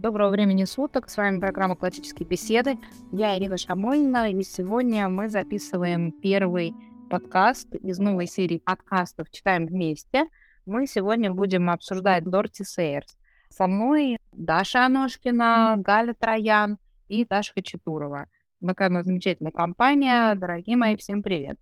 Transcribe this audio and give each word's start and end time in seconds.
Доброго 0.00 0.30
времени 0.30 0.64
суток, 0.64 1.10
с 1.10 1.18
вами 1.18 1.40
программа 1.40 1.76
«Классические 1.76 2.26
беседы». 2.26 2.78
Я 3.12 3.36
Ирина 3.36 3.58
Шамольна, 3.58 4.30
и 4.30 4.42
сегодня 4.42 5.10
мы 5.10 5.28
записываем 5.28 6.10
первый 6.10 6.72
подкаст 7.10 7.74
из 7.74 7.98
новой 7.98 8.26
серии 8.26 8.56
подкастов 8.56 9.30
«Читаем 9.30 9.66
вместе». 9.66 10.24
Мы 10.64 10.86
сегодня 10.86 11.30
будем 11.30 11.68
обсуждать 11.68 12.24
Дорти 12.24 12.64
Сейерс. 12.64 13.14
Со 13.50 13.66
мной 13.66 14.16
Даша 14.32 14.86
Аношкина, 14.86 15.74
Галя 15.76 16.14
Троян 16.14 16.78
и 17.08 17.26
Даша 17.26 17.52
Хачатурова. 17.52 18.24
Такая 18.66 18.88
у 18.88 18.92
нас 18.94 19.04
замечательная 19.04 19.52
компания. 19.52 20.34
Дорогие 20.34 20.78
мои, 20.78 20.96
всем 20.96 21.22
привет. 21.22 21.58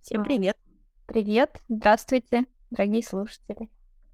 Всем 0.00 0.24
привет. 0.24 0.56
Привет, 1.04 1.60
здравствуйте, 1.68 2.46
дорогие 2.70 3.02
слушатели. 3.02 3.68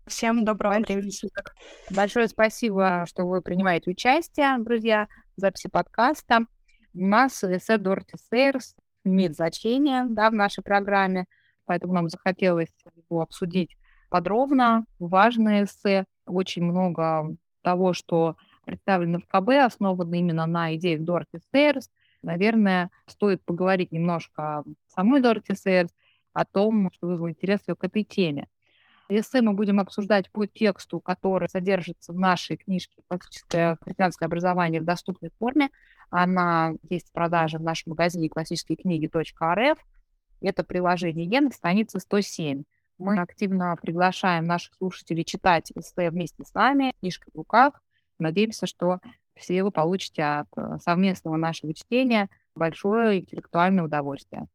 Всем 0.09 0.45
доброго 0.45 0.79
времени 0.79 1.11
суток. 1.11 1.55
Большое 1.91 2.29
спасибо, 2.29 3.05
что 3.07 3.25
вы 3.27 3.43
принимаете 3.43 3.91
участие, 3.91 4.57
друзья, 4.59 5.07
в 5.37 5.41
записи 5.41 5.69
подкаста. 5.69 6.47
У 6.95 7.07
нас 7.07 7.45
эссе 7.45 7.77
Дорти 7.77 8.17
Сейрс 8.31 8.75
имеет 9.05 9.35
значение 9.35 10.07
да, 10.09 10.31
в 10.31 10.35
нашей 10.35 10.65
программе, 10.65 11.27
поэтому 11.67 11.93
нам 11.93 12.09
захотелось 12.09 12.73
его 13.11 13.21
обсудить 13.21 13.77
подробно. 14.09 14.87
Важное 14.99 15.65
эссе, 15.65 16.07
очень 16.27 16.65
много 16.65 17.37
того, 17.63 17.93
что 17.93 18.37
представлено 18.65 19.21
в 19.21 19.27
КБ, 19.27 19.67
основано 19.67 20.15
именно 20.15 20.47
на 20.47 20.75
идеях 20.77 21.03
Дорти 21.03 21.39
Сейрс. 21.53 21.91
Наверное, 22.23 22.91
стоит 23.07 23.45
поговорить 23.45 23.93
немножко 23.93 24.61
о 24.61 24.65
самой 24.89 25.21
Дорти 25.21 25.55
Сейрс, 25.55 25.91
о 26.33 26.47
том, 26.47 26.91
что 26.95 27.09
вызвало 27.09 27.29
интерес 27.29 27.61
к 27.61 27.85
этой 27.85 28.05
теме. 28.05 28.49
Эссе 29.09 29.41
мы 29.41 29.55
будем 29.55 29.81
обсуждать 29.81 30.31
по 30.31 30.47
тексту, 30.47 31.01
который 31.01 31.49
содержится 31.49 32.13
в 32.13 32.19
нашей 32.19 32.59
книжке 32.59 33.03
«Классическое 33.09 33.79
христианское 33.81 34.27
образование 34.27 34.83
в 34.83 34.85
доступной 34.85 35.31
форме». 35.39 35.71
Она 36.11 36.75
есть 36.91 37.09
в 37.09 37.13
продаже 37.13 37.59
в 37.59 37.63
нашем 37.63 37.91
магазине 37.91 38.29
классические 38.29 38.77
книги.рф. 38.77 39.79
Это 40.43 40.63
приложение 40.63 41.27
Е 41.27 41.41
на 41.41 41.51
странице 41.51 42.01
107. 42.01 42.65
Мы 42.99 43.19
активно 43.19 43.77
приглашаем 43.81 44.45
наших 44.45 44.75
слушателей 44.75 45.25
читать 45.25 45.73
эссе 45.75 46.11
вместе 46.11 46.45
с 46.45 46.53
нами, 46.53 46.93
книжка 47.01 47.31
в 47.33 47.37
руках. 47.37 47.81
Надеемся, 48.19 48.67
что 48.67 49.01
все 49.35 49.63
вы 49.63 49.71
получите 49.71 50.23
от 50.23 50.49
э, 50.57 50.79
совместного 50.83 51.37
нашего 51.37 51.73
чтения 51.73 52.29
большое 52.55 53.21
интеллектуальное 53.21 53.85
удовольствие. 53.85 54.49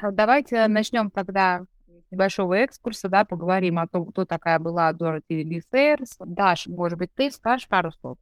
Давайте 0.00 0.68
начнем 0.68 1.10
тогда 1.10 1.64
небольшого 2.12 2.54
экскурса, 2.54 3.08
да, 3.08 3.24
поговорим 3.24 3.78
о 3.78 3.88
том, 3.88 4.06
кто 4.06 4.24
такая 4.24 4.58
была 4.58 4.92
Дороти 4.92 5.42
Ли 5.42 5.62
Сейерс. 5.72 6.16
Даш, 6.20 6.66
может 6.66 6.98
быть, 6.98 7.12
ты 7.14 7.30
скажешь 7.30 7.68
пару 7.68 7.90
слов? 7.92 8.18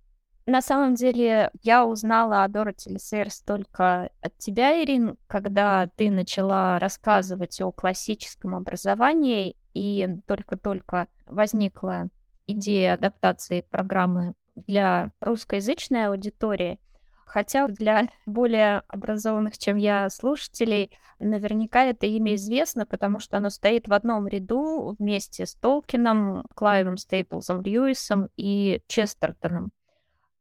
На 0.47 0.63
самом 0.63 0.95
деле, 0.95 1.51
я 1.63 1.85
узнала 1.85 2.45
о 2.45 2.49
Дороти 2.49 2.91
Ли 2.91 2.99
Сейерс 2.99 3.41
только 3.41 4.11
от 4.21 4.37
тебя, 4.39 4.83
Ирин, 4.83 5.17
когда 5.27 5.89
ты 5.97 6.11
начала 6.11 6.79
рассказывать 6.79 7.61
о 7.61 7.73
классическом 7.73 8.55
образовании, 8.55 9.57
и 9.75 10.09
только-только 10.27 11.07
возникла 11.27 12.09
идея 12.47 12.95
адаптации 12.95 13.61
программы 13.61 14.35
для 14.57 15.13
русскоязычной 15.21 16.09
аудитории— 16.09 16.81
Хотя 17.31 17.69
для 17.69 18.09
более 18.27 18.83
образованных, 18.89 19.57
чем 19.57 19.77
я, 19.77 20.11
слушателей, 20.11 20.91
наверняка 21.21 21.85
это 21.85 22.07
имя 22.07 22.35
известно, 22.35 22.87
потому 22.87 23.21
что 23.21 23.37
оно 23.37 23.51
стоит 23.51 23.87
в 23.87 23.93
одном 23.93 24.27
ряду 24.27 24.97
вместе 24.99 25.47
с 25.47 25.55
Толкином, 25.55 26.45
Клайвом 26.57 26.97
Стейплзом 26.97 27.63
Льюисом 27.63 28.31
и 28.37 28.83
Честертоном. 28.89 29.71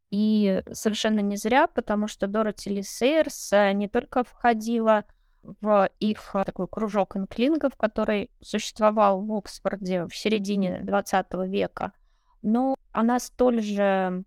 И 0.10 0.64
совершенно 0.72 1.20
не 1.20 1.36
зря, 1.36 1.68
потому 1.68 2.08
что 2.08 2.26
Дороти 2.26 2.72
Ли 2.72 2.82
э, 2.82 3.72
не 3.74 3.88
только 3.88 4.24
входила 4.24 5.06
в 5.44 5.92
их 6.00 6.32
э, 6.34 6.44
такой 6.44 6.68
кружок 6.68 7.16
инклингов, 7.18 7.76
который 7.76 8.32
существовал 8.42 9.22
в 9.22 9.32
Оксфорде 9.32 10.06
в 10.08 10.16
середине 10.16 10.80
20 10.82 11.28
века, 11.46 11.92
но 12.42 12.76
она 12.92 13.20
столь 13.20 13.62
же 13.62 14.24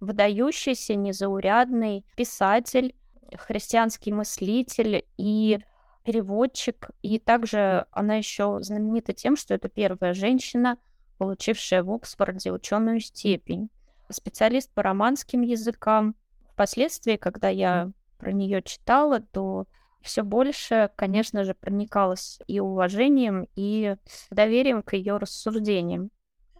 выдающийся, 0.00 0.94
незаурядный 0.94 2.04
писатель, 2.16 2.94
христианский 3.34 4.12
мыслитель 4.12 5.04
и 5.16 5.58
переводчик. 6.04 6.90
И 7.02 7.18
также 7.18 7.86
она 7.90 8.14
еще 8.14 8.58
знаменита 8.60 9.12
тем, 9.12 9.36
что 9.36 9.54
это 9.54 9.68
первая 9.68 10.14
женщина, 10.14 10.78
получившая 11.18 11.82
в 11.82 11.90
Оксфорде 11.92 12.52
ученую 12.52 13.00
степень. 13.00 13.70
Специалист 14.10 14.72
по 14.72 14.82
романским 14.82 15.42
языкам. 15.42 16.14
Впоследствии, 16.52 17.16
когда 17.16 17.48
я 17.48 17.90
про 18.18 18.32
нее 18.32 18.62
читала, 18.62 19.20
то 19.20 19.66
все 20.00 20.22
больше, 20.22 20.90
конечно 20.96 21.42
же, 21.42 21.54
проникалась 21.54 22.38
и 22.46 22.60
уважением, 22.60 23.48
и 23.56 23.96
доверием 24.30 24.82
к 24.82 24.92
ее 24.92 25.16
рассуждениям. 25.16 26.10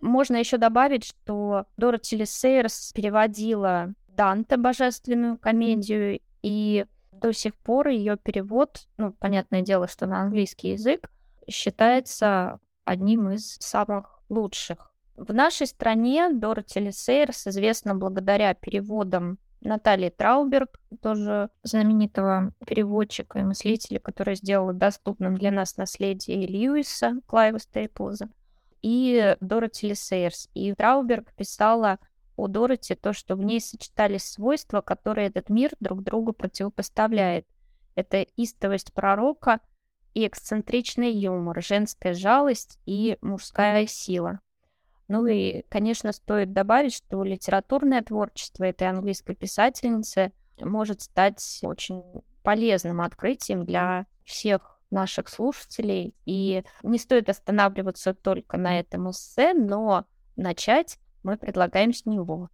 Можно 0.01 0.37
еще 0.37 0.59
добавить, 0.59 1.05
что 1.05 1.67
Дороти 1.77 2.25
Сейерс 2.25 2.93
переводила 2.93 3.95
Данте 4.09 4.57
божественную 4.57 5.39
комедию, 5.39 6.21
и 6.43 6.87
до 7.13 7.33
сих 7.33 7.55
пор 7.55 7.89
ее 7.89 8.17
перевод, 8.17 8.87
ну, 8.99 9.13
понятное 9.13 9.63
дело, 9.63 9.89
что 9.89 10.07
на 10.07 10.21
английский 10.23 10.71
язык, 10.71 11.11
считается 11.49 12.61
одним 12.85 13.31
из 13.31 13.57
самых 13.61 14.21
лучших. 14.29 14.93
В 15.17 15.33
нашей 15.33 15.67
стране 15.67 16.31
Дороти 16.31 16.91
Сейерс 16.93 17.47
известна 17.47 17.95
благодаря 17.95 18.55
переводам 18.55 19.39
Натальи 19.63 20.11
Трауберг, 20.11 20.79
тоже 21.01 21.51
знаменитого 21.63 22.53
переводчика 22.67 23.39
и 23.39 23.43
мыслителя, 23.43 23.99
который 23.99 24.37
сделал 24.37 24.73
доступным 24.73 25.37
для 25.37 25.51
нас 25.51 25.77
наследие 25.77 26.47
Льюиса, 26.47 27.21
Клайва 27.27 27.59
Стейплза 27.59 28.29
и 28.83 29.37
Дороти 29.41 29.89
Лисейерс. 29.89 30.49
И 30.55 30.75
Трауберг 30.75 31.33
писала 31.35 31.99
о 32.37 32.49
Дороти 32.49 32.95
то, 32.95 33.13
что 33.13 33.37
в 33.37 33.43
ней 33.43 33.61
сочетались 33.61 34.25
свойства, 34.25 34.81
которые 34.81 35.29
этот 35.29 35.49
мир 35.49 35.73
друг 35.81 36.03
другу 36.03 36.33
противопоставляет. 36.33 37.47
Это 37.95 38.23
истовость 38.37 38.93
пророка 38.93 39.61
и 40.15 40.27
эксцентричный 40.27 41.13
юмор, 41.13 41.63
женская 41.63 42.15
жалость 42.15 42.79
и 42.87 43.19
мужская 43.21 43.87
сила. 43.87 44.41
Ну 45.09 45.27
и, 45.27 45.63
конечно, 45.69 46.13
стоит 46.13 46.53
добавить, 46.53 46.95
что 46.95 47.23
литературное 47.23 48.03
творчество 48.03 48.65
этой 48.65 48.89
английской 48.89 49.35
писательницы 49.35 50.33
может 50.59 51.03
стать 51.03 51.61
очень 51.63 52.03
полезным 52.43 53.01
открытием 53.01 53.65
для 53.65 54.07
всех 54.25 54.76
наших 54.91 55.29
слушателей. 55.29 56.15
И 56.25 56.63
не 56.83 56.99
стоит 56.99 57.29
останавливаться 57.29 58.15
только 58.15 58.57
на 58.57 58.79
этом 58.79 59.11
эссе, 59.11 59.55
но 59.55 60.07
начать 60.37 60.99
мы 61.23 61.37
предлагаем 61.37 61.93
с 61.93 62.07
него. 62.07 62.49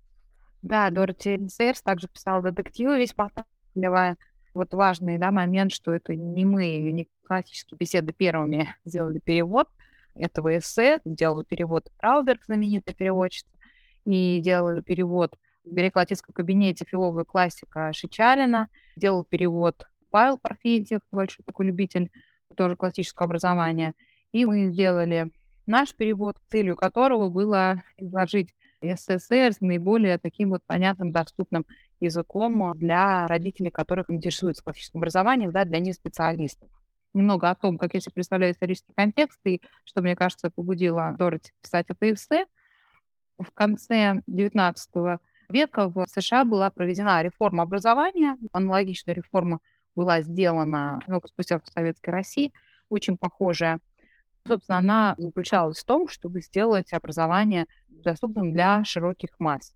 Да, 0.62 0.90
Дороти 0.90 1.48
Сейерс 1.48 1.82
также 1.82 2.08
писала 2.08 2.42
детективы 2.42 2.98
весьма 2.98 3.30
талантливая. 3.30 4.16
Вот 4.54 4.72
важный 4.74 5.18
да, 5.18 5.30
момент, 5.30 5.72
что 5.72 5.92
это 5.92 6.14
не 6.14 6.44
мы, 6.44 6.78
не 6.92 7.08
классические 7.26 7.78
беседы 7.78 8.12
первыми 8.12 8.74
сделали 8.84 9.18
перевод 9.18 9.68
этого 10.14 10.58
эссе, 10.58 11.00
делала 11.04 11.44
перевод 11.44 11.90
Трауберг, 11.98 12.44
знаменитый 12.44 12.94
переводчица, 12.94 13.48
и 14.04 14.40
делала 14.40 14.82
перевод 14.82 15.36
в 15.64 15.72
греко-латинском 15.72 16.34
кабинете 16.34 16.84
филолога 16.84 17.24
классика 17.24 17.92
Шичарина, 17.92 18.68
делал 18.96 19.24
перевод 19.24 19.86
Павел 20.12 20.38
Парфентьев, 20.38 21.00
большой 21.10 21.42
такой 21.44 21.66
любитель 21.66 22.12
тоже 22.54 22.76
классического 22.76 23.24
образования. 23.24 23.94
И 24.30 24.44
мы 24.44 24.66
сделали 24.70 25.32
наш 25.66 25.94
перевод, 25.94 26.36
целью 26.50 26.76
которого 26.76 27.30
было 27.30 27.82
изложить 27.96 28.54
СССР 28.82 29.52
с 29.52 29.60
наиболее 29.60 30.18
таким 30.18 30.50
вот 30.50 30.62
понятным, 30.66 31.12
доступным 31.12 31.64
языком 31.98 32.76
для 32.76 33.26
родителей, 33.26 33.70
которых 33.70 34.10
интересуется 34.10 34.62
классическим 34.62 35.00
образованием, 35.00 35.50
да, 35.50 35.64
для 35.64 35.78
них 35.78 35.94
специалистов. 35.94 36.68
Немного 37.14 37.48
о 37.48 37.54
том, 37.54 37.78
как 37.78 37.94
я 37.94 38.00
себе 38.00 38.12
представляю 38.12 38.52
исторический 38.52 38.92
контекст 38.94 39.40
и 39.44 39.62
что, 39.84 40.02
мне 40.02 40.14
кажется, 40.14 40.50
побудило 40.50 41.14
Дороти 41.18 41.52
писать 41.62 41.86
это 41.88 42.12
эссе. 42.12 42.44
В 43.38 43.50
конце 43.54 44.22
XIX 44.28 45.18
века 45.48 45.88
в 45.88 46.06
США 46.06 46.44
была 46.44 46.70
проведена 46.70 47.22
реформа 47.22 47.62
образования, 47.62 48.36
аналогичная 48.52 49.14
реформа 49.14 49.60
была 49.94 50.22
сделана 50.22 51.00
много 51.06 51.28
спустя 51.28 51.58
в 51.58 51.66
Советской 51.68 52.10
России, 52.10 52.52
очень 52.88 53.16
похожая. 53.16 53.80
Собственно, 54.46 54.78
она 54.78 55.14
заключалась 55.18 55.78
в 55.78 55.84
том, 55.84 56.08
чтобы 56.08 56.40
сделать 56.40 56.92
образование 56.92 57.66
доступным 57.88 58.52
для 58.52 58.84
широких 58.84 59.30
масс. 59.38 59.74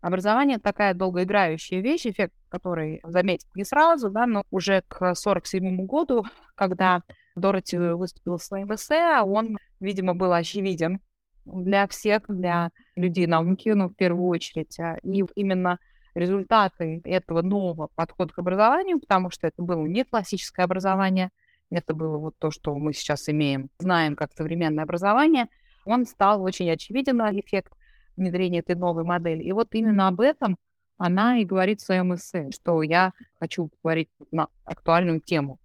Образование 0.00 0.58
такая 0.58 0.94
долгоиграющая 0.94 1.80
вещь, 1.80 2.06
эффект 2.06 2.32
который 2.48 3.00
заметит 3.04 3.48
не 3.54 3.64
сразу, 3.64 4.10
да, 4.10 4.26
но 4.26 4.44
уже 4.50 4.82
к 4.88 4.96
1947 4.96 5.86
году, 5.86 6.24
когда 6.54 7.02
Дороти 7.36 7.78
выступила 7.78 8.38
в 8.38 8.42
своем 8.42 8.74
эссе, 8.74 9.20
он, 9.20 9.58
видимо, 9.80 10.14
был 10.14 10.32
очевиден 10.32 11.00
для 11.44 11.86
всех, 11.86 12.22
для 12.28 12.70
людей 12.96 13.26
науки, 13.26 13.70
ну, 13.70 13.88
в 13.88 13.94
первую 13.94 14.28
очередь. 14.28 14.78
А, 14.80 14.96
и 15.02 15.24
именно 15.34 15.78
результаты 16.14 17.00
этого 17.04 17.42
нового 17.42 17.88
подхода 17.94 18.32
к 18.32 18.38
образованию, 18.38 19.00
потому 19.00 19.30
что 19.30 19.46
это 19.46 19.62
было 19.62 19.84
не 19.86 20.04
классическое 20.04 20.64
образование, 20.64 21.30
это 21.70 21.94
было 21.94 22.16
вот 22.16 22.34
то, 22.38 22.50
что 22.50 22.74
мы 22.76 22.92
сейчас 22.92 23.28
имеем, 23.28 23.70
знаем 23.78 24.16
как 24.16 24.32
современное 24.32 24.84
образование, 24.84 25.48
он 25.84 26.06
стал 26.06 26.42
очень 26.42 26.70
очевиден, 26.70 27.20
эффект 27.38 27.72
внедрения 28.16 28.60
этой 28.60 28.74
новой 28.74 29.04
модели. 29.04 29.42
И 29.42 29.52
вот 29.52 29.68
именно 29.72 30.08
об 30.08 30.20
этом 30.20 30.56
она 30.98 31.38
и 31.38 31.44
говорит 31.44 31.80
в 31.80 31.84
своем 31.84 32.14
эссе, 32.14 32.50
что 32.50 32.82
я 32.82 33.12
хочу 33.38 33.70
говорить 33.82 34.10
на 34.32 34.48
актуальную 34.64 35.20
тему. 35.20 35.58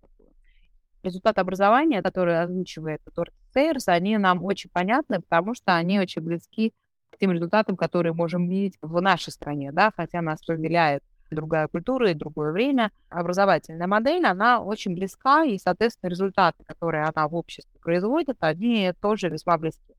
Результаты 1.01 1.41
образования, 1.41 2.01
которые 2.01 2.41
озвучивает 2.41 3.01
Торт 3.13 3.33
Сейерс, 3.53 3.87
они 3.87 4.17
нам 4.17 4.43
очень 4.43 4.69
понятны, 4.69 5.19
потому 5.19 5.53
что 5.53 5.75
они 5.75 5.99
очень 5.99 6.21
близки 6.21 6.73
тем 7.19 7.31
результатам, 7.31 7.75
которые 7.77 8.13
можем 8.13 8.47
видеть 8.47 8.77
в 8.81 9.01
нашей 9.01 9.31
стране, 9.31 9.71
да, 9.71 9.91
хотя 9.95 10.21
нас 10.21 10.39
разделяет 10.47 11.03
другая 11.33 11.67
культура 11.67 12.11
и 12.11 12.13
другое 12.13 12.51
время. 12.51 12.91
Образовательная 13.09 13.87
модель, 13.87 14.25
она 14.25 14.61
очень 14.61 14.93
близка, 14.93 15.43
и, 15.43 15.57
соответственно, 15.57 16.09
результаты, 16.09 16.63
которые 16.65 17.05
она 17.05 17.27
в 17.27 17.35
обществе 17.35 17.79
производит, 17.81 18.37
они 18.39 18.93
тоже 19.01 19.29
весьма 19.29 19.57
близки. 19.57 19.95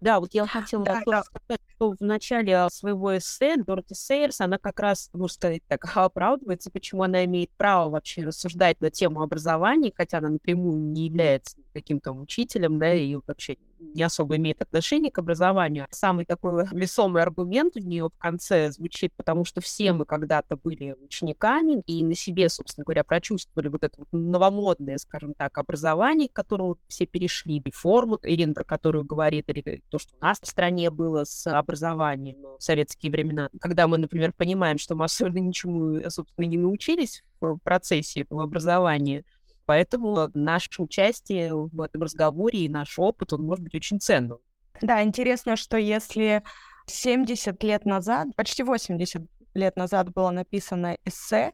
Да, 0.00 0.18
вот 0.18 0.34
я 0.34 0.46
хотела 0.46 0.84
да, 0.84 1.00
да. 1.06 1.22
сказать, 1.22 1.60
что 1.82 1.96
в 1.98 2.00
начале 2.00 2.68
своего 2.70 3.18
эссе 3.18 3.56
Дороти 3.56 3.94
Сейерс, 3.94 4.40
она 4.40 4.58
как 4.58 4.78
раз, 4.78 5.10
можно 5.12 5.34
сказать 5.34 5.62
так, 5.66 5.84
оправдывается, 5.96 6.70
почему 6.70 7.02
она 7.02 7.24
имеет 7.24 7.50
право 7.56 7.90
вообще 7.90 8.22
рассуждать 8.22 8.80
на 8.80 8.90
тему 8.90 9.22
образования, 9.22 9.92
хотя 9.94 10.18
она 10.18 10.28
напрямую 10.28 10.78
не 10.78 11.06
является 11.06 11.56
каким-то 11.72 12.12
учителем, 12.12 12.78
да, 12.78 12.94
и 12.94 13.16
вообще 13.26 13.56
не 13.94 14.02
особо 14.02 14.36
имеет 14.36 14.62
отношение 14.62 15.10
к 15.10 15.18
образованию. 15.18 15.86
Самый 15.90 16.24
такой 16.24 16.66
весомый 16.72 17.22
аргумент 17.22 17.76
у 17.76 17.80
нее 17.80 18.08
в 18.08 18.18
конце 18.18 18.70
звучит, 18.70 19.12
потому 19.16 19.44
что 19.44 19.60
все 19.60 19.92
мы 19.92 20.04
когда-то 20.04 20.56
были 20.56 20.94
учениками 21.02 21.82
и 21.86 22.04
на 22.04 22.14
себе, 22.14 22.48
собственно 22.48 22.84
говоря, 22.84 23.04
прочувствовали 23.04 23.68
вот 23.68 23.82
это 23.82 23.94
вот 23.98 24.08
новомодное, 24.12 24.98
скажем 24.98 25.34
так, 25.34 25.58
образование, 25.58 26.28
к 26.28 26.32
которому 26.32 26.78
все 26.88 27.06
перешли, 27.06 27.60
реформу, 27.64 28.18
Ирина, 28.22 28.54
про 28.54 28.64
которую 28.64 29.04
говорит, 29.04 29.48
или 29.48 29.82
то, 29.88 29.98
что 29.98 30.14
у 30.20 30.24
нас 30.24 30.38
в 30.40 30.46
стране 30.46 30.90
было 30.90 31.24
с 31.24 31.46
образованием 31.46 31.71
в 32.58 32.62
советские 32.62 33.12
времена, 33.12 33.48
когда 33.60 33.86
мы, 33.88 33.98
например, 33.98 34.32
понимаем, 34.32 34.78
что 34.78 34.94
мы 34.94 35.04
особенно 35.04 35.38
ничему, 35.38 36.00
собственно, 36.10 36.46
не 36.46 36.58
научились 36.58 37.22
в 37.40 37.58
процессе 37.58 38.22
этого 38.22 38.44
образования, 38.44 39.24
Поэтому 39.66 40.28
наше 40.34 40.68
участие 40.78 41.54
в 41.54 41.80
этом 41.80 42.02
разговоре 42.02 42.60
и 42.60 42.68
наш 42.68 42.98
опыт, 42.98 43.32
он 43.32 43.42
может 43.42 43.64
быть 43.64 43.74
очень 43.74 44.00
ценным. 44.00 44.38
Да, 44.80 45.02
интересно, 45.02 45.56
что 45.56 45.76
если 45.76 46.42
70 46.86 47.62
лет 47.62 47.84
назад, 47.84 48.28
почти 48.36 48.64
80 48.64 49.22
лет 49.54 49.76
назад 49.76 50.12
было 50.12 50.30
написано 50.30 50.96
эссе, 51.04 51.52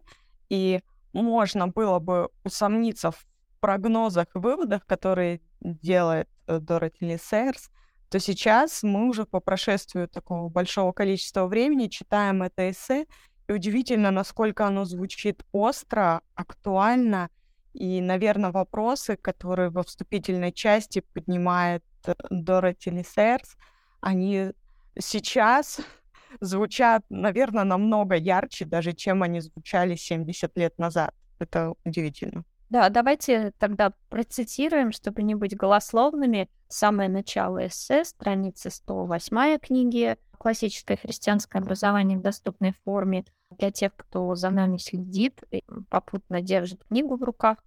и 0.48 0.80
можно 1.12 1.68
было 1.68 1.98
бы 1.98 2.30
усомниться 2.44 3.10
в 3.10 3.26
прогнозах 3.60 4.28
и 4.34 4.38
выводах, 4.38 4.86
которые 4.86 5.40
делает 5.60 6.28
э, 6.46 6.60
Дороти 6.60 7.04
Ли 7.04 7.18
Сейерс, 7.18 7.70
то 8.10 8.18
сейчас 8.18 8.82
мы 8.82 9.08
уже 9.08 9.26
по 9.26 9.40
прошествию 9.40 10.08
такого 10.08 10.48
большого 10.48 10.92
количества 10.92 11.46
времени 11.46 11.88
читаем 11.88 12.42
это 12.42 12.70
эссе, 12.70 13.06
и 13.48 13.52
удивительно, 13.52 14.10
насколько 14.10 14.66
оно 14.66 14.84
звучит 14.84 15.42
остро, 15.52 16.22
актуально 16.34 17.30
и, 17.72 18.00
наверное, 18.00 18.50
вопросы, 18.50 19.16
которые 19.16 19.70
во 19.70 19.82
вступительной 19.82 20.52
части 20.52 21.02
поднимает 21.12 21.84
э, 22.04 22.14
Дороти 22.30 22.90
Лисерс, 22.90 23.56
они 24.00 24.52
сейчас 24.98 25.80
звучат, 26.40 27.04
наверное, 27.08 27.64
намного 27.64 28.16
ярче, 28.16 28.64
даже 28.64 28.92
чем 28.92 29.22
они 29.22 29.40
звучали 29.40 29.94
70 29.94 30.56
лет 30.56 30.78
назад. 30.78 31.14
Это 31.38 31.74
удивительно. 31.84 32.44
Да, 32.70 32.90
давайте 32.90 33.52
тогда 33.58 33.94
процитируем, 34.10 34.92
чтобы 34.92 35.22
не 35.22 35.34
быть 35.34 35.56
голословными. 35.56 36.50
Самое 36.68 37.08
начало 37.08 37.66
эссе, 37.66 38.04
страница 38.04 38.68
108 38.68 39.58
книги 39.58 40.18
«Классическое 40.38 40.98
христианское 40.98 41.60
образование 41.60 42.18
в 42.18 42.22
доступной 42.22 42.74
форме» 42.84 43.24
для 43.58 43.70
тех, 43.70 43.96
кто 43.96 44.34
за 44.34 44.50
нами 44.50 44.76
следит 44.76 45.42
и 45.50 45.64
попутно 45.88 46.42
держит 46.42 46.84
книгу 46.84 47.16
в 47.16 47.22
руках. 47.22 47.64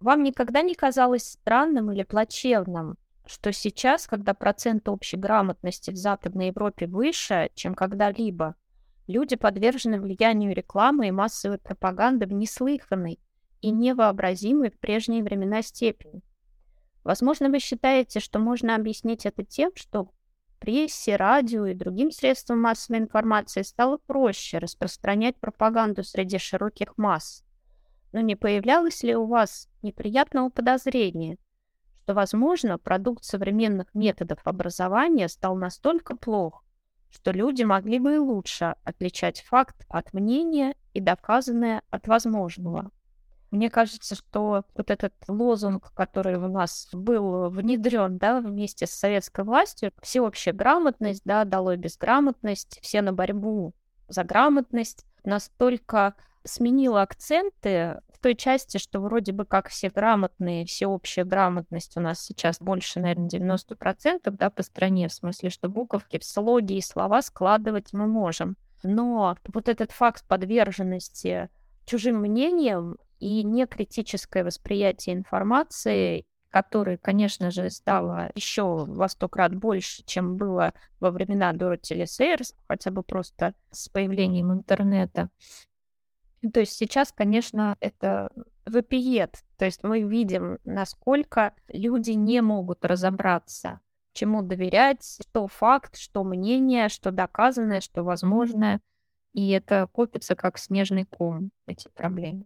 Вам 0.00 0.24
никогда 0.24 0.62
не 0.62 0.74
казалось 0.74 1.22
странным 1.22 1.92
или 1.92 2.02
плачевным, 2.02 2.96
что 3.24 3.52
сейчас, 3.52 4.08
когда 4.08 4.34
процент 4.34 4.88
общей 4.88 5.16
грамотности 5.16 5.92
в 5.92 5.96
Западной 5.96 6.48
Европе 6.48 6.88
выше, 6.88 7.50
чем 7.54 7.76
когда-либо, 7.76 8.56
люди 9.06 9.36
подвержены 9.36 10.00
влиянию 10.00 10.56
рекламы 10.56 11.06
и 11.06 11.12
массовой 11.12 11.58
пропаганды 11.58 12.26
в 12.26 12.32
неслыханной 12.32 13.20
и 13.62 13.70
невообразимой 13.70 14.70
в 14.70 14.78
прежние 14.78 15.22
времена 15.22 15.62
степени. 15.62 16.22
Возможно, 17.04 17.48
вы 17.48 17.58
считаете, 17.58 18.20
что 18.20 18.38
можно 18.38 18.76
объяснить 18.76 19.24
это 19.24 19.44
тем, 19.44 19.70
что 19.74 20.10
прессе, 20.58 21.16
радио 21.16 21.66
и 21.66 21.74
другим 21.74 22.10
средствам 22.10 22.60
массовой 22.60 22.98
информации 22.98 23.62
стало 23.62 23.98
проще 23.98 24.58
распространять 24.58 25.36
пропаганду 25.36 26.04
среди 26.04 26.38
широких 26.38 26.96
масс. 26.96 27.44
Но 28.12 28.20
не 28.20 28.36
появлялось 28.36 29.02
ли 29.02 29.16
у 29.16 29.26
вас 29.26 29.68
неприятного 29.80 30.50
подозрения, 30.50 31.38
что, 32.02 32.14
возможно, 32.14 32.78
продукт 32.78 33.24
современных 33.24 33.94
методов 33.94 34.40
образования 34.44 35.28
стал 35.28 35.56
настолько 35.56 36.16
плох, 36.16 36.64
что 37.10 37.30
люди 37.30 37.62
могли 37.62 37.98
бы 37.98 38.14
и 38.14 38.18
лучше 38.18 38.74
отличать 38.84 39.42
факт 39.42 39.84
от 39.88 40.12
мнения 40.12 40.74
и 40.94 41.00
доказанное 41.00 41.82
от 41.90 42.06
возможного? 42.06 42.90
Мне 43.52 43.68
кажется, 43.68 44.14
что 44.14 44.64
вот 44.74 44.90
этот 44.90 45.12
лозунг, 45.28 45.92
который 45.92 46.36
у 46.36 46.48
нас 46.48 46.88
был 46.90 47.50
внедрен 47.50 48.16
да, 48.16 48.40
вместе 48.40 48.86
с 48.86 48.92
советской 48.92 49.44
властью, 49.44 49.92
всеобщая 50.00 50.52
грамотность, 50.52 51.20
да, 51.26 51.44
долой 51.44 51.76
безграмотность, 51.76 52.80
все 52.80 53.02
на 53.02 53.12
борьбу 53.12 53.74
за 54.08 54.24
грамотность, 54.24 55.04
настолько 55.22 56.14
сменила 56.44 57.02
акценты 57.02 58.00
в 58.08 58.18
той 58.22 58.36
части, 58.36 58.78
что 58.78 59.00
вроде 59.00 59.32
бы 59.32 59.44
как 59.44 59.68
все 59.68 59.90
грамотные, 59.90 60.64
всеобщая 60.64 61.24
грамотность 61.24 61.94
у 61.98 62.00
нас 62.00 62.22
сейчас 62.22 62.58
больше, 62.58 63.00
наверное, 63.00 63.28
90%, 63.28 64.30
да, 64.30 64.48
по 64.48 64.62
стране, 64.62 65.08
в 65.08 65.12
смысле, 65.12 65.50
что 65.50 65.68
буковки, 65.68 66.18
слоги 66.22 66.78
и 66.78 66.80
слова 66.80 67.20
складывать 67.20 67.92
мы 67.92 68.06
можем. 68.06 68.56
Но 68.82 69.36
вот 69.52 69.68
этот 69.68 69.92
факт 69.92 70.26
подверженности 70.26 71.50
чужим 71.84 72.16
мнениям 72.16 72.96
и 73.22 73.44
некритическое 73.44 74.42
восприятие 74.42 75.14
информации, 75.14 76.26
которое, 76.50 76.98
конечно 76.98 77.52
же, 77.52 77.70
стало 77.70 78.32
еще 78.34 78.84
во 78.84 79.08
сто 79.08 79.28
крат 79.28 79.54
больше, 79.54 80.02
чем 80.04 80.36
было 80.36 80.74
во 80.98 81.12
времена 81.12 81.52
Дороти 81.52 81.94
Лесейрс, 81.94 82.54
хотя 82.66 82.90
бы 82.90 83.04
просто 83.04 83.54
с 83.70 83.88
появлением 83.88 84.52
интернета, 84.52 85.30
то 86.52 86.58
есть 86.58 86.72
сейчас, 86.72 87.12
конечно, 87.12 87.76
это 87.78 88.30
вопиет. 88.66 89.44
То 89.56 89.64
есть 89.64 89.84
мы 89.84 90.02
видим, 90.02 90.58
насколько 90.64 91.54
люди 91.68 92.10
не 92.10 92.42
могут 92.42 92.84
разобраться, 92.84 93.80
чему 94.12 94.42
доверять, 94.42 95.18
что 95.28 95.46
факт, 95.46 95.96
что 95.96 96.24
мнение, 96.24 96.88
что 96.88 97.12
доказанное, 97.12 97.80
что 97.80 98.02
возможное. 98.02 98.80
И 99.32 99.50
это 99.50 99.88
копится 99.92 100.34
как 100.34 100.58
снежный 100.58 101.04
ком, 101.04 101.52
эти 101.66 101.88
проблемы. 101.88 102.44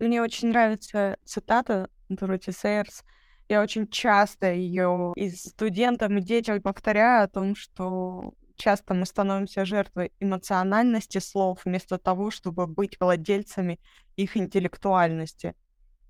Мне 0.00 0.22
очень 0.22 0.48
нравится 0.48 1.18
цитата 1.24 1.90
Дороти 2.08 2.52
Сейерс. 2.52 3.04
Я 3.50 3.60
очень 3.60 3.86
часто 3.86 4.50
ее 4.50 5.12
и 5.14 5.28
студентам, 5.30 6.16
и 6.16 6.22
детям 6.22 6.62
повторяю 6.62 7.24
о 7.24 7.28
том, 7.28 7.54
что 7.54 8.32
часто 8.56 8.94
мы 8.94 9.04
становимся 9.04 9.66
жертвой 9.66 10.12
эмоциональности 10.18 11.18
слов 11.18 11.60
вместо 11.66 11.98
того, 11.98 12.30
чтобы 12.30 12.66
быть 12.66 12.98
владельцами 12.98 13.78
их 14.16 14.38
интеллектуальности. 14.38 15.54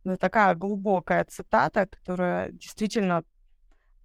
Это 0.04 0.16
такая 0.16 0.54
глубокая 0.54 1.24
цитата, 1.24 1.86
которая 1.86 2.52
действительно 2.52 3.24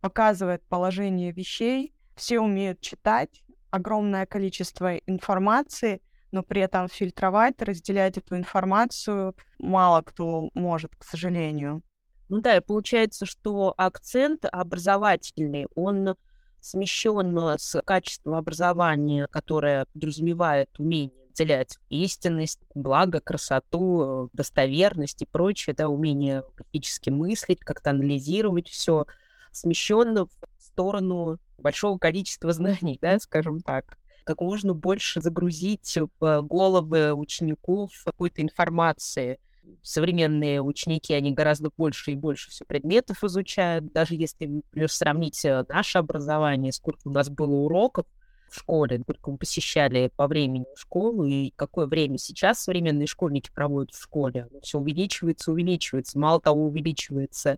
показывает 0.02 0.64
положение 0.68 1.32
вещей. 1.32 1.94
Все 2.16 2.40
умеют 2.40 2.82
читать, 2.82 3.44
огромное 3.70 4.26
количество 4.26 4.96
информации, 4.96 6.02
но 6.36 6.44
при 6.44 6.62
этом 6.62 6.90
фильтровать, 6.90 7.62
разделять 7.62 8.18
эту 8.18 8.36
информацию 8.36 9.34
мало 9.58 10.02
кто 10.02 10.50
может, 10.54 10.94
к 10.98 11.06
сожалению. 11.06 11.82
Ну 12.28 12.42
да, 12.42 12.58
и 12.58 12.60
получается, 12.60 13.26
что 13.26 13.74
акцент 13.78 14.44
образовательный, 14.52 15.68
он 15.76 16.16
смещен 16.60 17.38
с 17.58 17.82
качества 17.84 18.38
образования, 18.38 19.28
которое 19.28 19.86
подразумевает 19.94 20.70
умение 20.78 21.26
выделять 21.30 21.78
истинность, 21.90 22.60
благо, 22.74 23.22
красоту, 23.22 24.30
достоверность 24.34 25.22
и 25.22 25.26
прочее, 25.26 25.74
да, 25.74 25.88
умение 25.88 26.44
критически 26.56 27.12
мыслить, 27.12 27.60
как-то 27.62 27.92
анализировать 27.92 28.68
все, 28.68 29.06
смещенно 29.52 30.26
в 30.26 30.32
сторону 30.60 31.38
большого 31.58 31.98
количества 31.98 32.52
знаний, 32.52 33.00
да, 33.02 33.20
скажем 33.20 33.62
так 33.62 33.98
как 34.26 34.42
можно 34.42 34.74
больше 34.74 35.22
загрузить 35.22 35.98
в 36.20 36.42
головы 36.42 37.14
учеников 37.14 37.92
какой-то 38.04 38.42
информации. 38.42 39.40
Современные 39.82 40.62
ученики, 40.62 41.14
они 41.14 41.32
гораздо 41.32 41.70
больше 41.76 42.12
и 42.12 42.16
больше 42.16 42.52
все 42.52 42.66
предметов 42.66 43.24
изучают. 43.24 43.92
Даже 43.94 44.16
если, 44.16 44.46
например, 44.46 44.92
сравнить 44.92 45.44
э, 45.46 45.66
наше 45.70 45.98
образование, 46.00 46.72
сколько 46.72 47.08
у 47.08 47.12
нас 47.12 47.30
было 47.30 47.54
уроков 47.54 48.06
в 48.50 48.60
школе, 48.60 49.00
сколько 49.02 49.32
мы 49.32 49.38
посещали 49.38 50.12
по 50.16 50.28
времени 50.28 50.66
школу, 50.76 51.26
и 51.26 51.52
какое 51.56 51.88
время 51.88 52.18
сейчас 52.18 52.64
современные 52.64 53.08
школьники 53.08 53.50
проводят 53.54 53.94
в 53.94 54.02
школе. 54.02 54.48
все 54.62 54.80
увеличивается, 54.80 55.52
увеличивается. 55.52 56.20
Мало 56.20 56.40
того, 56.40 56.66
увеличивается 56.66 57.58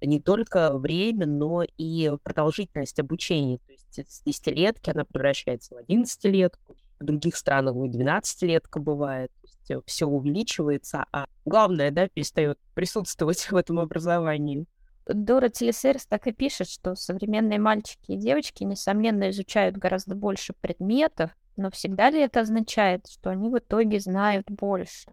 не 0.00 0.20
только 0.20 0.76
время, 0.76 1.26
но 1.26 1.64
и 1.76 2.12
продолжительность 2.22 2.98
обучения. 2.98 3.58
То 3.58 3.72
есть 3.72 4.10
с 4.10 4.22
10-летки 4.24 4.90
она 4.90 5.04
превращается 5.04 5.74
в 5.74 5.78
11-летку, 5.78 6.76
в 7.00 7.04
других 7.04 7.36
странах 7.36 7.74
и 7.76 7.88
12-летка 7.88 8.80
бывает. 8.80 9.30
То 9.40 9.46
есть 9.46 9.70
э, 9.70 9.80
все 9.86 10.06
увеличивается, 10.06 11.04
а 11.12 11.26
главное, 11.44 11.90
да, 11.90 12.08
перестает 12.08 12.58
присутствовать 12.74 13.50
в 13.50 13.56
этом 13.56 13.78
образовании. 13.78 14.66
Дора 15.06 15.48
Телесерс 15.48 16.06
так 16.06 16.26
и 16.26 16.32
пишет, 16.32 16.68
что 16.68 16.94
современные 16.94 17.58
мальчики 17.58 18.12
и 18.12 18.16
девочки, 18.16 18.64
несомненно, 18.64 19.30
изучают 19.30 19.76
гораздо 19.76 20.14
больше 20.14 20.52
предметов, 20.60 21.30
но 21.56 21.70
всегда 21.70 22.10
ли 22.10 22.20
это 22.20 22.40
означает, 22.40 23.06
что 23.08 23.30
они 23.30 23.48
в 23.48 23.58
итоге 23.58 24.00
знают 24.00 24.50
больше? 24.50 25.10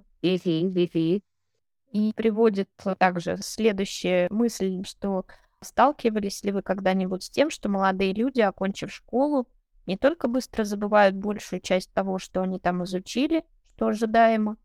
И 1.95 2.11
приводит 2.13 2.69
также 2.97 3.37
следующая 3.39 4.27
мысль, 4.29 4.83
что 4.83 5.25
сталкивались 5.61 6.43
ли 6.43 6.51
вы 6.51 6.61
когда-нибудь 6.61 7.23
с 7.23 7.29
тем, 7.29 7.49
что 7.49 7.69
молодые 7.69 8.11
люди, 8.11 8.41
окончив 8.41 8.91
школу, 8.91 9.47
не 9.85 9.95
только 9.95 10.27
быстро 10.27 10.65
забывают 10.65 11.15
большую 11.15 11.61
часть 11.61 11.93
того, 11.93 12.19
что 12.19 12.41
они 12.41 12.59
там 12.59 12.83
изучили, 12.83 13.45
что 13.77 13.87
ожидаемо, 13.87 14.57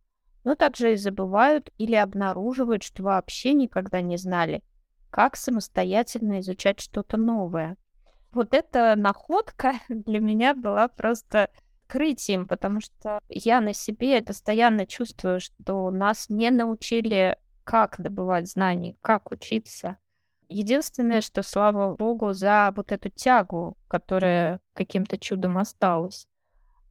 но 0.43 0.57
также 0.57 0.95
и 0.95 0.97
забывают 0.97 1.71
или 1.79 1.95
обнаруживают, 1.95 2.83
что 2.83 3.05
вообще 3.05 3.53
никогда 3.55 4.01
не 4.01 4.17
знали, 4.17 4.65
как 5.11 5.37
самостоятельно 5.37 6.41
изучать 6.41 6.81
что-то 6.81 7.17
новое. 7.17 7.77
Вот 8.33 8.55
эта 8.55 8.97
находка 8.97 9.75
для 9.89 10.19
меня 10.19 10.53
была 10.53 10.89
просто 10.89 11.49
открытием, 11.91 12.47
потому 12.47 12.81
что 12.81 13.21
я 13.29 13.61
на 13.61 13.73
себе 13.73 14.23
постоянно 14.23 14.87
чувствую, 14.87 15.41
что 15.41 15.91
нас 15.91 16.27
не 16.29 16.51
научили, 16.51 17.37
как 17.65 18.01
добывать 18.01 18.49
знания, 18.49 18.97
как 19.03 19.31
учиться. 19.31 19.97
Единственное, 20.49 21.21
что 21.21 21.43
слава 21.43 21.95
богу 21.97 22.33
за 22.33 22.73
вот 22.75 22.93
эту 22.93 23.09
тягу, 23.09 23.77
которая 23.89 24.61
каким-то 24.75 25.19
чудом 25.19 25.59
осталась. 25.59 26.27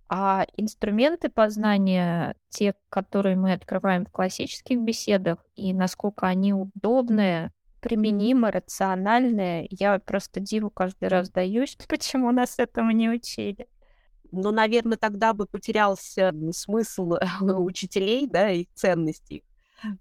А 0.08 0.46
инструменты 0.58 1.30
познания, 1.30 2.36
те, 2.50 2.74
которые 2.90 3.36
мы 3.36 3.54
открываем 3.54 4.06
в 4.06 4.12
классических 4.12 4.80
беседах, 4.80 5.40
и 5.56 5.74
насколько 5.74 6.28
они 6.28 6.54
удобные, 6.54 7.52
применимы, 7.82 8.52
рациональные, 8.52 9.68
я 9.70 10.00
просто 10.00 10.40
диву 10.40 10.70
каждый 10.70 11.10
раз 11.10 11.30
даюсь, 11.30 11.78
почему 11.88 12.32
нас 12.32 12.60
этому 12.60 12.92
не 12.92 13.10
учили 13.10 13.68
но, 14.32 14.52
наверное, 14.52 14.98
тогда 14.98 15.34
бы 15.34 15.46
потерялся 15.46 16.34
смысл 16.52 17.18
учителей, 17.42 18.28
да, 18.28 18.50
их 18.52 18.68
ценностей, 18.74 19.44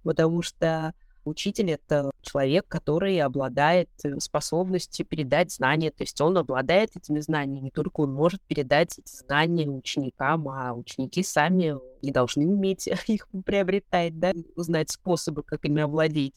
потому 0.03 0.43
что 0.43 0.95
учитель— 1.25 1.71
это 1.73 2.11
человек, 2.23 2.67
который 2.69 3.21
обладает 3.21 3.89
э, 4.05 4.19
способностью 4.19 5.07
передать 5.07 5.53
знания, 5.53 5.91
то 5.91 6.03
есть 6.03 6.21
он 6.21 6.37
обладает 6.37 6.97
этими 6.97 7.21
знаниями, 7.21 7.71
только 7.71 8.01
он 8.01 8.13
может 8.13 8.43
передать 8.43 8.99
эти 8.99 9.17
знания 9.17 9.69
ученикам, 9.69 10.49
а 10.49 10.73
ученики 10.73 11.23
сами 11.23 11.77
не 12.03 12.11
должны 12.11 12.47
уметь 12.47 12.89
их 13.07 13.29
приобретать, 13.45 14.19
да, 14.19 14.33
узнать 14.57 14.91
способы, 14.91 15.43
как 15.43 15.65
ими 15.65 15.83
овладеть. 15.83 16.35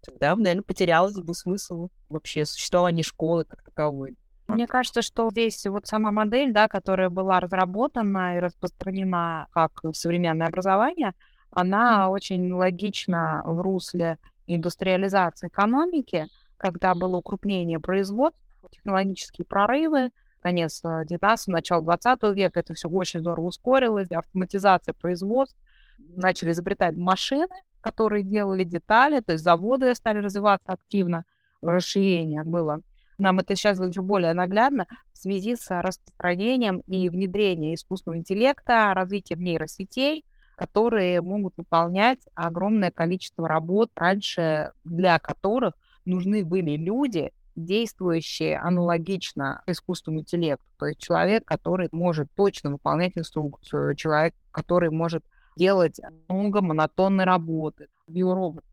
Тогда, 0.00 0.34
наверное, 0.34 0.62
потерялось 0.62 1.14
бы 1.14 1.34
смысл 1.34 1.88
вообще 2.08 2.44
существования 2.44 3.04
школы 3.04 3.44
как 3.44 3.62
таковой. 3.62 4.16
Мне 4.54 4.66
кажется, 4.66 5.02
что 5.02 5.30
здесь 5.30 5.64
вот 5.66 5.86
сама 5.86 6.10
модель, 6.10 6.52
да, 6.52 6.68
которая 6.68 7.10
была 7.10 7.40
разработана 7.40 8.36
и 8.36 8.40
распространена 8.40 9.46
как 9.52 9.82
современное 9.92 10.46
образование, 10.46 11.12
она 11.50 12.08
очень 12.08 12.52
логична 12.52 13.42
в 13.44 13.60
русле 13.60 14.18
индустриализации 14.46 15.48
экономики, 15.48 16.28
когда 16.56 16.94
было 16.94 17.16
укрупнение 17.18 17.80
производств, 17.80 18.40
технологические 18.70 19.44
прорывы, 19.44 20.10
конец 20.40 20.80
19 20.82 21.48
начало 21.48 21.82
20 21.82 22.22
века, 22.34 22.60
это 22.60 22.74
все 22.74 22.88
очень 22.88 23.20
здорово 23.20 23.46
ускорилось, 23.46 24.10
автоматизация 24.10 24.94
производств, 24.94 25.56
начали 25.98 26.52
изобретать 26.52 26.96
машины, 26.96 27.48
которые 27.80 28.22
делали 28.22 28.64
детали, 28.64 29.20
то 29.20 29.32
есть 29.32 29.44
заводы 29.44 29.94
стали 29.94 30.18
развиваться 30.18 30.72
активно, 30.72 31.24
расширение 31.60 32.44
было 32.44 32.80
нам 33.22 33.38
это 33.38 33.56
сейчас 33.56 33.78
еще 33.78 34.02
более 34.02 34.34
наглядно 34.34 34.86
в 35.12 35.18
связи 35.18 35.56
с 35.56 35.70
распространением 35.70 36.80
и 36.80 37.08
внедрением 37.08 37.74
искусственного 37.74 38.18
интеллекта, 38.18 38.92
развитием 38.94 39.40
нейросетей, 39.40 40.24
которые 40.56 41.22
могут 41.22 41.54
выполнять 41.56 42.18
огромное 42.34 42.90
количество 42.90 43.48
работ 43.48 43.90
раньше, 43.96 44.72
для 44.84 45.18
которых 45.18 45.74
нужны 46.04 46.44
были 46.44 46.76
люди, 46.76 47.32
действующие 47.54 48.58
аналогично 48.58 49.62
искусственному 49.66 50.20
интеллекту. 50.20 50.64
То 50.78 50.86
есть 50.86 51.00
человек, 51.00 51.44
который 51.44 51.88
может 51.92 52.28
точно 52.34 52.70
выполнять 52.70 53.12
инструкцию, 53.16 53.94
человек, 53.94 54.34
который 54.50 54.90
может 54.90 55.24
делать 55.56 56.00
много 56.28 56.62
монотонной 56.62 57.24
работы, 57.24 57.88
биоробот. 58.06 58.64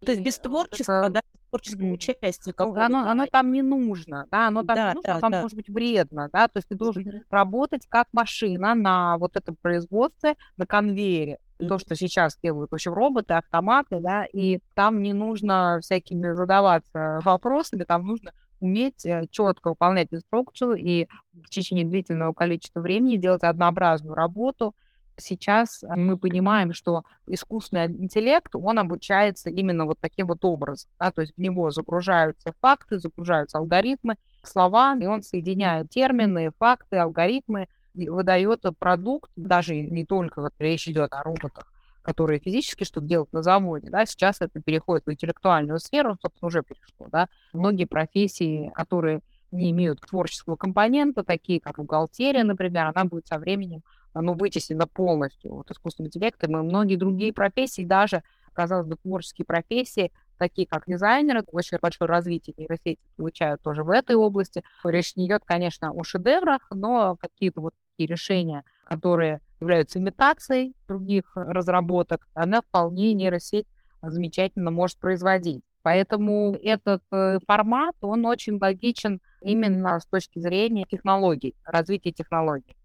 То 0.00 0.12
есть 0.12 0.22
без 0.22 0.38
творчества, 0.38 1.08
да, 1.10 1.20
творческого 1.50 1.86
участия. 1.92 2.52
Оно, 2.86 3.10
оно 3.10 3.26
там 3.26 3.52
не 3.52 3.62
нужно, 3.62 4.26
да, 4.30 4.48
оно 4.48 4.62
там 4.62 4.76
да, 4.76 4.88
не 4.88 4.94
нужно, 4.94 5.14
да, 5.14 5.20
там 5.20 5.32
да. 5.32 5.42
может 5.42 5.56
быть 5.56 5.68
вредно, 5.68 6.28
да, 6.32 6.48
то 6.48 6.58
есть 6.58 6.68
ты 6.68 6.74
должен 6.74 7.22
работать 7.30 7.86
как 7.88 8.08
машина 8.12 8.74
на 8.74 9.18
вот 9.18 9.36
этом 9.36 9.56
производстве, 9.56 10.36
на 10.56 10.66
конвейере. 10.66 11.38
То, 11.58 11.78
что 11.78 11.94
сейчас 11.94 12.38
делают 12.42 12.70
вообще 12.70 12.92
роботы, 12.92 13.32
автоматы, 13.32 14.00
да, 14.00 14.26
и 14.26 14.60
там 14.74 15.02
не 15.02 15.14
нужно 15.14 15.78
всякими 15.80 16.32
задаваться 16.34 17.20
вопросами, 17.24 17.84
там 17.84 18.06
нужно 18.06 18.32
уметь 18.60 19.04
э, 19.06 19.26
четко 19.30 19.70
выполнять 19.70 20.08
инструкцию 20.12 20.74
и 20.74 21.06
в 21.32 21.48
течение 21.48 21.84
длительного 21.84 22.32
количества 22.32 22.80
времени 22.80 23.16
делать 23.16 23.42
однообразную 23.42 24.14
работу, 24.14 24.74
сейчас 25.16 25.82
э, 25.82 25.86
мы 25.96 26.16
понимаем, 26.16 26.72
что 26.72 27.04
искусственный 27.26 27.86
интеллект, 27.86 28.54
он 28.54 28.78
обучается 28.78 29.50
именно 29.50 29.86
вот 29.86 29.98
таким 30.00 30.26
вот 30.26 30.44
образом. 30.44 30.90
Да? 30.98 31.10
То 31.10 31.22
есть 31.22 31.34
в 31.36 31.40
него 31.40 31.70
загружаются 31.70 32.52
факты, 32.60 32.98
загружаются 32.98 33.58
алгоритмы, 33.58 34.16
слова, 34.42 34.96
и 35.00 35.06
он 35.06 35.22
соединяет 35.22 35.90
термины, 35.90 36.50
факты, 36.58 36.96
алгоритмы, 36.96 37.68
выдает 37.94 38.62
продукт, 38.78 39.30
даже 39.36 39.74
не 39.74 40.04
только 40.04 40.42
вот 40.42 40.52
речь 40.58 40.88
идет 40.88 41.12
о 41.12 41.22
роботах, 41.22 41.72
которые 42.02 42.38
физически 42.38 42.84
что-то 42.84 43.06
делают 43.06 43.32
на 43.32 43.42
заводе, 43.42 43.90
да, 43.90 44.06
сейчас 44.06 44.40
это 44.40 44.60
переходит 44.60 45.06
в 45.06 45.12
интеллектуальную 45.12 45.78
сферу, 45.78 46.16
собственно, 46.20 46.48
уже 46.48 46.62
перешло, 46.62 47.08
да. 47.10 47.28
Многие 47.52 47.86
профессии, 47.86 48.70
которые 48.74 49.22
не 49.50 49.70
имеют 49.70 50.00
творческого 50.00 50.56
компонента, 50.56 51.24
такие 51.24 51.60
как 51.60 51.76
бухгалтерия, 51.76 52.44
например, 52.44 52.86
она 52.86 53.04
будет 53.04 53.26
со 53.26 53.38
временем 53.38 53.82
оно 54.16 54.32
вытеснено 54.32 54.86
полностью 54.86 55.54
вот, 55.54 55.70
искусственным 55.70 56.08
интеллектом, 56.08 56.56
и 56.56 56.62
многие 56.62 56.96
другие 56.96 57.32
профессии, 57.32 57.84
даже, 57.84 58.22
казалось 58.54 58.86
бы, 58.86 58.96
творческие 58.96 59.44
профессии, 59.44 60.10
такие 60.38 60.66
как 60.66 60.84
дизайнеры, 60.86 61.44
очень 61.52 61.78
большое 61.80 62.08
развитие 62.08 62.54
нейросети 62.56 62.98
получают 63.16 63.62
тоже 63.62 63.84
в 63.84 63.90
этой 63.90 64.16
области. 64.16 64.62
Речь 64.84 65.16
не 65.16 65.26
идет, 65.26 65.42
конечно, 65.44 65.92
о 65.92 66.02
шедеврах, 66.02 66.66
но 66.70 67.16
какие-то 67.16 67.60
вот 67.60 67.74
такие 67.92 68.08
решения, 68.08 68.64
которые 68.84 69.40
являются 69.60 69.98
имитацией 69.98 70.74
других 70.88 71.24
разработок, 71.34 72.26
она 72.32 72.62
вполне 72.62 73.12
нейросеть 73.12 73.66
замечательно 74.00 74.70
может 74.70 74.98
производить. 74.98 75.62
Поэтому 75.82 76.56
этот 76.62 77.02
э, 77.12 77.38
формат, 77.46 77.94
он 78.00 78.24
очень 78.26 78.58
логичен 78.60 79.20
именно 79.40 80.00
с 80.00 80.06
точки 80.06 80.38
зрения 80.38 80.84
технологий, 80.88 81.54
развития 81.64 82.12
технологий 82.12 82.75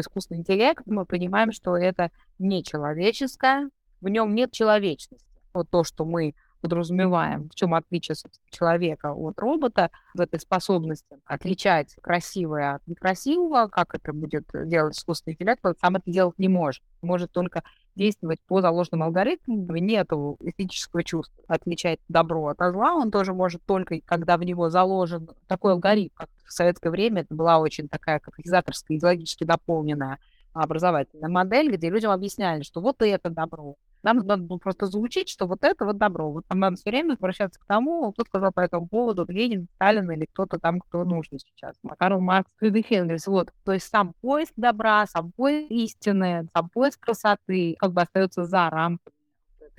искусственный 0.00 0.40
интеллект, 0.40 0.82
мы 0.86 1.04
понимаем, 1.06 1.52
что 1.52 1.76
это 1.76 2.10
не 2.38 2.62
человеческое, 2.62 3.70
в 4.00 4.08
нем 4.08 4.34
нет 4.34 4.52
человечности. 4.52 5.24
Вот 5.52 5.70
то, 5.70 5.84
что 5.84 6.04
мы 6.04 6.34
подразумеваем, 6.66 7.48
в 7.48 7.54
чем 7.54 7.74
отличие 7.74 8.16
человека 8.50 9.12
от 9.12 9.38
робота, 9.38 9.90
в 10.14 10.20
этой 10.20 10.40
способности 10.40 11.16
отличать 11.24 11.94
красивое 12.02 12.74
от 12.74 12.86
некрасивого, 12.88 13.68
как 13.68 13.94
это 13.94 14.12
будет 14.12 14.48
делать 14.52 14.98
искусственный 14.98 15.34
интеллект, 15.34 15.64
он 15.64 15.74
сам 15.80 15.94
это 15.94 16.10
делать 16.10 16.36
не 16.38 16.48
может. 16.48 16.82
Может 17.02 17.30
только 17.30 17.62
действовать 17.94 18.40
по 18.48 18.60
заложенным 18.60 19.04
алгоритмам, 19.04 19.64
нет 19.76 20.08
эстетического 20.40 21.04
чувства. 21.04 21.44
Отличать 21.46 22.00
добро 22.08 22.48
от 22.48 22.58
зла 22.58 22.94
он 22.94 23.12
тоже 23.12 23.32
может 23.32 23.62
только, 23.64 24.00
когда 24.04 24.36
в 24.36 24.42
него 24.42 24.68
заложен 24.68 25.28
такой 25.46 25.72
алгоритм, 25.72 26.14
как 26.16 26.28
в 26.44 26.52
советское 26.52 26.90
время 26.90 27.22
это 27.22 27.34
была 27.34 27.58
очень 27.58 27.88
такая 27.88 28.18
катализаторская, 28.18 28.98
идеологически 28.98 29.44
дополненная 29.44 30.18
образовательная 30.52 31.28
модель, 31.28 31.70
где 31.70 31.90
людям 31.90 32.10
объясняли, 32.10 32.62
что 32.62 32.80
вот 32.80 33.02
это 33.02 33.30
добро, 33.30 33.76
нам 34.06 34.18
надо 34.18 34.42
было 34.44 34.58
просто 34.58 34.86
звучить, 34.86 35.28
что 35.28 35.46
вот 35.46 35.64
это 35.64 35.84
вот 35.84 35.98
добро. 35.98 36.30
Вот 36.30 36.44
нам 36.48 36.60
надо 36.60 36.76
все 36.76 36.90
время 36.90 37.10
возвращаться 37.10 37.60
к 37.60 37.66
тому, 37.66 38.12
кто 38.12 38.24
сказал 38.24 38.52
по 38.52 38.60
этому 38.60 38.86
поводу, 38.86 39.26
Ленин, 39.28 39.66
Сталин 39.74 40.10
или 40.12 40.26
кто-то 40.26 40.58
там, 40.58 40.80
кто 40.80 41.04
нужен 41.04 41.38
сейчас. 41.40 41.76
Карл 41.98 42.20
Маркс, 42.20 42.50
Фридрих 42.58 42.92
Энгельс. 42.92 43.26
Вот. 43.26 43.52
То 43.64 43.72
есть 43.72 43.88
сам 43.88 44.14
поиск 44.20 44.52
добра, 44.56 45.06
сам 45.06 45.32
поиск 45.32 45.70
истины, 45.70 46.48
сам 46.54 46.68
поиск 46.68 47.00
красоты 47.00 47.74
как 47.78 47.92
бы 47.92 48.02
остается 48.02 48.44
за 48.44 48.70
рамками 48.70 49.12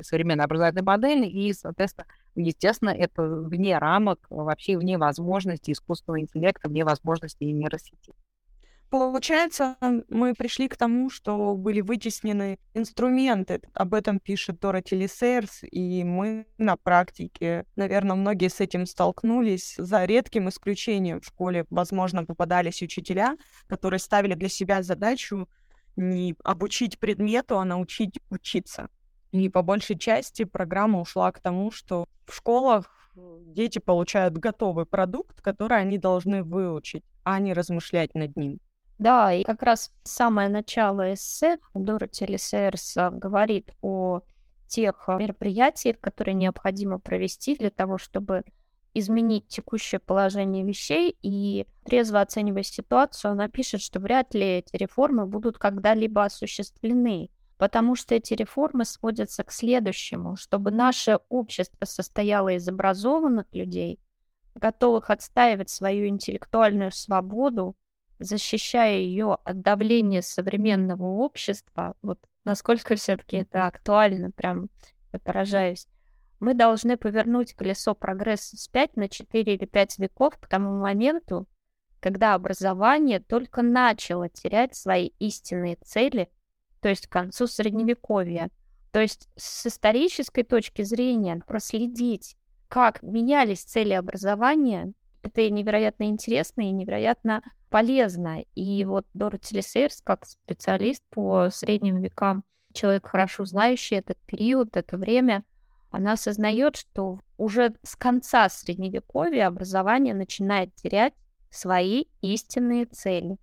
современной 0.01 0.43
образовательной 0.43 0.83
модели, 0.83 1.25
и, 1.25 1.53
соответственно, 1.53 2.05
естественно, 2.35 2.89
это 2.89 3.23
вне 3.23 3.77
рамок, 3.79 4.19
вообще 4.29 4.77
вне 4.77 4.97
возможностей 4.97 5.71
искусственного 5.71 6.21
интеллекта, 6.21 6.69
вне 6.69 6.83
возможностей 6.83 7.51
нейросети. 7.51 8.13
Получается, 8.89 9.75
мы 10.07 10.33
пришли 10.33 10.69
к 10.69 10.77
тому, 10.77 11.09
что 11.09 11.55
были 11.55 11.81
вытеснены 11.81 12.57
инструменты. 12.73 13.61
Об 13.73 13.93
этом 13.93 14.19
пишет 14.19 14.61
Дороти 14.61 14.95
Лисерс, 14.95 15.63
и 15.63 16.05
мы 16.05 16.45
на 16.57 16.77
практике, 16.77 17.65
наверное, 17.75 18.15
многие 18.15 18.49
с 18.49 18.61
этим 18.61 18.85
столкнулись. 18.85 19.75
За 19.77 20.05
редким 20.05 20.47
исключением 20.47 21.19
в 21.19 21.25
школе, 21.25 21.65
возможно, 21.69 22.23
попадались 22.23 22.81
учителя, 22.81 23.35
которые 23.67 23.99
ставили 23.99 24.35
для 24.35 24.47
себя 24.47 24.81
задачу 24.81 25.49
не 25.97 26.35
обучить 26.45 26.97
предмету, 26.97 27.59
а 27.59 27.65
научить 27.65 28.19
учиться. 28.29 28.89
И 29.31 29.49
по 29.49 29.63
большей 29.63 29.97
части 29.97 30.45
программа 30.45 31.01
ушла 31.01 31.31
к 31.33 31.41
тому, 31.41 31.71
что 31.71 32.05
в 32.25 32.33
школах 32.33 33.11
дети 33.15 33.79
получают 33.79 34.37
готовый 34.37 34.85
продукт, 34.85 35.41
который 35.41 35.77
они 35.77 35.97
должны 35.97 36.41
выучить, 36.43 37.03
а 37.23 37.39
не 37.39 37.53
размышлять 37.53 38.15
над 38.15 38.37
ним. 38.37 38.59
Да, 38.99 39.31
и 39.31 39.43
как 39.43 39.61
раз 39.61 39.91
самое 40.03 40.49
начало 40.49 41.13
эссе 41.13 41.59
Дороти 41.73 42.25
Лисерс 42.25 42.95
говорит 43.11 43.71
о 43.81 44.21
тех 44.67 45.07
мероприятиях, 45.07 45.99
которые 45.99 46.35
необходимо 46.35 46.99
провести 46.99 47.55
для 47.55 47.69
того, 47.69 47.97
чтобы 47.97 48.43
изменить 48.93 49.47
текущее 49.47 49.99
положение 49.99 50.63
вещей 50.63 51.15
и 51.21 51.67
трезво 51.85 52.21
оценивая 52.21 52.63
ситуацию, 52.63 53.31
она 53.31 53.47
пишет, 53.47 53.81
что 53.81 53.99
вряд 53.99 54.33
ли 54.33 54.57
эти 54.57 54.75
реформы 54.75 55.27
будут 55.27 55.59
когда-либо 55.59 56.23
осуществлены, 56.23 57.29
потому 57.57 57.95
что 57.95 58.15
эти 58.15 58.33
реформы 58.33 58.85
сводятся 58.85 59.43
к 59.43 59.51
следующему, 59.51 60.35
чтобы 60.35 60.71
наше 60.71 61.19
общество 61.29 61.85
состояло 61.85 62.49
из 62.49 62.67
образованных 62.67 63.45
людей, 63.51 63.99
готовых 64.55 65.11
отстаивать 65.11 65.69
свою 65.69 66.07
интеллектуальную 66.07 66.91
свободу, 66.91 67.75
защищая 68.19 68.97
ее 68.97 69.37
от 69.43 69.61
давления 69.61 70.21
современного 70.21 71.05
общества, 71.05 71.95
вот 72.01 72.19
насколько 72.43 72.95
все-таки 72.95 73.37
это 73.37 73.67
актуально, 73.67 74.31
прям 74.31 74.69
я 75.13 75.19
поражаюсь, 75.19 75.87
мы 76.39 76.53
должны 76.53 76.97
повернуть 76.97 77.53
колесо 77.53 77.95
прогресса 77.95 78.57
вспять 78.57 78.95
на 78.95 79.09
4 79.09 79.53
или 79.53 79.65
5 79.65 79.99
веков 79.99 80.37
к 80.39 80.47
тому 80.47 80.79
моменту, 80.79 81.47
когда 81.99 82.35
образование 82.35 83.19
только 83.19 83.61
начало 83.61 84.29
терять 84.29 84.75
свои 84.75 85.07
истинные 85.19 85.77
цели, 85.77 86.29
то 86.81 86.89
есть 86.89 87.07
к 87.07 87.11
концу 87.11 87.47
Средневековья. 87.47 88.49
То 88.91 89.01
есть 89.01 89.29
с 89.35 89.65
исторической 89.65 90.43
точки 90.43 90.83
зрения 90.83 91.41
проследить, 91.45 92.37
как 92.67 93.01
менялись 93.01 93.63
цели 93.63 93.93
образования, 93.93 94.93
это 95.27 95.49
невероятно 95.49 96.05
интересно 96.05 96.61
и 96.61 96.71
невероятно 96.71 97.43
полезно. 97.69 98.43
И 98.55 98.83
вот 98.85 99.05
Дороти 99.13 99.55
Лисейрс, 99.55 100.01
как 100.01 100.25
специалист 100.25 101.03
по 101.09 101.49
средним 101.49 102.01
векам, 102.01 102.43
человек, 102.73 103.07
хорошо 103.07 103.45
знающий 103.45 103.95
этот 103.95 104.17
период, 104.25 104.75
это 104.75 104.97
время, 104.97 105.43
она 105.89 106.13
осознает, 106.13 106.75
что 106.75 107.19
уже 107.37 107.75
с 107.83 107.95
конца 107.95 108.49
Средневековья 108.49 109.47
образование 109.47 110.13
начинает 110.13 110.75
терять 110.75 111.13
свои 111.49 112.05
истинные 112.21 112.85
цели. 112.85 113.37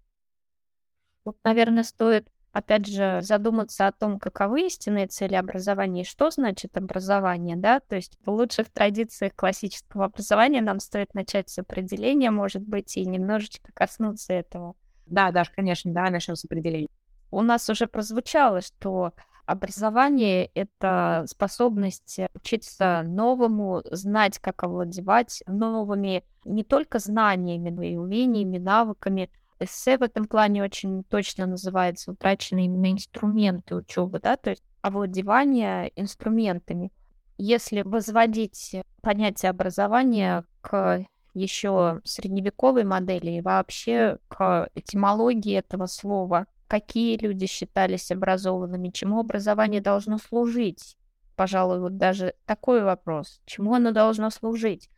Вот, 1.25 1.37
наверное, 1.43 1.85
стоит 1.85 2.29
опять 2.55 2.87
же, 2.87 3.19
задуматься 3.21 3.89
о 3.89 3.93
том, 3.93 4.21
каковы 4.21 4.67
истинные 4.67 5.09
цели 5.09 5.35
образования 5.35 6.03
и 6.03 6.07
что 6.07 6.31
значит 6.31 6.77
образование, 6.77 7.57
да, 7.57 7.81
то 7.81 7.97
есть 7.97 8.17
в 8.25 8.31
лучших 8.31 8.71
традициях 8.71 9.35
классического 9.35 10.05
образования 10.05 10.63
нам 10.63 10.79
стоит 10.79 11.15
начать 11.15 11.51
с 11.51 11.59
определения, 11.59 12.31
может 12.31 12.63
быть, 12.63 12.97
и 12.97 13.05
немножечко 13.05 13.73
коснуться 13.75 14.33
этого. 14.35 14.77
Да, 15.05 15.33
Даш, 15.33 15.51
конечно, 15.51 15.93
да, 15.93 16.09
начнем 16.11 16.37
с 16.37 16.45
определения. 16.45 16.89
У 17.33 17.43
нас 17.43 17.69
уже 17.69 17.89
прозвучало, 17.89 18.61
что 18.61 19.15
образование— 19.47 20.47
это 20.55 21.25
способность 21.27 22.21
учиться 22.35 23.03
новому, 23.05 23.83
знать, 23.91 24.39
как 24.39 24.63
овладевать 24.63 25.43
новыми 25.49 26.23
не 26.45 26.63
только 26.63 27.01
знаниями, 27.01 27.71
но 27.71 27.83
и 27.83 27.97
умениями, 27.97 28.59
навыками— 28.59 29.29
эссе 29.61 29.99
в 29.99 30.03
этом 30.03 30.27
плане 30.27 30.63
очень 30.63 31.05
точно 31.05 31.47
называется 31.47 32.13
утраченные 32.13 32.67
именно 32.67 32.93
инструменты 32.93 33.77
учебы, 33.77 34.21
да, 34.21 34.37
то 34.37 34.51
есть 34.51 34.63
овладевание 34.83 35.91
инструментами. 35.97 36.93
Если 37.39 37.83
возводить 37.83 38.77
понятие 39.03 39.51
образования 39.51 40.45
к 40.61 41.05
еще 41.35 42.01
средневековой 42.05 42.85
модели 42.85 43.33
и 43.33 43.41
вообще 43.41 44.19
к 44.29 44.69
этимологии 44.75 45.59
этого 45.59 45.87
слова, 45.87 46.47
какие 46.69 47.17
люди 47.17 47.47
считались 47.47 48.11
образованными, 48.11 48.91
чему 48.91 49.21
образование 49.21 49.81
должно 49.81 50.19
служить. 50.19 50.97
Пожалуй, 51.37 51.81
вот 51.81 51.97
даже 51.97 52.35
такой 52.47 52.83
вопрос. 52.83 53.41
Чему 53.45 53.75
оно 53.75 53.91
должно 53.91 54.31
служить? 54.31 54.89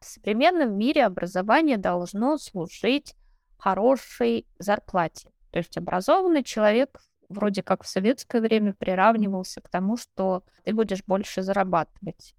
В 0.00 0.04
современном 0.04 0.76
мире 0.76 1.04
образование 1.04 1.76
должно 1.76 2.38
служить 2.38 3.14
хорошей 3.62 4.44
зарплате. 4.58 5.30
То 5.52 5.58
есть 5.58 5.76
образованный 5.76 6.42
человек 6.42 7.00
вроде 7.28 7.62
как 7.62 7.84
в 7.84 7.88
советское 7.88 8.40
время 8.42 8.74
приравнивался 8.74 9.60
к 9.60 9.68
тому, 9.68 9.96
что 9.96 10.42
ты 10.64 10.74
будешь 10.74 11.04
больше 11.04 11.42
зарабатывать. 11.42 12.34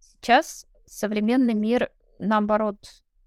Сейчас 0.00 0.66
современный 0.86 1.54
мир, 1.54 1.92
наоборот, 2.18 2.78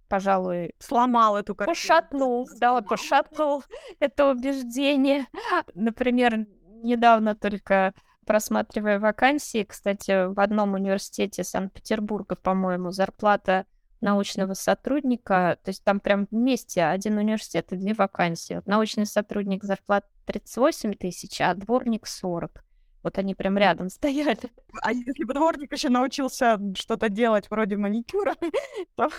пожалуй, 0.10 0.76
сломал 0.80 1.38
эту 1.38 1.56
картину. 1.56 1.74
Пошатнул, 1.74 2.50
да, 2.60 2.82
пошатнул 2.82 3.64
это 4.00 4.30
убеждение. 4.30 5.28
Например, 5.76 6.46
недавно 6.84 7.36
только 7.36 7.94
просматривая 8.26 9.00
вакансии, 9.00 9.64
кстати, 9.64 10.28
в 10.28 10.40
одном 10.42 10.74
университете 10.74 11.46
Санкт-Петербурга, 11.46 12.36
по-моему, 12.36 12.92
зарплата 12.92 13.66
научного 14.02 14.54
сотрудника, 14.54 15.58
то 15.64 15.70
есть 15.70 15.84
там 15.84 16.00
прям 16.00 16.28
вместе 16.30 16.84
один 16.84 17.18
университет 17.18 17.72
и 17.72 17.78
две 17.78 17.94
вакансии. 17.94 18.56
Вот 18.56 18.68
научный 18.68 19.06
сотрудник 19.06 19.64
зарплата 19.64 20.08
38 20.26 20.94
тысяч, 20.94 21.42
а 21.42 21.54
дворник 21.54 22.08
40. 22.08 22.64
Вот 23.04 23.18
они 23.18 23.36
прям 23.36 23.58
рядом 23.58 23.90
стояли. 23.90 24.52
А 24.82 24.92
если 24.92 25.24
бы 25.24 25.34
дворник 25.34 25.72
еще 25.72 25.90
научился 25.90 26.60
что-то 26.76 27.10
делать 27.10 27.50
вроде 27.50 27.78
маникюра, 27.78 28.36
то 28.96 29.10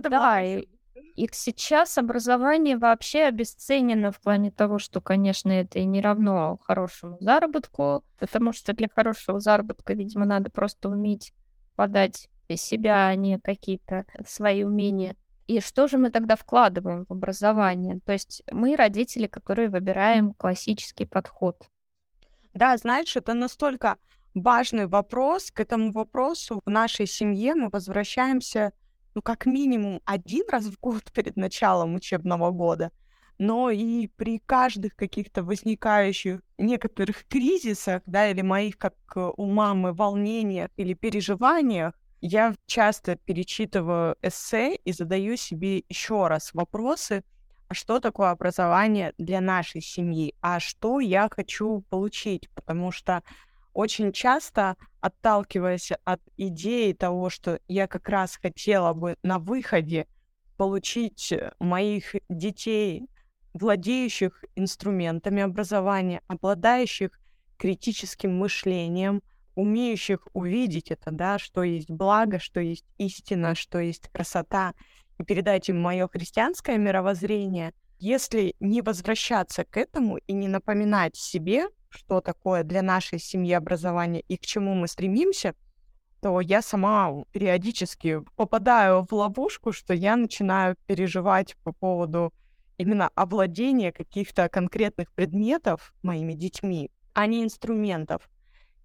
Да, 0.00 0.42
и, 0.42 0.66
и 1.16 1.28
сейчас 1.32 1.96
образование 1.96 2.76
вообще 2.76 3.24
обесценено 3.24 4.12
в 4.12 4.20
плане 4.20 4.50
того, 4.50 4.78
что, 4.78 5.00
конечно, 5.00 5.50
это 5.50 5.78
и 5.78 5.84
не 5.84 6.00
равно 6.00 6.58
хорошему 6.62 7.18
заработку, 7.20 8.04
потому 8.18 8.52
что 8.52 8.72
для 8.72 8.88
хорошего 8.88 9.40
заработка, 9.40 9.94
видимо, 9.94 10.24
надо 10.24 10.50
просто 10.50 10.88
уметь 10.88 11.32
подать 11.76 12.28
себя, 12.56 13.08
а 13.08 13.14
не 13.14 13.38
какие-то 13.38 14.04
свои 14.26 14.64
умения. 14.64 15.16
И 15.46 15.60
что 15.60 15.88
же 15.88 15.98
мы 15.98 16.10
тогда 16.10 16.36
вкладываем 16.36 17.06
в 17.08 17.12
образование? 17.12 17.98
То 18.06 18.12
есть 18.12 18.42
мы 18.52 18.76
родители, 18.76 19.26
которые 19.26 19.68
выбираем 19.68 20.32
классический 20.34 21.06
подход. 21.06 21.56
Да, 22.54 22.76
знаешь, 22.76 23.16
это 23.16 23.34
настолько 23.34 23.96
важный 24.34 24.86
вопрос. 24.86 25.50
К 25.50 25.60
этому 25.60 25.92
вопросу 25.92 26.62
в 26.64 26.70
нашей 26.70 27.06
семье 27.06 27.54
мы 27.54 27.68
возвращаемся, 27.68 28.72
ну, 29.14 29.22
как 29.22 29.46
минимум 29.46 30.00
один 30.04 30.44
раз 30.48 30.66
в 30.66 30.78
год 30.78 31.02
перед 31.12 31.36
началом 31.36 31.94
учебного 31.96 32.50
года. 32.52 32.92
но 33.38 33.70
и 33.70 34.06
при 34.16 34.38
каждых 34.38 34.94
каких-то 34.94 35.42
возникающих 35.42 36.42
некоторых 36.58 37.26
кризисах, 37.26 38.02
да, 38.06 38.30
или 38.30 38.42
моих, 38.42 38.76
как 38.76 38.94
у 39.16 39.46
мамы, 39.46 39.94
волнениях 39.94 40.70
или 40.76 40.94
переживаниях, 40.94 41.94
я 42.20 42.54
часто 42.66 43.16
перечитываю 43.16 44.16
эссе 44.22 44.76
и 44.76 44.92
задаю 44.92 45.36
себе 45.36 45.84
еще 45.88 46.26
раз 46.26 46.52
вопросы, 46.54 47.24
а 47.68 47.74
что 47.74 48.00
такое 48.00 48.30
образование 48.30 49.14
для 49.16 49.40
нашей 49.40 49.80
семьи, 49.80 50.34
а 50.40 50.60
что 50.60 51.00
я 51.00 51.28
хочу 51.30 51.82
получить, 51.88 52.50
потому 52.50 52.90
что 52.90 53.22
очень 53.72 54.12
часто, 54.12 54.76
отталкиваясь 55.00 55.92
от 56.04 56.20
идеи 56.36 56.92
того, 56.92 57.30
что 57.30 57.60
я 57.68 57.86
как 57.86 58.08
раз 58.08 58.36
хотела 58.36 58.92
бы 58.92 59.16
на 59.22 59.38
выходе 59.38 60.06
получить 60.56 61.32
моих 61.58 62.16
детей, 62.28 63.08
владеющих 63.54 64.44
инструментами 64.56 65.42
образования, 65.42 66.22
обладающих 66.26 67.10
критическим 67.56 68.36
мышлением, 68.36 69.22
умеющих 69.60 70.26
увидеть 70.32 70.90
это, 70.90 71.10
да, 71.10 71.38
что 71.38 71.62
есть 71.62 71.90
благо, 71.90 72.38
что 72.38 72.60
есть 72.60 72.86
истина, 72.98 73.54
что 73.54 73.78
есть 73.78 74.08
красота, 74.08 74.74
и 75.18 75.24
передать 75.24 75.68
им 75.68 75.80
мое 75.80 76.08
христианское 76.08 76.78
мировоззрение, 76.78 77.74
если 77.98 78.54
не 78.60 78.80
возвращаться 78.80 79.64
к 79.64 79.76
этому 79.76 80.16
и 80.16 80.32
не 80.32 80.48
напоминать 80.48 81.16
себе, 81.16 81.68
что 81.90 82.20
такое 82.20 82.62
для 82.64 82.80
нашей 82.80 83.18
семьи 83.18 83.52
образование 83.52 84.22
и 84.22 84.36
к 84.36 84.46
чему 84.46 84.74
мы 84.74 84.88
стремимся, 84.88 85.54
то 86.22 86.40
я 86.40 86.62
сама 86.62 87.24
периодически 87.32 88.22
попадаю 88.36 89.06
в 89.06 89.12
ловушку, 89.12 89.72
что 89.72 89.92
я 89.92 90.16
начинаю 90.16 90.76
переживать 90.86 91.56
по 91.64 91.72
поводу 91.72 92.32
именно 92.78 93.10
овладения 93.14 93.92
каких-то 93.92 94.48
конкретных 94.48 95.12
предметов 95.12 95.92
моими 96.02 96.32
детьми, 96.32 96.90
а 97.12 97.26
не 97.26 97.42
инструментов. 97.42 98.30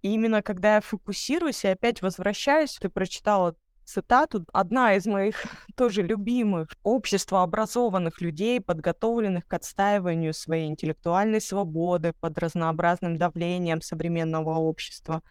И 0.06 0.10
именно 0.10 0.44
когда 0.44 0.76
я 0.76 0.82
фокусируюсь 0.82 1.66
и 1.66 1.70
опять 1.70 2.04
возвращаюсь, 2.04 2.78
ты 2.80 2.90
прочитала 2.90 3.56
цитату, 3.86 4.46
одна 4.54 4.94
из 4.94 5.08
моих 5.08 5.44
тоже 5.76 6.04
любимых, 6.04 6.70
общество 6.84 7.42
образованных 7.42 8.22
людей, 8.22 8.62
подготовленных 8.62 9.48
к 9.48 9.54
отстаиванию 9.56 10.36
своей 10.36 10.68
интеллектуальной 10.68 11.42
свободы 11.42 12.14
под 12.20 12.38
разнообразным 12.38 13.18
давлением 13.18 13.82
современного 13.82 14.60
общества. 14.60 15.24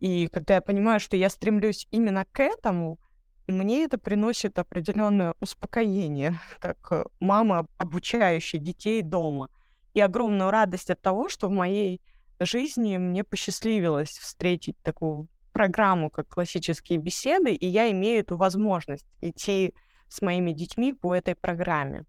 И 0.00 0.26
когда 0.32 0.56
я 0.56 0.62
понимаю, 0.62 0.98
что 0.98 1.16
я 1.16 1.30
стремлюсь 1.30 1.86
именно 1.92 2.24
к 2.32 2.40
этому, 2.40 2.98
мне 3.46 3.84
это 3.84 3.98
приносит 3.98 4.58
определенное 4.58 5.34
успокоение, 5.38 6.40
как 6.58 6.78
э, 6.90 7.04
мама, 7.20 7.68
обучающая 7.78 8.58
детей 8.58 9.02
дома, 9.02 9.48
и 9.94 10.00
огромную 10.00 10.50
радость 10.50 10.90
от 10.90 11.00
того, 11.00 11.28
что 11.28 11.46
в 11.46 11.52
моей 11.52 12.00
жизни 12.40 12.96
мне 12.98 13.24
посчастливилось 13.24 14.10
встретить 14.10 14.76
такую 14.82 15.28
программу, 15.52 16.10
как 16.10 16.28
классические 16.28 16.98
беседы, 16.98 17.54
и 17.54 17.66
я 17.66 17.90
имею 17.90 18.20
эту 18.20 18.36
возможность 18.36 19.06
идти 19.22 19.74
с 20.08 20.20
моими 20.20 20.52
детьми 20.52 20.92
по 20.92 21.14
этой 21.14 21.34
программе. 21.34 22.04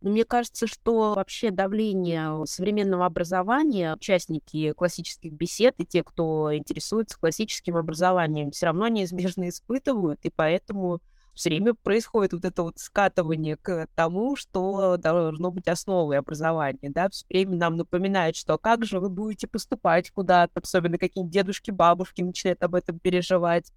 Мне 0.00 0.24
кажется, 0.24 0.66
что 0.66 1.14
вообще 1.14 1.52
давление 1.52 2.44
современного 2.46 3.06
образования, 3.06 3.94
участники 3.94 4.72
классических 4.72 5.32
бесед 5.32 5.74
и 5.78 5.86
те, 5.86 6.02
кто 6.02 6.56
интересуется 6.56 7.18
классическим 7.18 7.76
образованием, 7.76 8.50
все 8.50 8.66
равно 8.66 8.88
неизбежно 8.88 9.48
испытывают, 9.48 10.24
и 10.24 10.30
поэтому 10.30 11.00
все 11.34 11.50
время 11.50 11.74
происходит 11.74 12.32
вот 12.32 12.44
это 12.44 12.62
вот 12.62 12.78
скатывание 12.78 13.56
к 13.56 13.86
тому, 13.94 14.36
что 14.36 14.96
должно 14.96 15.50
быть 15.50 15.68
основой 15.68 16.18
образования, 16.18 16.90
да, 16.90 17.08
все 17.08 17.24
время 17.28 17.56
нам 17.56 17.76
напоминают, 17.76 18.36
что 18.36 18.58
как 18.58 18.84
же 18.84 19.00
вы 19.00 19.08
будете 19.08 19.46
поступать 19.46 20.10
куда-то, 20.10 20.60
особенно 20.60 20.98
какие-нибудь 20.98 21.32
дедушки, 21.32 21.70
бабушки 21.70 22.22
начинают 22.22 22.62
об 22.62 22.74
этом 22.74 22.98
переживать, 22.98 23.72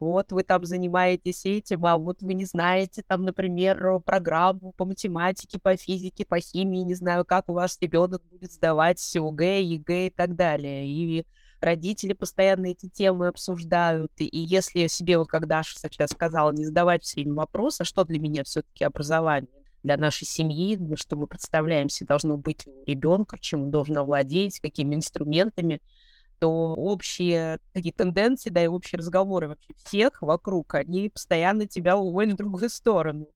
вот 0.00 0.32
вы 0.32 0.42
там 0.42 0.64
занимаетесь 0.64 1.46
этим, 1.46 1.86
а 1.86 1.96
вот 1.96 2.20
вы 2.20 2.34
не 2.34 2.44
знаете 2.44 3.02
там, 3.06 3.22
например, 3.22 4.00
программу 4.00 4.72
по 4.72 4.84
математике, 4.84 5.58
по 5.60 5.76
физике, 5.76 6.26
по 6.26 6.40
химии, 6.40 6.80
не 6.80 6.94
знаю, 6.94 7.24
как 7.24 7.48
у 7.48 7.52
вас 7.52 7.78
ребенок 7.80 8.22
будет 8.30 8.52
сдавать 8.52 9.16
ОГЭ, 9.16 9.62
ЕГЭ 9.62 10.06
и 10.08 10.10
так 10.10 10.34
далее. 10.34 10.86
И 10.86 11.24
родители 11.60 12.12
постоянно 12.12 12.66
эти 12.66 12.88
темы 12.88 13.28
обсуждают. 13.28 14.12
И 14.18 14.38
если 14.38 14.86
себе, 14.86 15.18
вот 15.18 15.28
как 15.28 15.46
Даша 15.46 15.78
сейчас 15.78 16.10
сказала, 16.10 16.52
не 16.52 16.64
задавать 16.64 17.02
все 17.02 17.20
время 17.20 17.34
вопрос, 17.34 17.80
а 17.80 17.84
что 17.84 18.04
для 18.04 18.18
меня 18.18 18.44
все-таки 18.44 18.84
образование? 18.84 19.48
для 19.84 19.98
нашей 19.98 20.24
семьи, 20.24 20.78
что 20.96 21.14
мы 21.14 21.26
представляем 21.26 21.90
себе 21.90 22.08
должно 22.08 22.38
быть 22.38 22.66
у 22.66 22.84
ребенка, 22.86 23.38
чем 23.38 23.64
он 23.64 23.70
должен 23.70 23.98
овладеть, 23.98 24.58
какими 24.58 24.94
инструментами, 24.94 25.82
то 26.40 26.74
общие 26.74 27.60
такие 27.72 27.92
тенденции, 27.92 28.50
да, 28.50 28.64
и 28.64 28.66
общие 28.66 28.98
разговоры 28.98 29.48
вообще 29.48 29.74
всех 29.84 30.22
вокруг, 30.22 30.74
они 30.74 31.10
постоянно 31.10 31.66
тебя 31.68 31.96
уводят 31.98 32.34
в 32.34 32.38
другую 32.38 32.70
сторону. 32.70 33.28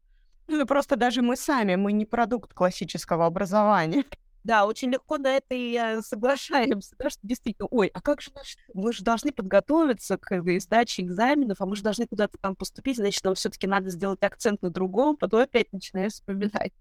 Ну, 0.49 0.67
просто 0.67 0.97
даже 0.97 1.21
мы 1.21 1.37
сами, 1.37 1.77
мы 1.77 1.93
не 1.93 2.07
продукт 2.07 2.55
классического 2.55 3.27
образования. 3.27 4.05
Да, 4.49 4.65
очень 4.65 4.91
легко 4.91 5.19
на 5.19 5.37
это 5.37 5.55
и 5.55 5.75
э, 5.75 6.01
соглашаемся, 6.01 6.97
да, 6.99 7.11
что 7.11 7.21
действительно, 7.23 7.69
ой, 7.71 7.89
а 7.93 8.01
как 8.01 8.23
же 8.23 8.31
наш... 8.35 8.57
мы 8.73 8.95
же 8.95 9.05
должны 9.05 9.31
подготовиться 9.31 10.17
к 10.17 10.43
сдаче 10.59 11.03
экзаменов, 11.03 11.61
а 11.61 11.67
мы 11.67 11.77
же 11.77 11.83
должны 11.83 12.07
куда-то 12.07 12.39
там 12.39 12.57
поступить, 12.57 12.97
значит, 12.97 13.23
нам 13.25 13.35
все 13.35 13.51
таки 13.51 13.67
надо 13.67 13.91
сделать 13.91 14.23
акцент 14.23 14.63
на 14.63 14.71
другом, 14.71 15.19
потом 15.19 15.41
опять 15.43 15.71
начинаешь 15.71 16.13
вспоминать, 16.13 16.73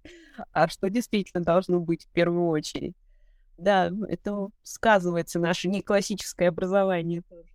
а 0.53 0.69
что 0.69 0.89
действительно 0.89 1.43
должно 1.43 1.81
быть 1.81 2.05
в 2.05 2.09
первую 2.13 2.47
очередь. 2.47 2.95
Да, 3.57 3.91
это 4.07 4.47
сказывается 4.63 5.37
наше 5.37 5.67
неклассическое 5.67 6.47
образование 6.47 7.21
тоже. 7.23 7.51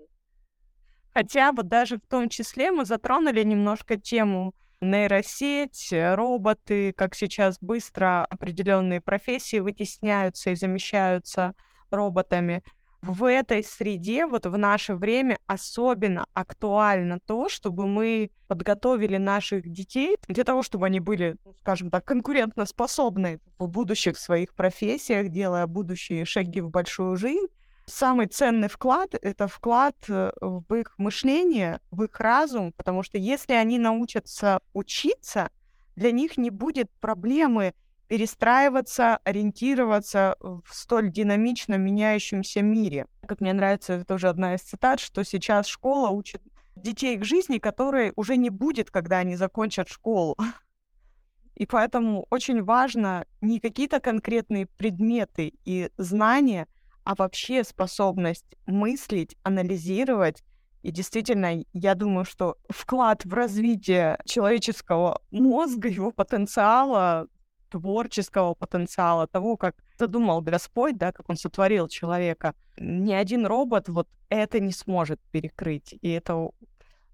Хотя 1.14 1.53
вот 1.53 1.68
даже 1.68 1.96
в 1.96 2.07
том 2.07 2.29
числе 2.29 2.70
мы 2.70 2.85
затронули 2.85 3.42
немножко 3.44 3.96
тему 3.96 4.55
нейросеть, 4.83 5.92
э, 5.92 6.14
роботы, 6.14 6.92
как 6.92 7.14
сейчас 7.14 7.59
быстро 7.61 8.25
определенные 8.27 9.01
профессии 9.01 9.59
вытесняются 9.59 10.51
и 10.51 10.57
замещаются 10.57 11.55
роботами. 11.90 12.62
В 13.01 13.25
этой 13.25 13.64
среде, 13.64 14.27
вот 14.27 14.47
в 14.47 14.57
наше 14.57 14.95
время 14.95 15.38
особенно 15.47 16.27
актуально 16.35 17.18
то, 17.27 17.49
чтобы 17.49 17.88
мы 17.88 18.31
подготовили 18.47 19.16
наших 19.16 19.68
детей 19.68 20.16
для 20.29 20.45
того, 20.45 20.62
чтобы 20.62 20.87
они 20.87 21.01
были, 21.01 21.37
ну, 21.45 21.55
скажем 21.61 21.90
так, 21.90 22.05
конкурентоспособны 22.05 23.40
в 23.59 23.66
будущих 23.66 24.16
своих 24.16 24.55
профессиях, 24.55 25.31
делая 25.31 25.66
будущие 25.66 26.25
шаги 26.25 26.61
в 26.61 26.71
большую 26.71 27.16
жизнь, 27.16 27.49
самый 27.87 28.27
ценный 28.27 28.68
вклад— 28.68 29.14
это 29.23 29.49
вклад 29.49 29.97
э, 30.09 30.33
в 30.40 30.75
их 30.75 30.95
мышление, 30.99 31.81
в 31.90 32.03
их 32.05 32.18
разум, 32.21 32.73
потому 32.73 33.03
что 33.03 33.18
если 33.18 33.53
они 33.55 33.79
научатся 33.79 34.61
учиться, 34.73 35.51
для 35.97 36.11
них 36.11 36.37
не 36.37 36.51
будет 36.51 36.90
проблемы 37.01 37.75
перестраиваться, 38.09 39.16
ориентироваться 39.25 40.37
в 40.40 40.64
столь 40.71 41.11
динамично 41.11 41.77
меняющемся 41.77 42.61
мире. 42.61 43.07
Как 43.27 43.40
мне 43.40 43.53
нравится, 43.53 43.95
это 43.95 44.05
тоже 44.05 44.29
одна 44.29 44.55
из 44.55 44.61
цитат, 44.61 45.01
что 45.01 45.25
сейчас 45.25 45.66
школа 45.66 46.11
учит 46.11 46.42
детей 46.77 47.16
к 47.16 47.25
жизни, 47.25 47.59
которой 47.59 48.12
уже 48.16 48.37
не 48.37 48.51
будет, 48.51 48.90
когда 48.90 49.18
они 49.18 49.37
закончат 49.37 49.88
школу. 49.88 50.37
И 51.55 51.66
поэтому 51.66 52.27
очень 52.31 52.62
важно 52.62 53.27
не 53.40 53.61
какие-то 53.61 54.01
конкретные 54.01 54.66
предметы 54.66 55.55
и 55.64 55.90
знания, 55.97 56.66
а 57.05 57.15
вообще 57.15 57.65
способность 57.65 58.47
мыслить, 58.67 59.37
анализировать. 59.43 60.43
И 60.83 60.91
действительно, 60.91 61.62
я 61.73 61.95
думаю, 61.95 62.25
что 62.25 62.57
вклад 62.69 63.25
в 63.25 63.33
развитие 63.33 64.19
человеческого 64.25 65.21
мозга, 65.31 65.88
его 65.88 66.11
потенциала, 66.11 67.29
творческого 67.71 68.55
потенциала, 68.55 69.27
того, 69.27 69.57
как 69.57 69.77
задумал 69.99 70.43
Господь, 70.43 70.99
да, 70.99 71.12
как 71.12 71.31
он 71.31 71.37
сотворил 71.37 71.88
человека, 71.88 72.55
ни 72.77 73.12
один 73.12 73.47
робот 73.47 73.88
вот 73.88 74.09
это 74.29 74.61
не 74.61 74.73
сможет 74.73 75.21
перекрыть. 75.31 75.95
И 76.03 76.11
это, 76.11 76.51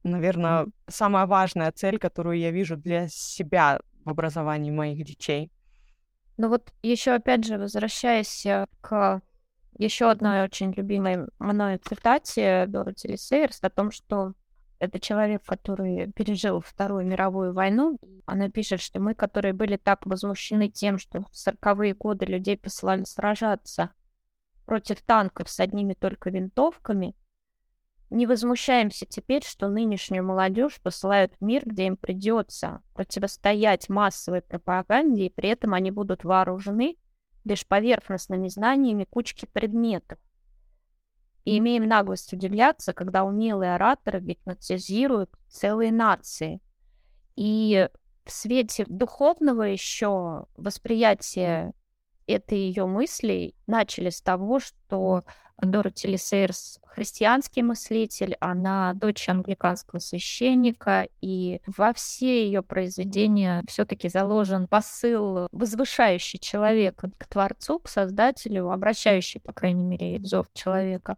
наверное, 0.03 0.67
самая 0.89 1.27
важная 1.27 1.71
цель, 1.73 1.99
которую 1.99 2.39
я 2.39 2.51
вижу 2.51 2.77
для 2.77 3.09
себя 3.09 3.81
в 4.05 4.11
образовании 4.11 4.71
моих 4.71 5.05
детей. 5.05 5.51
Ну 6.39 6.49
вот 6.49 6.73
еще 6.83 7.13
опять 7.13 7.45
же, 7.45 7.59
возвращаясь 7.59 8.47
к 8.81 9.21
еще 9.77 10.11
одной 10.11 10.43
очень 10.43 10.73
любимой 10.73 11.29
мной 11.39 11.79
цитате 11.79 12.67
Дороти 12.67 13.17
Сейерс 13.17 13.59
о 13.63 13.71
том, 13.71 13.91
что 13.91 14.35
это 14.79 15.01
человек, 15.01 15.43
который 15.45 16.13
пережил 16.13 16.61
Вторую 16.61 17.07
мировую 17.07 17.53
войну. 17.53 17.99
Она 18.27 18.49
пишет, 18.49 18.81
что 18.81 19.01
мы, 19.01 19.15
которые 19.15 19.53
были 19.53 19.77
так 19.77 20.07
возмущены 20.07 20.69
тем, 20.69 20.99
что 20.99 21.23
в 21.23 21.37
сороковые 21.37 21.95
годы 21.95 22.27
людей 22.27 22.57
посылали 22.57 23.05
сражаться 23.05 23.91
против 24.67 25.03
танков 25.03 25.49
с 25.49 25.59
одними 25.61 25.95
только 25.95 26.31
винтовками, 26.31 27.17
не 28.11 28.27
возмущаемся 28.27 29.05
теперь, 29.05 29.45
что 29.45 29.69
нынешнюю 29.69 30.25
молодежь 30.25 30.81
посылают 30.81 31.35
в 31.39 31.45
мир, 31.45 31.63
где 31.67 31.87
им 31.87 31.97
придется 31.97 32.81
противостоять 32.95 33.91
массовой 33.91 34.41
пропаганде, 34.41 35.27
и 35.27 35.31
при 35.31 35.51
этом 35.51 35.75
они 35.75 35.91
будут 35.91 36.25
вооружены 36.25 36.97
лишь 37.49 37.67
поверхностными 37.67 38.49
знаниями 38.49 39.05
кучки 39.05 39.47
предметов. 39.47 40.19
И 41.45 41.59
имеем 41.59 41.89
наглость 41.89 42.33
удивляться, 42.33 42.93
когда 42.93 43.25
умелые 43.25 43.75
ораторы 43.75 44.21
гипнотизируют 44.21 45.31
целые 45.49 45.91
нации. 45.91 46.61
И 47.37 47.89
в 48.25 48.31
свете 48.31 48.85
духовного 48.87 49.63
еще 49.63 50.47
восприятия 50.57 51.73
этой 52.29 52.59
ее 52.59 52.87
мысли 52.87 53.55
начали 53.67 54.11
с 54.11 54.21
того, 54.21 54.61
что 54.61 55.25
Дороти 55.61 56.07
Лисейрс 56.07 56.79
христианский 56.87 57.63
мыслитель, 57.63 58.37
она 58.41 58.93
дочь 58.95 59.29
англиканского 59.29 59.99
священника, 59.99 61.09
и 61.21 61.61
во 61.67 61.93
все 61.93 62.47
ее 62.47 62.63
произведения 62.63 63.65
все-таки 63.69 64.09
заложен 64.09 64.69
посыл, 64.69 65.49
возвышающий 65.51 66.39
человека 66.39 67.11
к 67.19 67.27
Творцу, 67.27 67.81
к 67.81 67.89
Создателю, 67.89 68.71
обращающий, 68.71 69.41
по 69.41 69.53
крайней 69.53 69.85
мере, 69.85 70.21
зов 70.25 70.47
человека 70.55 71.17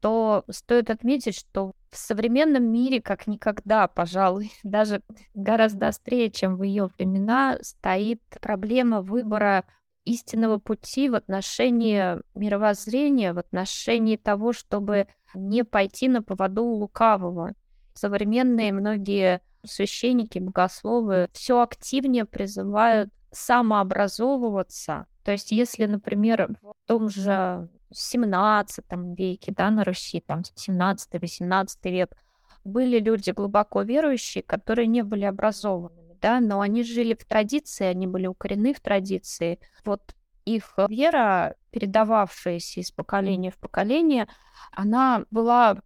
то 0.00 0.42
стоит 0.50 0.90
отметить, 0.90 1.38
что 1.38 1.74
в 1.90 1.96
современном 1.96 2.64
мире 2.64 3.00
как 3.00 3.28
никогда, 3.28 3.86
пожалуй, 3.86 4.50
даже 4.64 5.00
гораздо 5.32 5.88
острее, 5.88 6.28
чем 6.28 6.56
в 6.56 6.64
ее 6.64 6.90
времена, 6.98 7.58
стоит 7.62 8.20
проблема 8.40 9.00
выбора 9.00 9.64
истинного 10.04 10.58
пути 10.58 11.08
в 11.08 11.14
отношении 11.14 12.18
мировоззрения, 12.34 13.32
в 13.32 13.38
отношении 13.38 14.16
того, 14.16 14.52
чтобы 14.52 15.08
не 15.34 15.64
пойти 15.64 16.08
на 16.08 16.22
поводу 16.22 16.64
лукавого. 16.64 17.54
Современные 17.94 18.72
многие 18.72 19.40
священники, 19.64 20.38
богословы 20.38 21.28
все 21.32 21.60
активнее 21.60 22.24
призывают 22.24 23.10
самообразовываться. 23.30 25.06
То 25.24 25.32
есть, 25.32 25.52
если, 25.52 25.86
например, 25.86 26.56
в 26.62 26.74
том 26.86 27.08
же 27.08 27.68
17 27.92 28.84
веке, 29.16 29.52
да, 29.56 29.70
на 29.70 29.84
Руси, 29.84 30.20
там, 30.20 30.42
17-18 30.56 31.90
век, 31.90 32.16
были 32.64 32.98
люди 32.98 33.30
глубоко 33.30 33.82
верующие, 33.82 34.42
которые 34.42 34.86
не 34.86 35.02
были 35.02 35.24
образованы 35.24 36.02
да, 36.22 36.40
но 36.40 36.60
они 36.60 36.84
жили 36.84 37.14
в 37.14 37.24
традиции, 37.26 37.84
они 37.84 38.06
были 38.06 38.26
укорены 38.26 38.72
в 38.72 38.80
традиции. 38.80 39.58
Вот 39.84 40.14
их 40.44 40.74
вера, 40.88 41.56
передававшаяся 41.70 42.80
из 42.80 42.90
поколения 42.90 43.50
в 43.50 43.58
поколение, 43.58 44.28
она 44.72 45.24
была, 45.30 45.78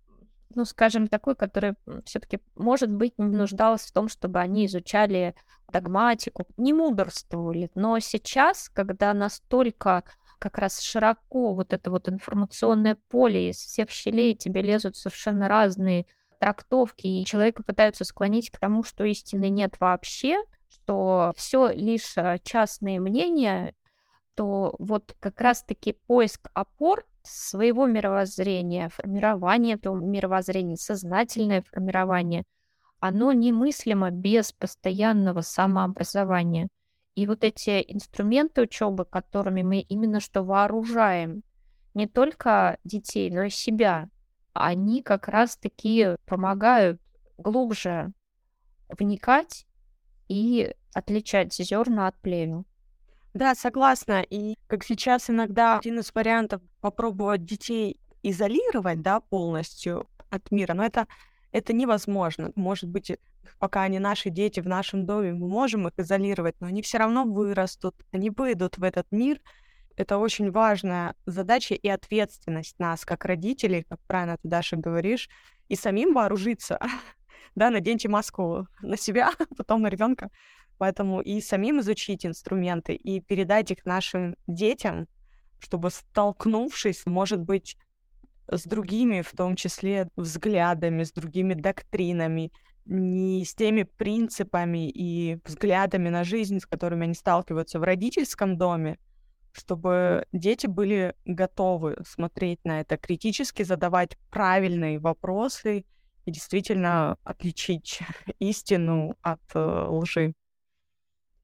ну, 0.55 0.65
скажем, 0.65 1.09
такой, 1.09 1.35
которая 1.35 1.77
все-таки, 2.05 2.41
может 2.55 2.91
быть, 2.91 3.15
не 3.19 3.37
нуждалась 3.37 3.83
в 3.83 3.93
том, 3.93 4.09
чтобы 4.09 4.39
они 4.39 4.67
изучали 4.67 5.35
догматику, 5.73 6.47
не 6.57 6.73
мудрствовали. 6.73 7.71
Но 7.75 7.99
сейчас, 7.99 8.69
когда 8.69 9.13
настолько 9.15 10.05
как 10.39 10.59
раз 10.59 10.81
широко 10.81 11.55
вот 11.55 11.73
это 11.73 11.91
вот 11.91 12.09
информационное 12.09 12.99
поле, 13.09 13.51
из 13.51 13.57
всех 13.57 13.91
щелей 13.91 14.35
тебе 14.35 14.61
лезут 14.63 14.97
совершенно 14.97 15.49
разные 15.49 16.07
трактовки, 16.39 17.07
и 17.07 17.25
человека 17.25 17.63
пытаются 17.63 18.05
склонить 18.05 18.51
к 18.51 18.59
тому, 18.59 18.83
что 18.83 19.05
истины 19.05 19.49
нет 19.49 19.77
вообще, 19.81 20.43
что 20.69 21.33
все 21.37 21.71
лишь 21.73 22.17
э, 22.17 22.39
частные 22.45 23.01
мнения, 23.01 23.75
то 24.35 24.75
вот 24.79 25.15
как 25.19 25.41
раз-таки 25.41 25.97
поиск 26.07 26.49
опор 26.55 27.05
своего 27.23 27.87
мировоззрения, 27.87 28.89
формирование 28.89 29.77
этого 29.77 29.97
мировоззрения, 29.97 30.77
сознательное 30.77 31.63
формирование, 31.63 32.45
оно 33.01 33.33
немыслимо 33.33 34.11
без 34.11 34.53
постоянного 34.53 35.41
самообразования. 35.41 36.69
И 37.15 37.27
вот 37.27 37.45
эти 37.45 37.85
инструменты 37.89 38.63
учебы, 38.63 39.05
которыми 39.05 39.63
мы 39.63 39.81
именно 39.81 40.21
что 40.21 40.43
вооружаем 40.43 41.43
не 41.95 42.07
только 42.07 42.79
детей, 42.85 43.31
но 43.31 43.45
и 43.45 43.51
себя, 43.51 44.09
они 44.59 45.03
как 45.03 45.29
раз-таки 45.29 46.17
помогают 46.27 47.01
глубже 47.39 48.13
вникать 48.89 49.67
и 50.29 50.75
отличать 50.95 51.55
зерна 51.55 52.09
от 52.09 52.17
плевел. 52.21 52.65
Да, 53.35 53.55
согласна. 53.55 54.23
И 54.23 54.57
как 54.67 54.83
сейчас 54.83 55.29
иногда 55.29 55.79
один 55.79 55.99
из 55.99 56.15
вариантов 56.15 56.63
попробовать 56.81 57.45
детей 57.45 58.01
изолировать, 58.23 59.03
да, 59.03 59.21
полностью 59.21 60.07
от 60.31 60.51
мира, 60.51 60.75
но 60.75 60.85
это, 60.85 61.07
это 61.53 61.73
невозможно. 61.73 62.51
Может 62.57 62.89
быть, 62.89 63.13
пока 63.59 63.83
они 63.83 63.99
наши 63.99 64.31
дети 64.31 64.61
в 64.61 64.67
нашем 64.67 65.05
доме, 65.07 65.33
мы 65.33 65.49
можем 65.49 65.87
их 65.87 65.93
изолировать, 65.99 66.57
но 66.61 66.67
они 66.67 66.83
все 66.83 66.99
равно 66.99 67.25
вырастут, 67.25 67.95
они 68.11 68.31
выйдут 68.31 68.79
в 68.79 68.83
этот 68.83 69.07
мир, 69.11 69.41
это 69.97 70.19
очень 70.19 70.51
важная 70.51 71.15
задача 71.25 71.75
и 71.75 71.89
ответственность 71.89 72.79
нас, 72.79 73.05
как 73.05 73.25
родителей, 73.25 73.85
как 73.89 74.01
правильно 74.07 74.37
ты, 74.37 74.49
Даша, 74.49 74.77
говоришь, 74.77 75.29
и 75.69 75.77
самим 75.77 76.13
вооружиться. 76.13 76.79
да, 77.55 77.71
наденьте 77.71 78.09
маску 78.09 78.69
на 78.83 78.97
себя, 78.97 79.31
потом 79.57 79.83
на 79.83 79.89
ребенка. 79.89 80.31
Поэтому 80.79 81.23
и 81.23 81.41
самим 81.41 81.81
изучить 81.81 82.27
инструменты, 82.27 82.95
и 82.95 83.21
передать 83.21 83.71
их 83.71 83.87
нашим 83.87 84.37
детям, 84.47 85.09
чтобы 85.59 85.91
столкнувшись, 85.91 87.07
может 87.07 87.41
быть, 87.41 87.79
с 88.49 88.65
другими, 88.65 89.23
в 89.23 89.31
том 89.33 89.57
числе 89.57 90.09
взглядами, 90.17 91.03
с 91.03 91.13
другими 91.13 91.55
доктринами, 91.55 92.53
не 92.85 93.45
с 93.45 93.55
теми 93.55 93.83
принципами 93.85 94.89
и 94.89 95.39
взглядами 95.45 96.11
на 96.11 96.25
жизнь, 96.25 96.61
с 96.61 96.67
которыми 96.67 97.05
они 97.05 97.15
сталкиваются 97.15 97.81
в 97.81 97.83
родительском 97.83 98.59
доме, 98.59 98.99
чтобы 99.57 100.27
дети 100.33 100.67
были 100.67 101.15
готовы 101.25 101.97
смотреть 102.07 102.65
на 102.65 102.81
это 102.81 102.99
критически, 102.99 103.63
задавать 103.63 104.19
правильные 104.31 104.99
вопросы 104.99 105.85
и 106.27 106.31
действительно 106.31 107.17
отличить 107.25 108.01
истину 108.39 109.17
от 109.23 109.41
э, 109.55 109.87
лжи. 109.89 110.35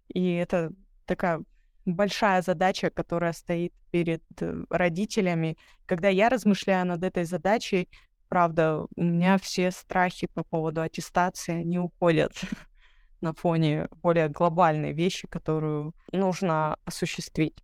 И 0.09 0.35
это 0.35 0.73
такая 1.07 1.43
большая 1.87 2.43
задача, 2.43 2.91
которая 2.91 3.33
стоит 3.33 3.73
перед 3.91 4.23
э, 4.41 4.65
родителями. 4.69 5.57
Когда 5.87 6.09
я 6.09 6.29
размышляю 6.29 6.87
над 6.87 7.03
этой 7.03 7.25
задачей, 7.25 7.89
правда, 8.29 8.87
у 8.95 9.03
меня 9.03 9.39
все 9.39 9.71
страхи 9.71 10.27
по 10.35 10.45
поводу 10.45 10.83
аттестации 10.83 11.63
не 11.63 11.79
уходят 11.79 12.33
на 13.23 13.33
фоне 13.33 13.89
более 14.03 14.29
глобальной 14.29 14.93
вещи, 14.93 15.27
которую 15.29 15.95
нужно 16.13 16.77
осуществить. 16.85 17.57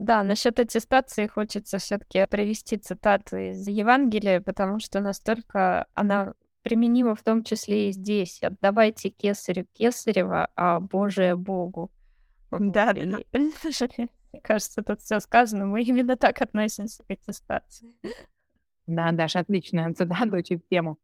Да, 0.00 0.22
насчет 0.22 0.58
аттестации 0.58 1.26
хочется 1.26 1.76
все-таки 1.76 2.26
привести 2.26 2.78
цитату 2.78 3.36
из 3.36 3.68
Евангелия, 3.68 4.40
потому 4.40 4.80
что 4.80 5.00
настолько 5.00 5.86
она 5.92 6.32
применима 6.62 7.14
в 7.14 7.22
том 7.22 7.44
числе 7.44 7.90
и 7.90 7.92
здесь. 7.92 8.42
Отдавайте 8.42 9.10
кесарю 9.10 9.66
кесарева, 9.74 10.48
а 10.56 10.80
Божие 10.80 11.36
Богу. 11.36 11.92
Да, 12.50 12.94
кажется, 14.42 14.82
тут 14.82 15.02
все 15.02 15.20
сказано. 15.20 15.66
Мы 15.66 15.82
именно 15.82 16.16
так 16.16 16.40
относимся 16.40 17.02
к 17.04 17.10
аттестации. 17.10 17.92
Да, 18.86 19.12
Даша, 19.12 19.40
отличная 19.40 19.92
цитата, 19.92 20.30
очень 20.34 20.60
в 20.60 20.66
тему. 20.70 20.96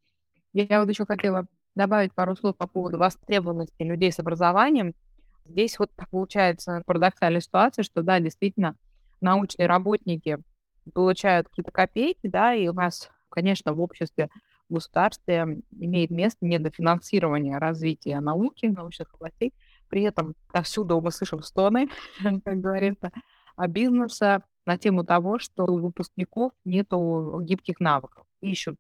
Я 0.55 0.81
вот 0.81 0.89
еще 0.89 1.05
хотела 1.05 1.47
добавить 1.75 2.15
пару 2.15 2.35
слов 2.35 2.57
по 2.57 2.67
поводу 2.67 2.97
востребованности 2.97 3.83
людей 3.83 4.11
с 4.11 4.19
образованием. 4.21 4.95
Здесь 5.45 5.79
вот 5.79 5.91
получается 6.11 6.83
парадоксальная 6.87 7.43
ситуация, 7.43 7.83
что 7.83 8.01
да, 8.03 8.21
действительно, 8.21 8.75
научные 9.27 9.67
работники 9.67 10.39
получают 10.95 11.49
какие-то 11.49 11.73
копейки, 11.73 12.29
да, 12.29 12.55
и 12.55 12.69
у 12.69 12.73
нас, 12.73 13.11
конечно, 13.29 13.73
в 13.73 13.81
обществе, 13.81 14.29
в 14.69 14.75
государстве 14.75 15.61
имеет 15.73 16.11
место 16.11 16.39
недофинансирование 16.45 17.59
развития 17.59 18.21
науки, 18.21 18.67
научных 18.67 19.13
областей. 19.15 19.53
При 19.89 20.03
этом 20.03 20.35
отсюда 20.53 21.01
мы 21.01 21.11
слышим 21.11 21.43
стоны, 21.43 21.89
как 22.45 22.61
говорится, 22.61 23.11
а 23.57 23.69
бизнеса 23.69 24.43
на 24.65 24.79
тему 24.79 25.05
того, 25.05 25.39
что 25.39 25.65
у 25.65 25.79
выпускников 25.79 26.53
нет 26.65 26.89
гибких 26.91 27.81
навыков. 27.81 28.27
Ищут 28.41 28.77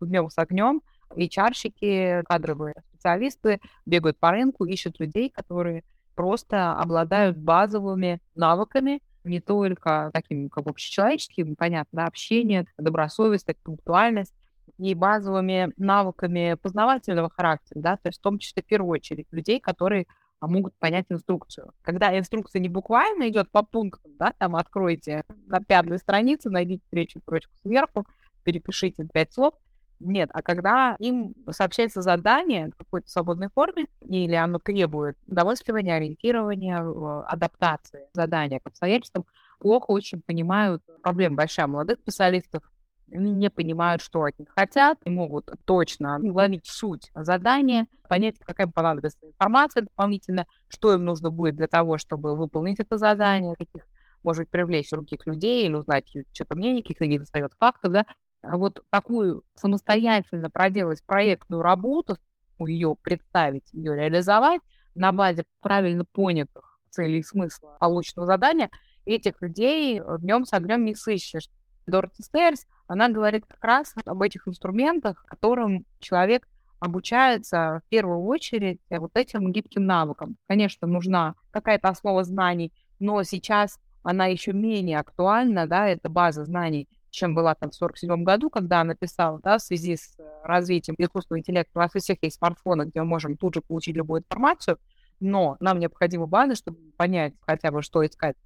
днем 0.00 0.30
с 0.30 0.38
огнем, 0.38 0.82
HR-щики, 1.10 2.22
кадровые 2.24 2.74
специалисты 2.90 3.60
бегают 3.84 4.18
по 4.18 4.30
рынку, 4.30 4.64
ищут 4.64 5.00
людей, 5.00 5.30
которые 5.30 5.84
просто 6.14 6.72
обладают 6.72 7.36
базовыми 7.36 8.20
навыками, 8.34 9.00
не 9.26 9.40
только 9.40 10.10
таким 10.12 10.48
как 10.48 10.66
общечеловеческим, 10.66 11.56
понятно, 11.56 12.02
да, 12.02 12.06
общение, 12.06 12.66
добросовестность, 12.78 13.62
пунктуальность 13.62 14.34
и 14.78 14.94
базовыми 14.94 15.72
навыками 15.76 16.56
познавательного 16.60 17.30
характера, 17.30 17.80
да, 17.80 17.96
то 17.96 18.08
есть 18.08 18.18
в 18.18 18.22
том 18.22 18.38
числе 18.38 18.62
в 18.62 18.66
первую 18.66 18.90
очередь 18.90 19.26
людей, 19.30 19.60
которые 19.60 20.06
а, 20.40 20.48
могут 20.48 20.74
понять 20.78 21.06
инструкцию. 21.08 21.72
Когда 21.82 22.16
инструкция 22.18 22.60
не 22.60 22.68
буквально 22.68 23.28
идет 23.28 23.50
по 23.50 23.62
пунктам, 23.62 24.12
да, 24.18 24.32
там 24.38 24.56
откройте 24.56 25.24
на 25.46 25.60
пятой 25.60 25.98
странице, 25.98 26.50
найдите 26.50 26.82
третью 26.90 27.22
строчку 27.22 27.52
сверху, 27.62 28.06
перепишите 28.44 29.06
пять 29.12 29.32
слов, 29.32 29.54
Нет, 30.00 30.28
а 30.34 30.42
когда 30.42 30.94
им 30.98 31.34
сообщается 31.50 32.02
задание 32.02 32.68
в 32.68 32.76
какой-то 32.76 33.08
свободной 33.10 33.48
форме, 33.54 33.86
или 34.02 34.34
оно 34.34 34.58
требует 34.58 35.16
удовольствия, 35.26 35.74
ориентирования, 35.74 36.78
адаптации 37.26 38.06
задания 38.12 38.60
к 38.60 38.66
обстоятельствам, 38.66 39.24
плохо 39.58 39.86
очень 39.90 40.20
понимают 40.20 40.82
проблем 41.02 41.34
большая 41.34 41.66
молодых 41.66 41.98
специалистов, 42.00 42.62
они 43.10 43.30
не 43.32 43.48
понимают, 43.50 44.02
что 44.02 44.24
от 44.24 44.38
них 44.38 44.48
хотят, 44.54 44.98
и 45.04 45.10
могут 45.10 45.50
точно 45.64 46.18
уловить 46.20 46.66
суть 46.66 47.10
задания, 47.14 47.86
понять, 48.08 48.36
какая 48.40 48.66
им 48.66 48.72
понадобится 48.72 49.18
информация 49.22 49.82
дополнительно, 49.82 50.46
что 50.68 50.92
им 50.92 51.04
нужно 51.04 51.30
будет 51.30 51.56
для 51.56 51.68
того, 51.68 51.96
чтобы 51.98 52.36
выполнить 52.36 52.80
это 52.80 52.98
задание, 52.98 53.54
каких, 53.56 53.86
может 54.22 54.50
привлечь 54.50 54.90
других 54.90 55.24
людей 55.26 55.64
или 55.66 55.74
узнать 55.74 56.12
что-то 56.32 56.56
мнение, 56.56 56.82
каких-то 56.82 57.06
недостает 57.06 57.52
фактов, 57.58 57.92
да, 57.92 58.06
вот 58.52 58.82
такую 58.90 59.42
самостоятельно 59.54 60.50
проделать 60.50 61.04
проектную 61.04 61.62
работу, 61.62 62.16
ее 62.58 62.96
представить, 63.00 63.72
ее 63.72 63.94
реализовать 63.94 64.60
на 64.94 65.12
базе 65.12 65.44
правильно 65.60 66.04
понятых 66.04 66.78
целей 66.90 67.18
и 67.18 67.22
смысла 67.22 67.76
полученного 67.78 68.26
задания, 68.26 68.70
этих 69.04 69.40
людей 69.42 70.00
днем 70.20 70.44
с 70.44 70.52
огнем 70.52 70.84
не 70.84 70.94
сыщешь. 70.94 71.48
Дороти 71.86 72.22
Стерс, 72.22 72.66
она 72.88 73.08
говорит 73.08 73.44
как 73.46 73.62
раз 73.62 73.94
об 74.04 74.22
этих 74.22 74.48
инструментах, 74.48 75.24
которым 75.26 75.84
человек 76.00 76.48
обучается 76.80 77.80
в 77.84 77.88
первую 77.88 78.24
очередь 78.24 78.80
вот 78.90 79.12
этим 79.14 79.52
гибким 79.52 79.86
навыкам. 79.86 80.36
Конечно, 80.48 80.86
нужна 80.86 81.34
какая-то 81.50 81.88
основа 81.88 82.24
знаний, 82.24 82.72
но 82.98 83.22
сейчас 83.22 83.78
она 84.02 84.26
еще 84.26 84.52
менее 84.52 84.98
актуальна, 84.98 85.66
да, 85.66 85.88
это 85.88 86.08
база 86.08 86.44
знаний, 86.44 86.88
чем 87.16 87.34
была 87.34 87.54
там 87.54 87.70
в 87.70 87.74
47 87.74 88.22
году, 88.22 88.50
когда 88.50 88.80
она 88.80 88.94
писала, 88.94 89.40
да, 89.42 89.58
в 89.58 89.62
связи 89.62 89.96
с 89.96 90.16
развитием 90.44 90.96
искусственного 90.98 91.40
интеллекта. 91.40 91.72
У 91.74 91.78
нас 91.80 91.90
у 91.94 91.98
всех 91.98 92.18
есть 92.22 92.38
смартфоны, 92.38 92.84
где 92.84 93.00
мы 93.00 93.06
можем 93.06 93.36
тут 93.36 93.54
же 93.54 93.60
получить 93.62 93.96
любую 93.96 94.20
информацию, 94.20 94.78
но 95.18 95.56
нам 95.60 95.78
необходима 95.78 96.26
база, 96.26 96.54
чтобы 96.54 96.78
понять 96.96 97.34
хотя 97.40 97.70
бы, 97.70 97.82
что 97.82 98.04
искать 98.04 98.36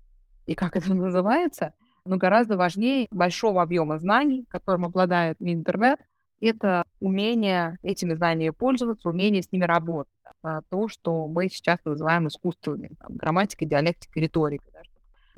и 0.46 0.54
как 0.54 0.76
это 0.76 0.94
называется– 0.94 1.74
но 2.04 2.16
гораздо 2.16 2.56
важнее 2.56 3.08
большого 3.10 3.62
объема 3.62 3.98
знаний, 3.98 4.44
которым 4.48 4.86
обладает 4.86 5.36
интернет, 5.40 6.00
это 6.40 6.84
умение 7.00 7.78
этими 7.82 8.14
знаниями 8.14 8.50
пользоваться, 8.50 9.08
умение 9.08 9.42
с 9.42 9.52
ними 9.52 9.64
работать. 9.64 10.12
А, 10.42 10.62
то, 10.70 10.88
что 10.88 11.28
мы 11.28 11.48
сейчас 11.50 11.78
называем 11.84 12.28
искусствами, 12.28 12.90
там, 12.98 13.16
грамматика, 13.16 13.66
диалектика, 13.66 14.18
риторика. 14.18 14.64
Да, 14.72 14.80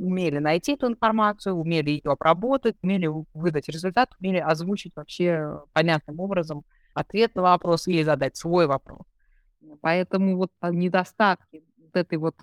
умели 0.02 0.38
найти 0.38 0.72
эту 0.72 0.88
информацию, 0.88 1.54
умели 1.54 1.90
ее 1.90 2.12
обработать, 2.12 2.76
умели 2.82 3.08
выдать 3.34 3.68
результат, 3.68 4.10
умели 4.20 4.38
озвучить 4.38 4.94
вообще 4.96 5.62
понятным 5.72 6.20
образом 6.20 6.64
ответ 6.94 7.34
на 7.34 7.42
вопрос 7.42 7.86
или 7.86 8.02
задать 8.02 8.36
свой 8.36 8.66
вопрос. 8.66 9.06
Поэтому 9.80 10.36
вот 10.36 10.50
недостатки 10.62 11.62
вот 11.78 11.96
этой 11.96 12.18
вот 12.18 12.34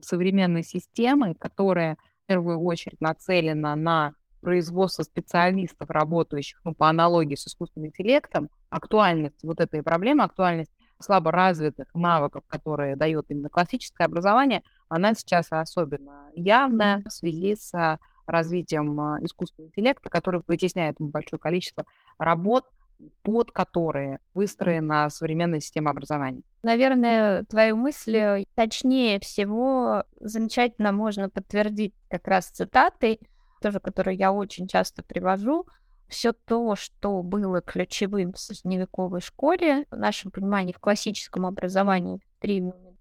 современной 0.00 0.62
системы, 0.62 1.34
которая 1.34 1.96
в 2.24 2.26
первую 2.26 2.60
очередь 2.60 3.00
нацелена 3.00 3.74
на 3.76 4.12
производство 4.40 5.02
специалистов, 5.02 5.90
работающих 5.90 6.60
ну, 6.64 6.74
по 6.74 6.88
аналогии 6.88 7.34
с 7.34 7.46
искусственным 7.46 7.88
интеллектом, 7.88 8.50
актуальность 8.68 9.42
вот 9.42 9.60
этой 9.60 9.82
проблемы, 9.82 10.22
актуальность 10.22 10.70
слабо 11.00 11.30
развитых 11.30 11.88
навыков, 11.94 12.44
которые 12.46 12.96
дает 12.96 13.26
именно 13.28 13.48
классическое 13.48 14.06
образование, 14.06 14.62
она 14.88 15.14
сейчас 15.14 15.46
особенно 15.50 16.30
явная 16.34 17.02
в 17.06 17.12
связи 17.12 17.56
с 17.56 17.98
развитием 18.26 18.98
а, 19.00 19.18
искусственного 19.20 19.68
интеллекта, 19.68 20.10
который 20.10 20.42
вытесняет 20.46 20.96
большое 20.98 21.38
количество 21.38 21.84
работ, 22.18 22.64
под 23.22 23.50
которые 23.52 24.20
выстроена 24.34 25.10
современная 25.10 25.60
система 25.60 25.90
образования. 25.90 26.42
Наверное, 26.62 27.44
твою 27.44 27.76
мысль 27.76 28.46
точнее 28.54 29.20
всего 29.20 30.04
замечательно 30.18 30.92
можно 30.92 31.28
подтвердить 31.28 31.94
как 32.08 32.26
раз 32.26 32.46
цитатой, 32.46 33.20
тоже 33.60 33.80
которую 33.80 34.16
я 34.16 34.32
очень 34.32 34.66
часто 34.66 35.02
привожу. 35.02 35.66
Все 36.08 36.32
то, 36.32 36.76
что 36.76 37.22
было 37.22 37.60
ключевым 37.60 38.32
в 38.32 38.38
средневековой 38.38 39.20
школе, 39.20 39.86
в 39.90 39.96
нашем 39.96 40.30
понимании 40.30 40.72
в 40.72 40.78
классическом 40.78 41.46
образовании 41.46 42.20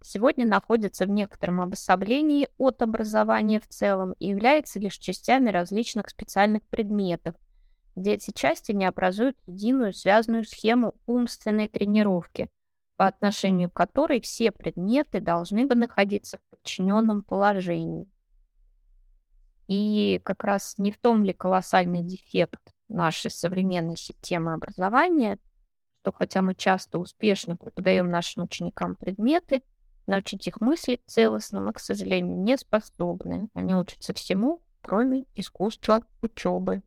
сегодня 0.01 0.45
находится 0.45 1.05
в 1.05 1.09
некотором 1.09 1.61
обособлении 1.61 2.47
от 2.57 2.81
образования 2.81 3.59
в 3.59 3.67
целом 3.67 4.13
и 4.19 4.27
является 4.27 4.79
лишь 4.79 4.97
частями 4.97 5.49
различных 5.49 6.09
специальных 6.09 6.63
предметов, 6.63 7.35
где 7.95 8.13
эти 8.13 8.31
части 8.31 8.71
не 8.71 8.85
образуют 8.85 9.37
единую 9.47 9.93
связанную 9.93 10.45
схему 10.45 10.95
умственной 11.05 11.67
тренировки, 11.67 12.49
по 12.97 13.07
отношению 13.07 13.69
к 13.69 13.73
которой 13.73 14.21
все 14.21 14.51
предметы 14.51 15.19
должны 15.19 15.65
бы 15.65 15.75
находиться 15.75 16.37
в 16.37 16.49
подчиненном 16.49 17.23
положении. 17.23 18.07
И 19.67 20.21
как 20.23 20.43
раз 20.43 20.75
не 20.77 20.91
в 20.91 20.97
том 20.99 21.23
ли 21.23 21.33
колоссальный 21.33 22.03
дефект 22.03 22.74
нашей 22.87 23.31
современной 23.31 23.97
системы 23.97 24.53
образования, 24.53 25.39
что 26.01 26.11
хотя 26.11 26.41
мы 26.41 26.55
часто 26.55 26.99
успешно 26.99 27.57
преподаем 27.57 28.09
нашим 28.09 28.43
ученикам 28.43 28.95
предметы, 28.95 29.63
научить 30.07 30.47
их 30.47 30.61
мыслить 30.61 31.01
целостно 31.07 31.61
мы, 31.61 31.73
к 31.73 31.79
сожалению, 31.79 32.37
не 32.37 32.57
способны. 32.57 33.49
Они 33.53 33.73
учатся 33.73 34.13
всему, 34.13 34.61
кроме 34.81 35.25
искусства 35.33 36.03
учебы. 36.21 36.83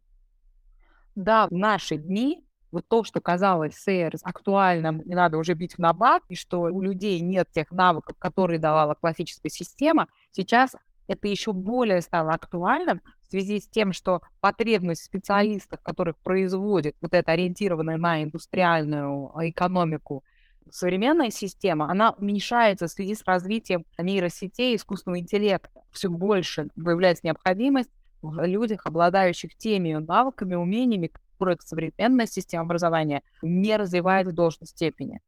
Да, 1.17 1.49
в 1.49 1.53
наши 1.53 1.97
дни 1.97 2.45
вот 2.71 2.87
то, 2.87 3.03
что 3.03 3.21
казалось 3.21 3.75
СРС 3.77 4.21
актуальным, 4.23 5.03
не 5.05 5.15
надо 5.15 5.39
уже 5.39 5.55
бить 5.55 5.75
в 5.75 5.79
набат, 5.79 6.23
и 6.29 6.35
что 6.35 6.61
у 6.61 6.81
людей 6.81 7.21
нет 7.21 7.51
тех 7.51 7.71
навыков, 7.71 8.17
которые 8.19 8.61
давала 8.61 8.95
классическая 8.95 9.49
система, 9.49 10.09
сейчас 10.33 10.77
это 11.07 11.27
еще 11.29 11.53
более 11.53 12.03
стало 12.03 12.33
актуальным 12.35 13.01
в 13.29 13.31
связи 13.31 13.61
с 13.61 13.69
тем, 13.69 13.93
что 13.93 14.23
потребность 14.41 15.05
специалистов, 15.05 15.81
которых 15.83 16.17
производит 16.19 16.97
вот 17.01 17.15
эта 17.15 17.33
ориентированная 17.33 17.99
на 17.99 18.23
индустриальную 18.23 19.31
экономику 19.37 20.25
современная 20.71 21.31
система, 21.31 21.91
она 21.91 22.11
уменьшается 22.13 22.87
в 22.87 22.91
связи 22.91 23.15
с 23.15 23.25
развитием 23.25 23.85
нейросетей, 23.99 24.77
искусственного 24.77 25.21
интеллекта. 25.21 25.83
Все 25.93 26.09
больше 26.09 26.69
появляется 26.75 27.27
необходимость 27.27 27.91
в 28.23 28.45
людях, 28.45 28.83
обладающих 28.85 29.57
теми 29.57 29.95
навыками, 29.95 30.55
умениями, 30.55 31.11
которые 31.33 31.59
современная 31.65 32.27
система 32.27 32.65
образования 32.65 33.23
не 33.43 33.77
развивает 33.77 34.27
в 34.27 34.33
должной 34.33 34.67
степени. 34.67 35.21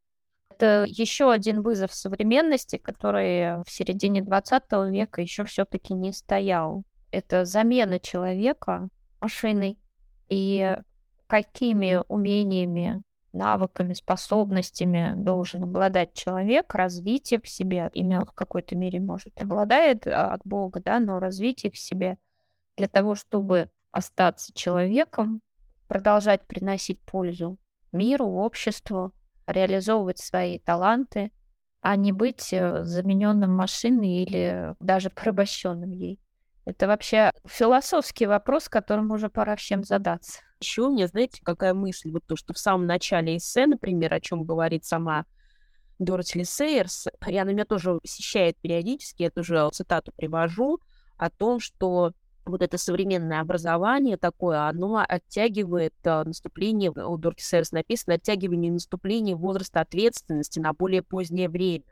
Это 0.49 0.85
еще 0.87 1.31
один 1.31 1.61
вызов 1.61 1.93
современности, 1.93 2.77
который 2.77 3.63
в 3.63 3.69
середине 3.69 4.21
20 4.21 4.63
века 4.91 5.21
еще 5.21 5.43
все-таки 5.45 5.93
не 5.93 6.11
стоял. 6.11 6.83
Это 7.11 7.45
замена 7.45 7.99
человека 7.99 8.89
машиной 9.19 9.77
и 10.29 10.77
какими 11.27 12.01
умениями, 12.07 13.03
навыками, 13.33 13.93
способностями 13.93 15.13
должен 15.15 15.63
обладать 15.63 16.13
человек, 16.13 16.73
развитие 16.73 17.39
в 17.39 17.47
себе, 17.47 17.89
имя 17.93 18.21
в 18.25 18.33
какой-то 18.33 18.75
мере, 18.75 18.99
может, 18.99 19.41
обладает 19.41 20.05
а, 20.07 20.33
от 20.33 20.41
Бога, 20.43 20.81
да, 20.81 20.99
но 20.99 21.19
развитие 21.19 21.71
в 21.71 21.77
себе 21.77 22.17
для 22.75 22.87
того, 22.87 23.15
чтобы 23.15 23.69
остаться 23.91 24.53
человеком, 24.53 25.41
продолжать 25.87 26.45
приносить 26.47 26.99
пользу 27.01 27.57
миру, 27.91 28.25
обществу, 28.25 29.13
реализовывать 29.47 30.19
свои 30.19 30.59
таланты, 30.59 31.31
а 31.81 31.95
не 31.95 32.11
быть 32.11 32.53
э, 32.53 32.83
замененным 32.83 33.53
машиной 33.55 34.23
или 34.23 34.75
даже 34.79 35.09
порабощенным 35.09 35.91
ей. 35.91 36.19
Это 36.65 36.87
вообще 36.87 37.31
философский 37.45 38.27
вопрос, 38.27 38.69
которым 38.69 39.11
уже 39.11 39.29
пора 39.29 39.55
всем 39.55 39.83
задаться. 39.83 40.41
Еще 40.59 40.83
у 40.83 40.91
меня, 40.91 41.07
знаете, 41.07 41.41
какая 41.43 41.73
мысль? 41.73 42.11
Вот 42.11 42.23
то, 42.27 42.35
что 42.35 42.53
в 42.53 42.59
самом 42.59 42.85
начале 42.85 43.37
эссе, 43.37 43.65
например, 43.65 44.13
о 44.13 44.21
чем 44.21 44.43
говорит 44.43 44.85
сама 44.85 45.25
Дороти 45.97 46.43
Сейерс, 46.43 47.07
и 47.27 47.37
она 47.37 47.51
меня 47.51 47.65
тоже 47.65 47.99
посещает 47.99 48.57
периодически, 48.57 49.23
я 49.23 49.31
тоже 49.31 49.69
цитату 49.71 50.11
привожу, 50.15 50.79
о 51.17 51.29
том, 51.29 51.59
что 51.59 52.13
вот 52.45 52.61
это 52.61 52.77
современное 52.77 53.41
образование 53.41 54.17
такое, 54.17 54.67
оно 54.67 55.05
оттягивает 55.07 55.93
а, 56.03 56.23
наступление, 56.23 56.89
у 56.91 57.17
Дорки 57.17 57.43
Сэрс 57.43 57.71
написано, 57.71 58.15
оттягивание 58.15 58.71
наступления 58.71 59.35
возраста 59.35 59.81
ответственности 59.81 60.59
на 60.59 60.73
более 60.73 61.03
позднее 61.03 61.49
время. 61.49 61.83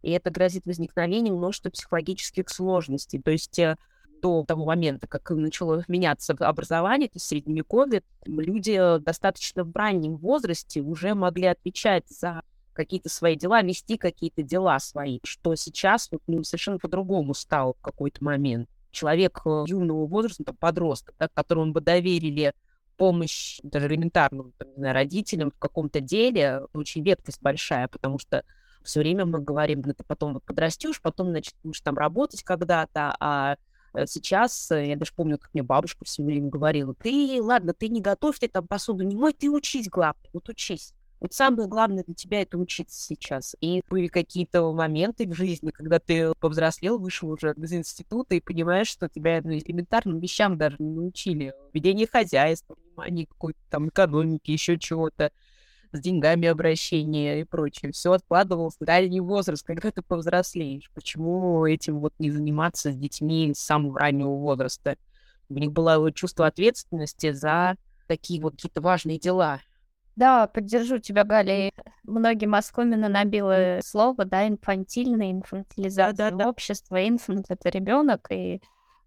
И 0.00 0.10
это 0.10 0.30
грозит 0.30 0.64
возникновением 0.64 1.36
множества 1.36 1.70
психологических 1.70 2.48
сложностей. 2.48 3.20
То 3.20 3.30
есть 3.30 3.58
э, 3.58 3.76
до 4.22 4.44
того 4.44 4.64
момента, 4.64 5.06
как 5.06 5.30
начало 5.30 5.84
меняться 5.88 6.34
образование, 6.38 7.08
то 7.08 7.16
есть 7.16 7.26
средневековье, 7.26 8.02
люди 8.24 8.98
достаточно 9.00 9.64
в 9.64 9.76
раннем 9.76 10.16
возрасте 10.16 10.80
уже 10.80 11.14
могли 11.14 11.46
отвечать 11.46 12.08
за 12.08 12.42
какие-то 12.72 13.10
свои 13.10 13.36
дела, 13.36 13.60
вести 13.62 13.98
какие-то 13.98 14.42
дела 14.42 14.78
свои, 14.78 15.18
что 15.24 15.54
сейчас 15.56 16.08
вот, 16.10 16.22
ну, 16.26 16.42
совершенно 16.44 16.78
по-другому 16.78 17.34
стало 17.34 17.74
в 17.74 17.80
какой-то 17.80 18.24
момент. 18.24 18.70
Человек 18.92 19.42
э, 19.44 19.64
юного 19.66 20.06
возраста, 20.06 20.44
там, 20.44 20.56
подросток, 20.56 21.14
да, 21.18 21.28
которому 21.28 21.72
бы 21.72 21.80
доверили 21.80 22.54
помощь 22.96 23.58
даже 23.62 23.88
элементарным 23.88 24.52
родителям 24.76 25.50
в 25.50 25.58
каком-то 25.58 26.00
деле 26.00 26.62
очень 26.72 27.04
редкость 27.04 27.42
большая, 27.42 27.88
потому 27.88 28.18
что 28.18 28.44
все 28.84 29.00
время 29.00 29.26
мы 29.26 29.40
говорим, 29.40 29.82
ну, 29.84 29.92
ты 29.92 30.04
потом 30.04 30.40
подрастешь, 30.40 31.00
потом, 31.00 31.30
значит, 31.30 31.54
будешь 31.62 31.80
там 31.80 31.96
работать 31.96 32.42
когда-то, 32.42 33.14
а 33.18 33.54
э, 33.54 33.56
сейчас, 34.06 34.70
э, 34.70 34.88
я 34.88 34.96
даже 34.96 35.12
помню, 35.14 35.38
как 35.38 35.52
мне 35.54 35.62
бабушка 35.62 36.04
все 36.04 36.22
время 36.22 36.48
говорила, 36.48 36.94
ты, 36.94 37.38
ладно, 37.40 37.74
ты 37.74 37.88
не 37.88 38.00
готовь, 38.00 38.38
ты 38.38 38.48
там 38.48 38.66
посуду 38.66 39.04
не 39.04 39.16
мой, 39.16 39.32
ты 39.32 39.50
учись, 39.50 39.88
главное, 39.88 40.28
вот 40.32 40.48
учись. 40.48 40.94
Вот 41.22 41.32
самое 41.32 41.68
главное 41.68 42.02
для 42.02 42.14
тебя 42.14 42.42
это 42.42 42.58
учиться 42.58 43.00
сейчас. 43.00 43.54
И 43.60 43.84
были 43.88 44.08
какие-то 44.08 44.72
моменты 44.72 45.28
в 45.28 45.34
жизни, 45.34 45.70
когда 45.70 46.00
ты 46.00 46.32
повзрослел, 46.40 46.98
вышел 46.98 47.30
уже 47.30 47.54
из 47.56 47.72
института 47.72 48.34
и 48.34 48.40
понимаешь, 48.40 48.88
что 48.88 49.08
тебя 49.08 49.40
ну, 49.44 49.52
элементарным 49.52 50.18
вещам 50.18 50.58
даже 50.58 50.78
не 50.80 50.90
научили. 50.90 51.54
Ведение 51.72 52.08
хозяйства, 52.08 52.74
понимание 52.74 53.26
какой-то 53.26 53.60
там 53.70 53.88
экономики, 53.88 54.50
еще 54.50 54.76
чего-то 54.80 55.30
с 55.92 56.00
деньгами 56.00 56.48
обращения 56.48 57.40
и 57.40 57.44
прочее. 57.44 57.92
Все 57.92 58.12
откладывалось 58.12 58.76
в 58.78 58.84
ранний 58.84 59.20
возраст, 59.20 59.64
когда 59.64 59.90
ты 59.90 60.02
повзрослеешь. 60.02 60.90
Почему 60.94 61.66
этим 61.66 62.00
вот 62.00 62.14
не 62.18 62.30
заниматься 62.30 62.92
с 62.92 62.96
детьми 62.96 63.52
с 63.54 63.60
самого 63.60 63.98
раннего 63.98 64.36
возраста? 64.36 64.96
У 65.48 65.54
них 65.54 65.72
было 65.72 66.10
чувство 66.12 66.46
ответственности 66.46 67.32
за 67.32 67.76
такие 68.06 68.40
вот 68.40 68.54
какие-то 68.54 68.80
важные 68.80 69.18
дела. 69.18 69.60
Да, 70.16 70.46
поддержу 70.46 70.98
тебя, 70.98 71.24
Галя. 71.24 71.72
Многим 72.04 72.54
оскомина 72.54 73.08
набило 73.08 73.80
слово, 73.82 74.24
да, 74.24 74.46
инфантильная 74.46 75.30
инфантилизация 75.30 76.12
да, 76.12 76.30
да, 76.30 76.44
да. 76.44 76.48
общества. 76.50 77.08
Инфант— 77.08 77.46
это 77.48 77.70
ребенок, 77.70 78.26
и 78.30 78.60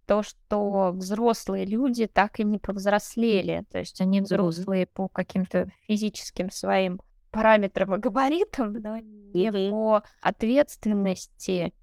то, 0.06 0.24
что 0.24 0.92
взрослые 0.92 1.66
люди 1.66 2.08
так 2.08 2.40
и 2.40 2.44
не 2.44 2.60
повзрослели. 2.60 3.66
То 3.72 3.80
есть 3.80 4.02
они 4.02 4.22
взрослые 4.22 4.88
по 4.88 5.08
каким-то 5.08 5.70
физическим 5.88 6.50
своим 6.52 7.02
параметрам 7.32 7.96
и 7.96 7.98
габаритам, 8.00 8.74
но 8.74 8.98
не 8.98 9.52
по 9.72 10.04
ответственности. 10.22 11.74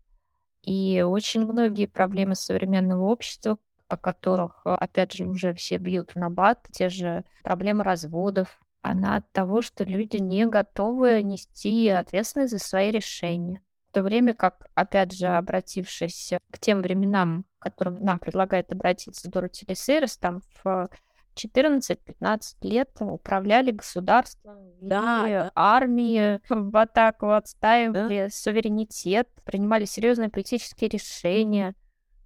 И 0.63 1.03
очень 1.03 1.45
многие 1.45 1.87
проблемы 1.87 2.35
современного 2.35 3.05
общества, 3.05 3.59
о 3.89 3.97
которых, 3.97 4.61
опять 4.65 5.13
же, 5.13 5.27
уже 5.27 5.55
все 5.55 5.77
бьют 5.77 6.15
на 6.15 6.31
бат, 6.31 6.67
те 6.71 6.89
же 6.89 7.25
проблемы 7.43 7.83
разводов, 7.85 8.61
она 8.81 9.17
от 9.17 9.31
того, 9.33 9.63
что 9.63 9.85
люди 9.85 10.17
не 10.17 10.47
готовы 10.47 11.23
нести 11.23 11.89
ответственность 11.89 12.53
за 12.53 12.59
свои 12.59 12.91
решения. 12.91 13.63
В 13.93 13.95
то 13.95 14.03
время 14.03 14.33
как, 14.33 14.69
опять 14.75 15.13
же, 15.13 15.27
обратившись 15.27 16.33
к 16.51 16.59
тем 16.59 16.81
временам, 16.81 17.45
к 17.59 17.65
которым 17.65 18.03
нам 18.03 18.19
предлагает 18.19 18.73
обратиться 18.73 19.31
Дороти 19.31 19.67
Лесерес, 19.69 20.17
там 20.17 20.41
в 20.65 20.89
14-15 21.35 22.41
лет 22.63 22.89
управляли 23.01 23.71
государством, 23.71 24.57
да, 24.81 25.53
армии, 25.55 26.41
в 26.49 26.75
атаку 26.75 27.33
отстаивали 27.33 28.29
да. 28.29 28.31
суверенитет, 28.33 29.29
принимали 29.45 29.85
серьезные 29.85 30.31
политические 30.31 30.89
решения. 30.89 31.75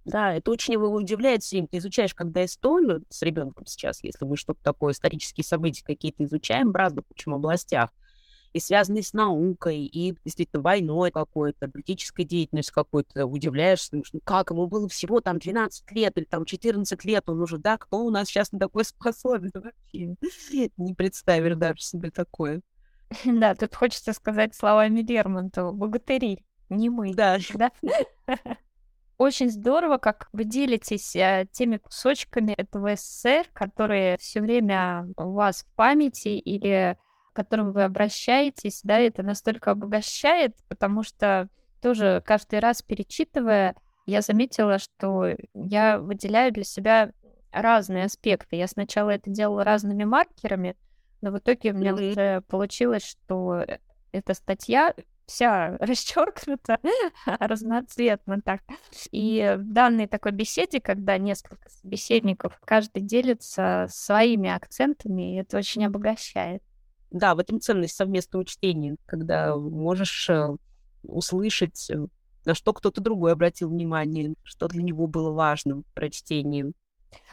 Да, 0.05 0.35
это 0.35 0.51
очень 0.51 0.71
его 0.71 0.89
удивляет 0.89 1.43
все 1.43 1.67
Ты 1.67 1.79
изучаешь, 1.79 2.15
когда 2.15 2.45
историю 2.45 3.03
с 3.09 3.21
ребенком 3.23 3.65
сейчас, 3.65 4.01
если 4.05 4.23
мы 4.23 4.37
что-то 4.37 4.63
такое, 4.63 4.93
исторические 4.93 5.43
события 5.43 5.83
какие-то 5.83 6.23
изучаем 6.23 6.71
в 6.71 6.75
разных 6.77 7.05
причем 7.07 7.33
областях, 7.33 7.89
и 8.53 8.59
связанные 8.59 9.03
с 9.03 9.13
наукой, 9.13 9.79
и 9.79 10.15
действительно 10.23 10.61
войной 10.61 11.11
какой-то, 11.11 11.67
политической 11.67 12.23
деятельностью 12.23 12.73
какой-то, 12.73 13.25
удивляешься, 13.25 13.97
ну, 13.97 14.03
как 14.23 14.51
ему 14.51 14.67
было 14.67 14.87
всего 14.89 15.21
там 15.21 15.39
12 15.39 15.91
лет 15.91 16.17
или 16.17 16.25
там 16.25 16.45
14 16.45 17.05
лет, 17.05 17.23
он 17.27 17.41
уже, 17.41 17.57
да, 17.57 17.77
кто 17.77 17.99
у 17.99 18.09
нас 18.09 18.27
сейчас 18.27 18.51
на 18.51 18.59
такой 18.59 18.85
способен 18.85 19.51
вообще? 19.53 20.15
Не 20.77 20.93
представишь 20.93 21.55
даже 21.55 21.81
себе 21.81 22.11
такое. 22.11 22.61
Да, 23.25 23.55
тут 23.55 23.75
хочется 23.75 24.13
сказать 24.13 24.55
словами 24.55 25.01
Лермонтова, 25.01 25.71
богатыри, 25.71 26.43
не 26.69 26.89
мы. 26.89 27.13
Да. 27.13 27.37
да? 27.53 27.71
Очень 29.17 29.49
здорово, 29.49 29.97
как 29.97 30.29
вы 30.31 30.43
делитесь 30.43 31.15
э, 31.15 31.47
теми 31.51 31.77
кусочками 31.77 32.51
этого 32.51 32.93
эссе, 32.93 33.45
которые 33.53 34.17
все 34.19 34.41
время 34.41 35.07
у 35.17 35.31
вас 35.31 35.63
в 35.63 35.75
памяти 35.75 36.29
или 36.37 36.97
которым 37.37 37.71
вы 37.71 37.83
обращаетесь, 37.83 38.81
да, 38.83 38.97
это 38.97 39.21
настолько 39.21 39.69
обогащает, 39.69 40.55
потому 40.69 41.03
что 41.03 41.49
тоже 41.83 42.23
каждый 42.25 42.57
раз 42.57 42.81
перечитывая, 42.81 43.75
я 44.07 44.21
заметила, 44.21 44.79
что 44.79 45.35
я 45.53 45.99
выделяю 45.99 46.51
для 46.51 46.63
себя 46.63 47.11
разные 47.51 48.05
аспекты. 48.05 48.55
Я 48.55 48.67
сначала 48.67 49.11
это 49.11 49.29
делала 49.29 49.63
разными 49.63 50.03
маркерами, 50.03 50.75
но 51.21 51.29
в 51.29 51.37
итоге 51.37 51.73
у 51.73 51.75
меня 51.75 51.93
уже 51.93 52.41
получилось, 52.47 53.05
что 53.05 53.63
эта 54.11 54.33
статья 54.33 54.95
вся 55.27 55.77
расчеркнута 55.79 56.79
разноцветно 57.27 58.41
так. 58.41 58.61
И 59.11 59.57
в 59.59 59.71
данной 59.73 60.07
такой 60.07 60.31
беседе, 60.31 60.81
когда 60.81 61.19
несколько 61.19 61.69
собеседников, 61.69 62.59
каждый 62.65 63.03
делится 63.03 63.85
своими 63.91 64.49
акцентами, 64.49 65.35
и 65.35 65.41
это 65.41 65.57
очень 65.57 65.85
обогащает. 65.85 66.63
Да, 67.11 67.35
в 67.35 67.39
этом 67.39 67.59
ценность 67.61 67.95
совместного 67.95 68.45
чтения, 68.45 68.97
когда 69.05 69.55
можешь 69.55 70.29
э, 70.29 70.49
услышать, 71.03 71.89
э, 71.89 72.05
на 72.45 72.53
что 72.53 72.73
кто-то 72.73 73.01
другой 73.01 73.33
обратил 73.33 73.69
внимание, 73.69 74.33
что 74.43 74.67
для 74.67 74.83
него 74.83 75.07
было 75.07 75.31
важным 75.31 75.83
в 75.83 75.93
прочтении. 75.93 76.73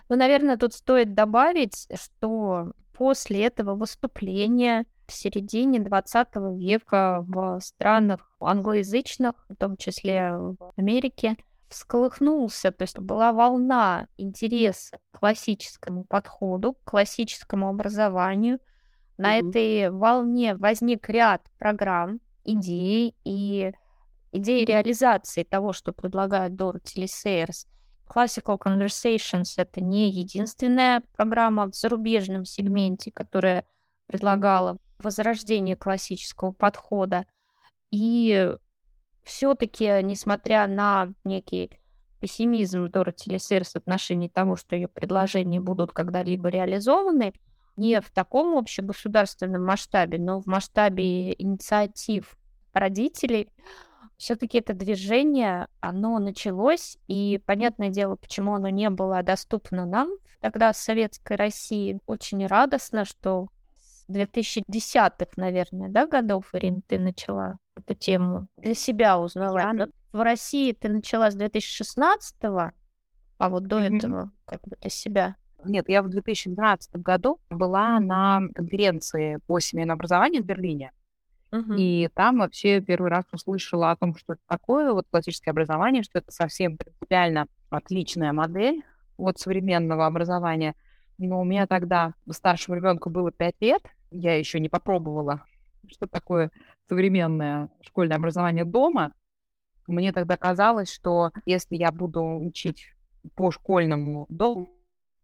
Ну, 0.09 0.17
наверное, 0.17 0.57
тут 0.57 0.75
стоит 0.75 1.15
добавить, 1.15 1.89
что 1.95 2.73
после 2.93 3.45
этого 3.47 3.75
выступления 3.75 4.87
в 5.07 5.13
середине 5.13 5.81
20 5.81 6.29
века 6.57 7.25
в 7.27 7.61
странах 7.61 8.31
англоязычных, 8.41 9.35
в 9.49 9.57
том 9.57 9.77
числе 9.77 10.33
в 10.33 10.73
Америке, 10.77 11.37
всколыхнулся, 11.69 12.71
то 12.71 12.83
есть 12.83 12.99
была 12.99 13.33
волна 13.33 14.07
интереса 14.17 14.99
к 15.11 15.19
классическому 15.19 16.05
подходу, 16.05 16.75
к 16.75 16.91
классическому 16.91 17.69
образованию. 17.69 18.59
На 19.17 19.39
mm-hmm. 19.39 19.49
этой 19.49 19.91
волне 19.91 20.55
возник 20.57 21.09
ряд 21.09 21.47
программ, 21.59 22.21
идей 22.45 23.15
и 23.25 23.73
идеи 24.33 24.65
реализации 24.65 25.45
того, 25.45 25.73
что 25.73 25.93
предлагает 25.93 26.57
Дороти 26.57 27.01
Ли 27.01 27.07
Сейерс. 27.07 27.67
Classical 28.09 28.59
Conversations— 28.59 29.55
это 29.57 29.81
не 29.81 30.11
единственная 30.11 31.03
программа 31.17 31.71
в 31.71 31.75
зарубежном 31.75 32.45
сегменте, 32.45 33.11
которая 33.11 33.65
предлагала 34.07 34.79
возрождение 34.99 35.77
классического 35.77 36.53
подхода. 36.53 37.27
И 37.91 38.53
все-таки, 39.23 40.03
несмотря 40.03 40.67
на 40.67 41.13
некий 41.25 41.71
пессимизм 42.21 42.89
Дороти 42.91 43.31
Лесерс 43.31 43.73
в 43.73 43.77
отношении 43.77 44.29
того, 44.29 44.57
что 44.57 44.77
ее 44.77 44.89
предложения 44.89 45.61
будут 45.61 45.93
когда-либо 45.93 46.49
реализованы, 46.49 47.33
не 47.77 48.01
в 48.01 48.11
таком 48.11 48.57
общегосударственном 48.57 49.65
масштабе, 49.65 50.19
но 50.19 50.41
в 50.41 50.47
масштабе 50.47 51.33
инициатив 51.35 52.37
родителей, 52.73 53.49
все-таки 54.17 54.59
это 54.59 54.75
движение, 54.75 55.69
оно 55.81 56.19
началось, 56.19 56.99
и 57.09 57.41
понятное 57.47 57.91
дело, 57.91 58.17
почему 58.17 58.55
оно 58.55 58.69
не 58.69 58.89
было 58.91 59.23
доступно 59.23 59.87
нам 59.87 60.09
тогда 60.41 60.73
в 60.73 60.77
Советской 60.77 61.37
России. 61.37 61.99
Очень 62.07 62.47
радостно, 62.47 63.05
что 63.05 63.49
2010-х, 64.09 65.33
наверное, 65.37 65.89
да, 65.89 66.07
годов, 66.07 66.51
Ирина, 66.53 66.81
ты 66.87 66.99
начала 66.99 67.57
эту 67.77 67.95
тему 67.95 68.47
для 68.57 68.75
себя 68.75 69.19
узнала. 69.19 69.73
Да. 69.75 69.89
В 70.13 70.23
России 70.23 70.73
ты 70.73 70.89
начала 70.89 71.31
с 71.31 71.37
2016-го, 71.37 72.71
а 73.39 73.49
вот 73.49 73.67
до 73.67 73.79
mm-hmm. 73.79 73.97
этого 73.97 74.33
как 74.45 74.61
бы 74.63 74.77
для 74.81 74.91
себя. 74.91 75.37
Нет, 75.65 75.89
я 75.89 76.03
в 76.03 76.09
2012 76.09 76.97
году 76.97 77.39
была 77.51 78.01
на 78.01 78.43
конференции 78.55 79.39
по 79.47 79.61
семейному 79.61 79.97
образованию 79.97 80.43
в 80.43 80.47
Берлине. 80.47 80.93
Uh-huh. 81.53 81.77
И 81.79 82.09
там 82.15 82.39
вообще 82.39 82.81
первый 82.81 83.11
раз 83.11 83.25
услышала 83.33 83.93
о 83.93 83.97
том, 83.97 84.17
что 84.17 84.33
это 84.33 84.43
такое 84.49 84.93
вот 84.93 85.07
классическое 85.11 85.53
образование, 85.53 86.03
что 86.03 86.19
это 86.19 86.33
совсем 86.33 86.77
принципиально 86.77 87.47
отличная 87.71 88.33
модель 88.33 88.83
от 89.17 89.39
современного 89.39 90.07
образования. 90.07 90.75
Но 91.19 91.41
у 91.41 91.45
меня 91.45 91.67
тогда 91.67 92.15
старшему 92.29 92.77
ребенку 92.77 93.09
было 93.09 93.31
5 93.31 93.55
лет, 93.61 93.83
я 94.11 94.37
еще 94.37 94.61
не 94.61 94.69
попробовала, 94.69 95.45
что 95.89 96.07
такое 96.07 96.51
современное 96.89 97.69
школьное 97.83 98.17
образование 98.17 98.65
дома. 98.65 99.13
Мне 99.87 100.13
тогда 100.13 100.37
казалось, 100.37 100.93
что 100.93 101.31
если 101.47 101.77
я 101.77 101.93
буду 101.93 102.23
учить 102.23 102.95
по 103.35 103.51
школьному 103.51 104.27
дому, 104.29 104.69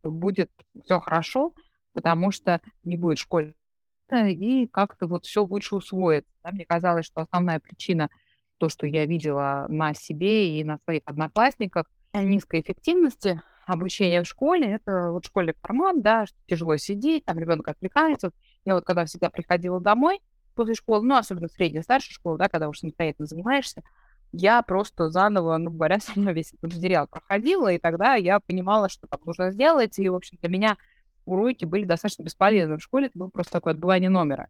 будет 0.09 0.51
все 0.85 1.01
хорошо, 1.01 1.55
потому 1.93 2.31
что 2.31 2.61
не 2.85 2.97
будет 2.97 3.19
школьного 3.19 3.55
и 4.13 4.67
как-то 4.67 5.07
вот 5.07 5.25
все 5.25 5.45
лучше 5.45 5.77
усвоится. 5.77 6.31
Да? 6.43 6.51
Мне 6.51 6.65
казалось, 6.65 7.07
что 7.07 7.21
основная 7.21 7.61
причина, 7.61 8.11
то, 8.59 8.69
что 8.69 8.87
я 8.87 9.07
видела 9.07 9.67
на 9.69 9.95
себе 9.95 10.59
и 10.59 10.65
на 10.65 10.79
своих 10.79 11.03
одноклассниках, 11.05 11.87
низкой 12.13 12.61
эффективности 12.61 13.41
обучение 13.67 14.23
в 14.23 14.27
школе, 14.27 14.73
это 14.73 15.13
вот 15.13 15.27
школьный 15.27 15.55
формат, 15.63 16.03
да, 16.03 16.27
что 16.27 16.37
тяжело 16.47 16.77
сидеть, 16.77 17.25
там 17.25 17.39
ребенок 17.39 17.69
отвлекается. 17.69 18.33
Я 18.65 18.75
вот 18.75 18.85
когда 18.85 19.05
всегда 19.05 19.31
приходила 19.31 19.81
домой 19.81 20.21
после 20.57 20.75
школы, 20.75 21.07
ну, 21.07 21.17
особенно 21.17 21.49
средняя, 21.49 21.83
старшая 21.83 22.13
школа, 22.13 22.37
да, 22.37 22.49
когда 22.49 22.69
уже 22.69 22.81
самостоятельно 22.81 23.27
занимаешься, 23.27 23.83
я 24.33 24.63
просто 24.63 25.11
заново, 25.11 25.57
ну, 25.59 25.71
говоря, 25.71 25.99
со 26.01 26.13
весь 26.15 26.53
этот 26.53 26.75
материал 26.75 27.07
проходила, 27.07 27.73
и 27.73 27.79
тогда 27.79 28.15
я 28.15 28.41
понимала, 28.41 28.89
что 28.89 29.07
там 29.07 29.21
нужно 29.25 29.51
сделать, 29.51 29.99
и, 29.99 30.09
в 30.09 30.15
общем, 30.15 30.39
для 30.41 30.49
меня 30.49 30.77
уроки 31.25 31.65
были 31.65 31.85
достаточно 31.85 32.23
бесполезны 32.23 32.77
в 32.79 32.83
школе, 32.83 33.07
это 33.07 33.19
было 33.19 33.29
просто 33.29 33.53
такое 33.53 33.75
отбывание 33.75 34.11
номера. 34.11 34.49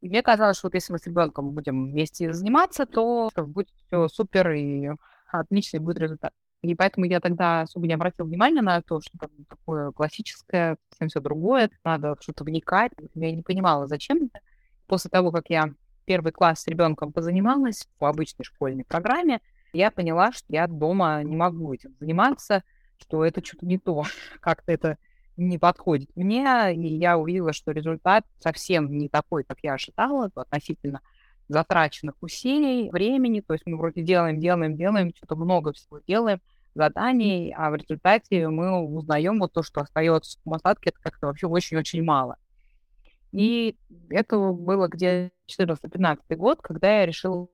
И 0.00 0.08
мне 0.08 0.22
казалось, 0.22 0.58
что 0.58 0.66
вот 0.66 0.74
если 0.74 0.92
мы 0.92 0.98
с 0.98 1.06
ребенком 1.06 1.52
будем 1.52 1.90
вместе 1.90 2.32
заниматься, 2.32 2.86
то 2.86 3.30
будет 3.36 3.68
все 3.86 4.08
супер 4.08 4.50
и 4.50 4.90
отличный 5.28 5.78
будет 5.78 5.98
результат. 5.98 6.32
И 6.62 6.74
поэтому 6.74 7.06
я 7.06 7.20
тогда 7.20 7.62
особо 7.62 7.86
не 7.86 7.94
обратила 7.94 8.26
внимания 8.26 8.62
на 8.62 8.82
то, 8.82 9.00
что 9.00 9.18
там 9.18 9.30
такое 9.48 9.90
классическое, 9.90 10.76
совсем 10.90 11.08
все 11.08 11.20
другое, 11.20 11.70
надо 11.84 12.16
что-то 12.20 12.44
вникать. 12.44 12.92
Я 13.14 13.32
не 13.32 13.42
понимала, 13.42 13.86
зачем 13.86 14.24
это. 14.24 14.40
После 14.86 15.10
того, 15.10 15.32
как 15.32 15.50
я 15.50 15.72
первый 16.12 16.30
класс 16.30 16.60
с 16.60 16.66
ребенком 16.66 17.10
позанималась 17.10 17.88
по 17.98 18.06
обычной 18.06 18.44
школьной 18.44 18.84
программе, 18.84 19.40
я 19.72 19.90
поняла, 19.90 20.30
что 20.30 20.44
я 20.50 20.66
дома 20.66 21.22
не 21.22 21.36
могу 21.36 21.72
этим 21.72 21.96
заниматься, 22.00 22.64
что 22.98 23.24
это 23.24 23.42
что-то 23.42 23.64
не 23.64 23.78
то, 23.78 24.04
как-то 24.40 24.72
это 24.72 24.98
не 25.38 25.56
подходит 25.56 26.14
мне, 26.14 26.74
и 26.74 26.98
я 26.98 27.16
увидела, 27.16 27.54
что 27.54 27.72
результат 27.72 28.26
совсем 28.40 28.98
не 28.98 29.08
такой, 29.08 29.42
как 29.42 29.60
я 29.62 29.72
ожидала, 29.72 30.30
относительно 30.34 31.00
затраченных 31.48 32.16
усилий, 32.20 32.90
времени, 32.90 33.40
то 33.40 33.54
есть 33.54 33.64
мы 33.64 33.78
вроде 33.78 34.02
делаем, 34.02 34.38
делаем, 34.38 34.76
делаем, 34.76 35.14
что-то 35.16 35.34
много 35.34 35.72
всего 35.72 36.00
делаем, 36.06 36.42
заданий, 36.74 37.54
а 37.56 37.70
в 37.70 37.76
результате 37.76 38.48
мы 38.48 38.78
узнаем 38.86 39.38
вот 39.38 39.54
то, 39.54 39.62
что 39.62 39.80
остается 39.80 40.38
в 40.44 40.52
осадке, 40.52 40.90
это 40.90 40.98
как-то 41.00 41.28
вообще 41.28 41.46
очень-очень 41.46 42.04
мало. 42.04 42.36
И 43.32 43.78
это 44.10 44.36
было 44.36 44.88
где 44.88 45.32
14-15 45.58 46.36
год, 46.36 46.60
когда 46.62 47.00
я 47.00 47.06
решила, 47.06 47.48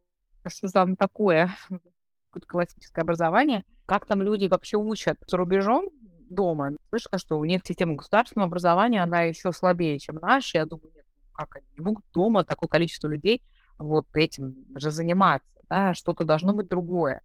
что 0.47 0.69
там 0.69 0.97
такое 0.97 1.51
классическое 2.47 3.03
образование, 3.03 3.65
как 3.87 4.07
там 4.07 4.23
люди 4.23 4.47
вообще 4.47 4.77
учат 4.77 5.19
за 5.27 5.37
рубежом 5.37 5.89
дома. 6.31 6.73
Слышала, 6.91 7.19
что 7.19 7.39
у 7.39 7.45
них 7.45 7.63
система 7.65 7.95
государственного 7.95 8.49
образования, 8.49 9.03
она 9.03 9.23
еще 9.23 9.53
слабее, 9.53 9.99
чем 9.99 10.17
наша. 10.17 10.59
Я 10.59 10.67
думаю, 10.67 10.93
нет, 10.95 11.05
ну 11.25 11.33
как 11.33 11.57
они 11.57 11.67
не 11.77 11.85
могут 11.85 12.05
дома 12.13 12.45
такое 12.45 12.69
количество 12.69 13.09
людей 13.09 13.43
вот 13.79 14.07
этим 14.15 14.67
же 14.75 14.91
заниматься, 14.91 15.49
да, 15.69 15.95
что-то 15.95 16.25
должно 16.25 16.53
быть 16.53 16.69
другое. 16.69 17.23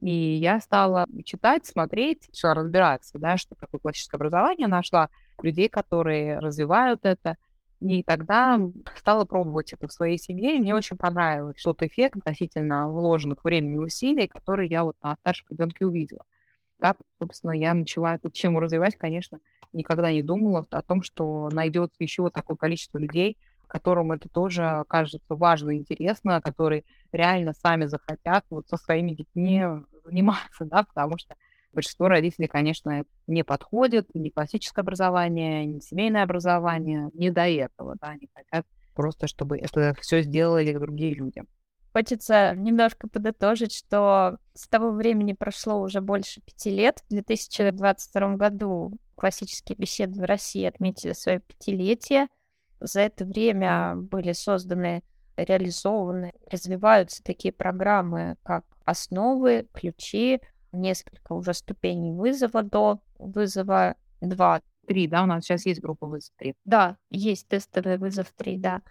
И 0.00 0.10
я 0.10 0.60
стала 0.60 1.06
читать, 1.24 1.64
смотреть, 1.66 2.28
начала 2.28 2.54
разбираться, 2.54 3.18
да, 3.18 3.38
что 3.38 3.54
такое 3.54 3.80
классическое 3.80 4.18
образование, 4.18 4.68
нашла 4.68 5.08
людей, 5.42 5.68
которые 5.68 6.38
развивают 6.38 7.00
это, 7.04 7.36
и 7.80 8.02
тогда 8.02 8.60
стала 8.96 9.24
пробовать 9.24 9.72
это 9.72 9.88
в 9.88 9.92
своей 9.92 10.18
семье, 10.18 10.56
и 10.56 10.60
мне 10.60 10.74
очень 10.74 10.96
понравилось 10.96 11.62
тот 11.62 11.82
эффект 11.82 12.16
относительно 12.16 12.88
вложенных 12.90 13.44
времени 13.44 13.74
и 13.76 13.78
усилий, 13.78 14.28
который 14.28 14.68
я 14.68 14.84
вот 14.84 14.96
на 15.02 15.16
старшем 15.16 15.46
ребенке 15.50 15.86
увидела. 15.86 16.24
Так, 16.80 16.98
собственно, 17.20 17.52
я 17.52 17.74
начала 17.74 18.16
эту 18.16 18.30
тему 18.30 18.60
развивать, 18.60 18.96
конечно, 18.96 19.40
никогда 19.72 20.12
не 20.12 20.22
думала 20.22 20.66
о 20.70 20.82
том, 20.82 21.02
что 21.02 21.48
найдется 21.52 21.96
еще 22.00 22.28
такое 22.30 22.56
количество 22.56 22.98
людей, 22.98 23.38
которым 23.66 24.12
это 24.12 24.28
тоже 24.28 24.84
кажется 24.88 25.34
важно 25.34 25.70
и 25.70 25.78
интересно, 25.78 26.40
которые 26.40 26.84
реально 27.12 27.52
сами 27.54 27.86
захотят 27.86 28.44
вот 28.50 28.68
со 28.68 28.76
своими 28.76 29.12
детьми 29.12 29.64
заниматься, 30.04 30.64
да, 30.64 30.84
потому 30.84 31.18
что 31.18 31.34
большинство 31.76 32.08
родителей, 32.08 32.48
конечно, 32.48 33.04
не 33.26 33.44
подходит, 33.44 34.08
ни 34.14 34.30
классическое 34.30 34.82
образование, 34.82 35.64
ни 35.64 35.78
семейное 35.78 36.24
образование, 36.24 37.10
не 37.14 37.30
до 37.30 37.46
этого, 37.46 37.94
да, 38.00 38.08
они 38.08 38.28
хотят 38.34 38.66
просто, 38.94 39.28
чтобы 39.28 39.58
это 39.58 39.94
все 40.00 40.22
сделали 40.22 40.72
другие 40.72 41.14
люди. 41.14 41.44
Хочется 41.92 42.54
немножко 42.56 43.08
подытожить, 43.08 43.74
что 43.74 44.38
с 44.54 44.68
того 44.68 44.90
времени 44.90 45.32
прошло 45.32 45.80
уже 45.80 46.00
больше 46.00 46.40
пяти 46.42 46.70
лет. 46.70 47.02
В 47.06 47.10
2022 47.10 48.36
году 48.36 48.98
классические 49.14 49.76
беседы 49.76 50.20
в 50.20 50.24
России 50.24 50.64
отметили 50.64 51.12
свое 51.12 51.40
пятилетие. 51.40 52.28
За 52.80 53.00
это 53.00 53.24
время 53.24 53.94
были 53.96 54.32
созданы, 54.32 55.02
реализованы, 55.36 56.34
развиваются 56.50 57.22
такие 57.22 57.52
программы, 57.52 58.36
как 58.42 58.64
основы, 58.84 59.66
ключи, 59.72 60.40
несколько 60.76 61.32
уже 61.32 61.54
ступеней 61.54 62.12
вызова 62.12 62.62
до 62.62 63.00
вызова 63.18 63.96
2. 64.20 64.62
Три, 64.86 65.08
да, 65.08 65.24
у 65.24 65.26
нас 65.26 65.44
сейчас 65.44 65.66
есть 65.66 65.80
группа 65.80 66.06
вызов 66.06 66.32
3. 66.38 66.54
Да, 66.64 66.96
есть 67.10 67.48
тестовый 67.48 67.98
вызов 67.98 68.32
3, 68.36 68.58
да. 68.58 68.82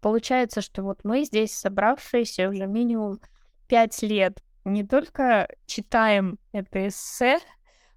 Получается, 0.00 0.60
что 0.60 0.82
вот 0.82 1.00
мы 1.04 1.24
здесь 1.24 1.54
собравшиеся 1.54 2.48
уже 2.48 2.66
минимум 2.66 3.20
5 3.68 4.02
лет 4.02 4.42
не 4.64 4.82
только 4.82 5.48
читаем 5.66 6.38
это 6.52 6.88
эссе, 6.88 7.38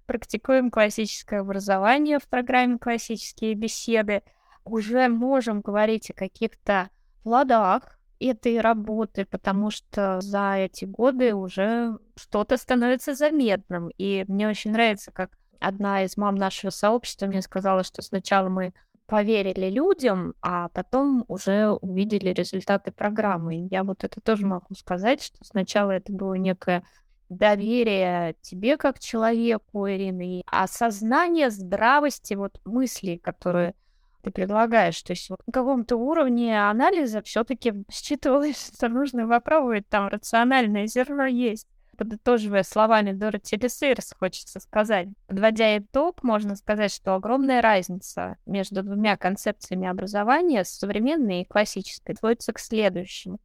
практикуем 0.06 0.70
классическое 0.70 1.40
образование 1.40 2.18
в 2.18 2.28
программе 2.28 2.78
«Классические 2.78 3.54
беседы», 3.54 4.22
уже 4.64 5.08
можем 5.08 5.62
говорить 5.62 6.10
о 6.10 6.14
каких-то 6.14 6.90
плодах 7.22 7.97
этой 8.20 8.60
работы, 8.60 9.24
потому 9.24 9.70
что 9.70 10.20
за 10.20 10.56
эти 10.56 10.84
годы 10.84 11.34
уже 11.34 11.98
что-то 12.16 12.56
становится 12.56 13.14
заметным. 13.14 13.90
И 13.98 14.24
мне 14.28 14.48
очень 14.48 14.72
нравится, 14.72 15.12
как 15.12 15.38
одна 15.60 16.04
из 16.04 16.16
мам 16.16 16.34
нашего 16.34 16.70
сообщества 16.70 17.26
мне 17.26 17.42
сказала, 17.42 17.84
что 17.84 18.02
сначала 18.02 18.48
мы 18.48 18.72
поверили 19.06 19.70
людям, 19.70 20.34
а 20.42 20.68
потом 20.68 21.24
уже 21.28 21.70
увидели 21.70 22.28
результаты 22.28 22.92
программы. 22.92 23.66
Я 23.70 23.82
вот 23.82 24.04
это 24.04 24.20
тоже 24.20 24.46
могу 24.46 24.74
сказать, 24.74 25.22
что 25.22 25.42
сначала 25.44 25.92
это 25.92 26.12
было 26.12 26.34
некое 26.34 26.84
доверие 27.30 28.36
тебе 28.42 28.76
как 28.76 28.98
человеку, 28.98 29.88
Ирина, 29.88 30.38
и 30.38 30.42
осознание 30.46 31.50
здравости 31.50 32.34
вот 32.34 32.60
мыслей, 32.64 33.18
которые 33.18 33.74
ты 34.22 34.30
предлагаешь. 34.30 35.00
То 35.02 35.12
есть 35.12 35.30
на 35.30 35.52
каком-то 35.52 35.96
уровне 35.96 36.60
анализа 36.60 37.22
все-таки 37.22 37.84
считывалось, 37.90 38.72
что 38.74 38.88
нужно 38.88 39.28
попробовать, 39.28 39.88
там 39.88 40.08
рациональное 40.08 40.86
зерно 40.86 41.26
есть. 41.26 41.66
Подытоживая 41.96 42.62
словами 42.62 43.10
Дороти 43.10 43.56
Лесейрс, 43.56 44.14
хочется 44.16 44.60
сказать. 44.60 45.08
Подводя 45.26 45.78
итог, 45.78 46.22
можно 46.22 46.54
сказать, 46.54 46.92
что 46.92 47.14
огромная 47.14 47.60
разница 47.60 48.36
между 48.46 48.84
двумя 48.84 49.16
концепциями 49.16 49.88
образования, 49.88 50.62
современной 50.62 51.42
и 51.42 51.44
классической, 51.44 52.14
сводится 52.14 52.52
к 52.52 52.60
следующему. 52.60 53.40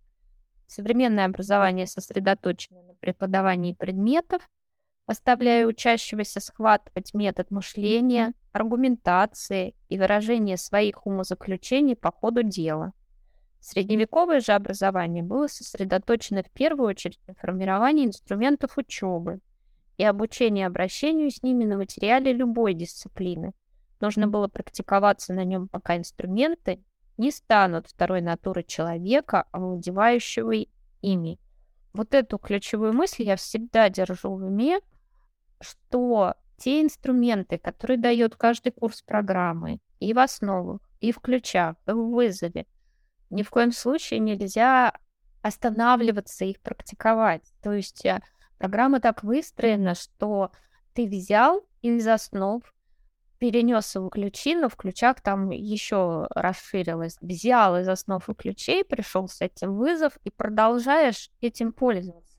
Современное 0.67 1.25
образование 1.25 1.87
сосредоточено 1.87 2.83
на 2.83 2.93
преподавании 2.95 3.73
предметов, 3.73 4.47
оставляя 5.05 5.65
учащегося 5.65 6.39
схватывать 6.39 7.13
метод 7.13 7.51
мышления, 7.51 8.33
аргументации 8.51 9.75
и 9.89 9.97
выражения 9.97 10.57
своих 10.57 11.05
умозаключений 11.05 11.95
по 11.95 12.11
ходу 12.11 12.43
дела. 12.43 12.93
Средневековое 13.59 14.41
же 14.41 14.51
образование 14.51 15.23
было 15.23 15.47
сосредоточено 15.47 16.43
в 16.43 16.51
первую 16.51 16.89
очередь 16.89 17.19
на 17.27 17.33
формировании 17.33 18.05
инструментов 18.05 18.77
учебы 18.77 19.39
и 19.97 20.03
обучении 20.03 20.63
обращению 20.63 21.29
с 21.29 21.43
ними 21.43 21.63
на 21.63 21.77
материале 21.77 22.33
любой 22.33 22.73
дисциплины. 22.73 23.53
Нужно 24.01 24.27
было 24.27 24.47
практиковаться 24.49 25.33
на 25.33 25.45
нем, 25.45 25.69
пока 25.69 25.95
инструменты 25.95 26.83
не 27.17 27.31
станут 27.31 27.87
второй 27.87 28.21
натурой 28.21 28.63
человека, 28.63 29.45
овладевающего 29.51 30.65
ими. 31.01 31.39
Вот 31.93 32.13
эту 32.13 32.37
ключевую 32.39 32.91
мысль 32.91 33.23
я 33.23 33.35
всегда 33.35 33.87
держу 33.89 34.31
в 34.31 34.43
уме, 34.43 34.79
что 35.63 36.35
те 36.57 36.81
инструменты, 36.81 37.57
которые 37.57 37.97
дает 37.97 38.35
каждый 38.35 38.71
курс 38.71 39.01
программы 39.01 39.79
и 39.99 40.13
в 40.13 40.19
основах, 40.19 40.81
и 40.99 41.11
в 41.11 41.19
ключах, 41.19 41.75
и 41.87 41.91
в 41.91 42.11
вызове, 42.11 42.65
ни 43.29 43.43
в 43.43 43.49
коем 43.49 43.71
случае 43.71 44.19
нельзя 44.19 44.93
останавливаться 45.41 46.45
их 46.45 46.61
практиковать. 46.61 47.43
То 47.61 47.73
есть 47.73 48.05
э, 48.05 48.21
программа 48.57 49.01
так 49.01 49.23
выстроена, 49.23 49.95
что 49.95 50.51
ты 50.93 51.05
взял 51.05 51.65
из 51.81 52.07
основ, 52.07 52.63
перенес 53.39 53.95
его 53.95 54.07
ключи, 54.07 54.55
но 54.55 54.69
в 54.69 54.77
ключах 54.77 55.19
там 55.19 55.49
еще 55.49 56.27
расширилось. 56.29 57.17
Взял 57.19 57.77
из 57.77 57.89
основ 57.89 58.27
и 58.29 58.33
ключей, 58.33 58.85
пришел 58.85 59.27
с 59.27 59.41
этим 59.41 59.75
вызов 59.75 60.17
и 60.23 60.29
продолжаешь 60.29 61.29
этим 61.41 61.73
пользоваться 61.73 62.32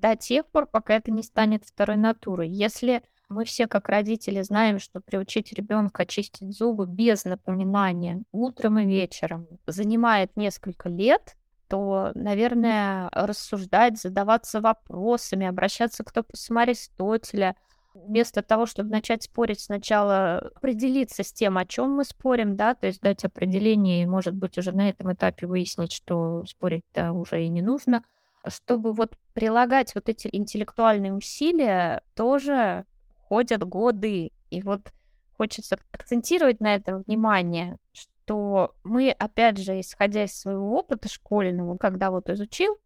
до 0.00 0.16
тех 0.16 0.46
пор, 0.46 0.66
пока 0.66 0.94
это 0.94 1.10
не 1.10 1.22
станет 1.22 1.64
второй 1.64 1.96
натурой. 1.96 2.48
Если 2.48 3.02
мы 3.28 3.44
все, 3.44 3.66
как 3.66 3.88
родители, 3.88 4.42
знаем, 4.42 4.78
что 4.78 5.00
приучить 5.00 5.52
ребенка 5.52 6.06
чистить 6.06 6.56
зубы 6.56 6.86
без 6.86 7.24
напоминания 7.24 8.22
утром 8.32 8.78
и 8.78 8.86
вечером 8.86 9.48
занимает 9.66 10.36
несколько 10.36 10.88
лет, 10.88 11.36
то, 11.68 12.12
наверное, 12.14 13.08
рассуждать, 13.10 13.98
задаваться 13.98 14.60
вопросами, 14.60 15.46
обращаться 15.46 16.04
к 16.04 16.12
топусам 16.12 16.58
Аристотеля, 16.58 17.56
вместо 17.94 18.42
того, 18.42 18.66
чтобы 18.66 18.90
начать 18.90 19.24
спорить, 19.24 19.60
сначала 19.60 20.38
определиться 20.54 21.24
с 21.24 21.32
тем, 21.32 21.58
о 21.58 21.66
чем 21.66 21.92
мы 21.92 22.04
спорим, 22.04 22.56
да, 22.56 22.74
то 22.74 22.86
есть 22.86 23.00
дать 23.00 23.24
определение 23.24 24.02
и, 24.02 24.06
может 24.06 24.34
быть, 24.34 24.58
уже 24.58 24.72
на 24.72 24.88
этом 24.88 25.12
этапе 25.12 25.46
выяснить, 25.46 25.92
что 25.92 26.44
спорить-то 26.46 27.12
уже 27.12 27.44
и 27.44 27.48
не 27.48 27.62
нужно, 27.62 28.04
чтобы 28.48 28.92
вот 28.92 29.16
прилагать 29.34 29.94
вот 29.94 30.08
эти 30.08 30.28
интеллектуальные 30.32 31.12
усилия, 31.12 32.02
тоже 32.14 32.84
ходят 33.28 33.62
годы. 33.64 34.32
И 34.50 34.62
вот 34.62 34.92
хочется 35.36 35.78
акцентировать 35.92 36.60
на 36.60 36.74
этом 36.74 37.02
внимание, 37.02 37.78
что 37.92 38.74
мы, 38.84 39.10
опять 39.10 39.58
же, 39.58 39.80
исходя 39.80 40.24
из 40.24 40.38
своего 40.38 40.76
опыта 40.76 41.08
школьного, 41.08 41.76
когда 41.76 42.10
вот 42.10 42.28
изучил 42.28 42.76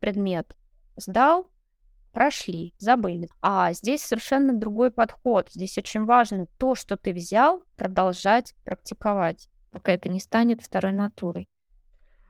предмет, 0.00 0.56
сдал, 0.96 1.50
прошли, 2.12 2.74
забыли. 2.78 3.28
А 3.42 3.72
здесь 3.72 4.02
совершенно 4.02 4.54
другой 4.54 4.90
подход. 4.90 5.50
Здесь 5.50 5.76
очень 5.78 6.04
важно 6.04 6.46
то, 6.58 6.74
что 6.74 6.96
ты 6.96 7.12
взял, 7.12 7.62
продолжать 7.76 8.54
практиковать, 8.64 9.48
пока 9.70 9.92
это 9.92 10.08
не 10.08 10.20
станет 10.20 10.62
второй 10.62 10.92
натурой. 10.92 11.48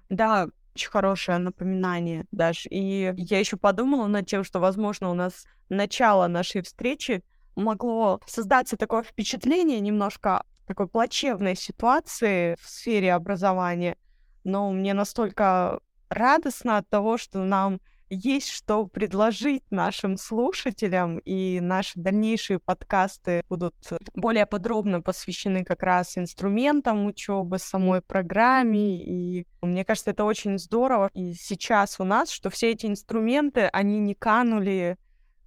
Да, 0.09 0.49
очень 0.75 0.91
хорошее 0.91 1.39
напоминание, 1.39 2.27
Даш. 2.33 2.67
И 2.69 3.13
я 3.17 3.39
еще 3.39 3.57
подумала 3.57 4.07
над 4.07 4.27
тем, 4.27 4.43
что, 4.43 4.59
возможно, 4.59 5.11
у 5.11 5.15
нас 5.15 5.45
начало 5.69 6.27
нашей 6.27 6.63
встречи 6.63 7.23
могло 7.55 8.21
создаться 8.27 8.77
такое 8.77 9.05
впечатление 9.05 9.79
немножко 9.79 10.45
такой 10.67 10.89
плачевной 10.89 11.55
ситуации 11.55 12.57
в 12.61 12.69
сфере 12.69 13.13
образования. 13.13 13.97
Но 14.43 14.73
мне 14.73 14.95
настолько 14.95 15.79
радостно 16.09 16.79
от 16.79 16.89
того, 16.89 17.19
что 17.19 17.45
нам 17.45 17.81
есть 18.15 18.51
что 18.51 18.87
предложить 18.87 19.65
нашим 19.71 20.17
слушателям, 20.17 21.19
и 21.19 21.61
наши 21.61 21.93
дальнейшие 21.99 22.59
подкасты 22.59 23.43
будут 23.49 23.75
более 24.15 24.47
подробно 24.47 25.01
посвящены 25.01 25.65
как 25.65 25.83
раз 25.83 26.17
инструментам 26.17 27.07
учебы, 27.07 27.59
самой 27.59 28.01
программе, 28.01 29.03
и 29.03 29.47
мне 29.63 29.85
кажется, 29.85 30.11
это 30.11 30.25
очень 30.25 30.59
здорово. 30.59 31.11
И 31.15 31.35
сейчас 31.35 31.99
у 31.99 32.05
нас, 32.05 32.31
что 32.31 32.51
все 32.51 32.71
эти 32.71 32.87
инструменты, 32.87 33.63
они 33.73 33.99
не 33.99 34.15
канули 34.15 34.97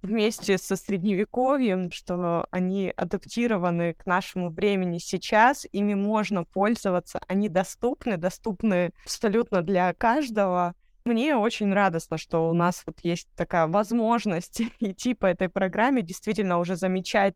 вместе 0.02 0.58
со 0.58 0.76
средневековьем, 0.76 1.90
что 1.90 2.46
они 2.50 2.92
адаптированы 2.96 3.94
к 3.94 4.06
нашему 4.06 4.50
времени 4.50 4.98
сейчас, 4.98 5.66
ими 5.72 5.94
можно 5.94 6.44
пользоваться, 6.44 7.20
они 7.26 7.48
доступны, 7.48 8.16
доступны 8.16 8.92
абсолютно 9.04 9.62
для 9.62 9.92
каждого. 9.94 10.74
Мне 11.08 11.38
очень 11.38 11.72
радостно, 11.72 12.18
что 12.18 12.50
у 12.50 12.52
нас 12.52 12.82
вот 12.84 12.98
есть 13.02 13.28
такая 13.34 13.66
возможность 13.66 14.60
идти 14.78 15.14
по 15.14 15.24
этой 15.24 15.48
программе, 15.48 16.02
действительно 16.02 16.58
уже 16.58 16.76
замечать 16.76 17.34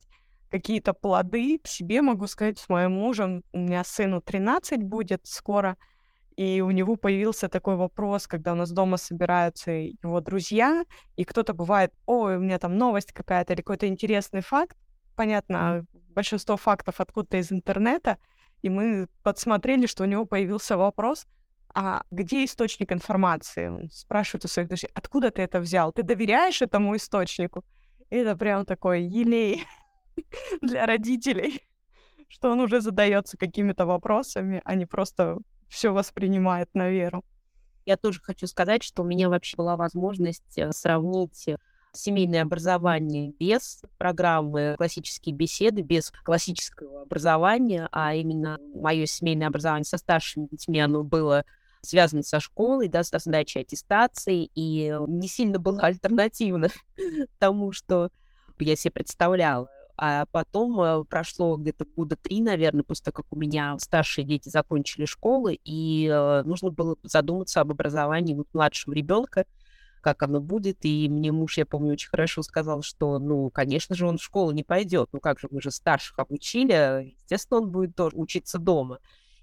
какие-то 0.50 0.92
плоды. 0.92 1.58
Себе 1.64 2.02
могу 2.02 2.26
сказать, 2.26 2.58
с 2.58 2.68
моим 2.68 2.92
мужем, 2.92 3.42
у 3.54 3.58
меня 3.60 3.82
сыну 3.82 4.20
13 4.20 4.82
будет 4.82 5.22
скоро, 5.24 5.78
и 6.36 6.60
у 6.60 6.70
него 6.70 6.96
появился 6.96 7.48
такой 7.48 7.76
вопрос, 7.76 8.26
когда 8.26 8.52
у 8.52 8.56
нас 8.56 8.70
дома 8.70 8.98
собираются 8.98 9.70
его 9.70 10.20
друзья, 10.20 10.84
и 11.16 11.24
кто-то 11.24 11.54
бывает, 11.54 11.94
ой, 12.04 12.36
у 12.36 12.40
меня 12.40 12.58
там 12.58 12.76
новость 12.76 13.14
какая-то 13.14 13.54
или 13.54 13.62
какой-то 13.62 13.88
интересный 13.88 14.42
факт. 14.42 14.76
Понятно, 15.16 15.86
большинство 16.10 16.58
фактов 16.58 17.00
откуда-то 17.00 17.38
из 17.38 17.50
интернета, 17.50 18.18
и 18.60 18.68
мы 18.68 19.08
подсмотрели, 19.22 19.86
что 19.86 20.02
у 20.02 20.06
него 20.06 20.26
появился 20.26 20.76
вопрос— 20.76 21.26
а 21.74 22.02
где 22.10 22.44
источник 22.44 22.92
информации? 22.92 23.68
Он 23.68 23.90
спрашивает 23.90 24.44
у 24.44 24.48
своих 24.48 24.68
друзей, 24.68 24.90
откуда 24.94 25.30
ты 25.30 25.42
это 25.42 25.60
взял? 25.60 25.92
Ты 25.92 26.02
доверяешь 26.02 26.62
этому 26.62 26.96
источнику? 26.96 27.64
И 28.10 28.16
это 28.16 28.36
прям 28.36 28.66
такой 28.66 29.04
елей 29.04 29.64
для 30.60 30.86
родителей, 30.86 31.62
что 32.28 32.50
он 32.50 32.60
уже 32.60 32.80
задается 32.80 33.36
какими-то 33.36 33.86
вопросами, 33.86 34.60
а 34.64 34.74
не 34.74 34.86
просто 34.86 35.38
все 35.68 35.92
воспринимает 35.92 36.68
на 36.74 36.90
веру. 36.90 37.24
Я 37.86 37.96
тоже 37.96 38.20
хочу 38.22 38.46
сказать, 38.46 38.82
что 38.82 39.02
у 39.02 39.06
меня 39.06 39.28
вообще 39.28 39.56
была 39.56 39.76
возможность 39.76 40.56
э, 40.56 40.70
сравнить 40.72 41.48
э, 41.48 41.56
семейное 41.92 42.42
образование 42.42 43.32
без 43.38 43.82
программы 43.98 44.74
классические 44.76 45.34
беседы, 45.34 45.82
без 45.82 46.12
классического 46.24 47.02
образования, 47.02 47.88
а 47.92 48.14
именно 48.14 48.58
мое 48.74 49.06
семейное 49.06 49.48
образование 49.48 49.84
со 49.84 49.98
старшими 49.98 50.46
детьми, 50.50 50.80
оно 50.80 51.02
было 51.02 51.44
связаны 51.82 52.22
со 52.22 52.40
школой, 52.40 52.88
да, 52.88 53.04
со 53.04 53.18
сдачей 53.18 53.62
аттестации, 53.62 54.50
и 54.54 54.96
не 55.06 55.28
сильно 55.28 55.58
было 55.58 55.80
альтернативно 55.80 56.68
тому, 57.38 57.72
что 57.72 58.10
я 58.58 58.76
себе 58.76 58.92
представляла. 58.92 59.68
А 59.96 60.26
потом 60.32 60.80
э, 60.80 61.04
прошло 61.04 61.56
где-то 61.56 61.84
года 61.84 62.16
три, 62.16 62.40
наверное, 62.40 62.82
после 62.82 63.04
того, 63.04 63.14
как 63.16 63.26
у 63.30 63.36
меня 63.36 63.76
старшие 63.78 64.24
дети 64.24 64.48
закончили 64.48 65.04
школы, 65.04 65.58
и 65.64 66.08
э, 66.10 66.42
нужно 66.44 66.70
было 66.70 66.96
задуматься 67.02 67.60
об 67.60 67.70
образовании 67.70 68.42
младшего 68.52 68.94
ребенка, 68.94 69.44
как 70.00 70.22
оно 70.22 70.40
будет. 70.40 70.78
И 70.82 71.08
мне 71.08 71.30
муж, 71.30 71.58
я 71.58 71.66
помню, 71.66 71.92
очень 71.92 72.08
хорошо 72.08 72.42
сказал, 72.42 72.82
что, 72.82 73.18
ну, 73.18 73.50
конечно 73.50 73.94
же, 73.94 74.06
он 74.06 74.18
в 74.18 74.22
школу 74.22 74.50
не 74.52 74.64
пойдет. 74.64 75.10
Ну, 75.12 75.20
как 75.20 75.38
же, 75.38 75.48
мы 75.50 75.60
же 75.60 75.70
старших 75.70 76.18
обучили, 76.18 77.14
естественно, 77.22 77.60
он 77.60 77.70
будет 77.70 77.94
тоже 77.94 78.16
учиться 78.16 78.58
дома. 78.58 78.98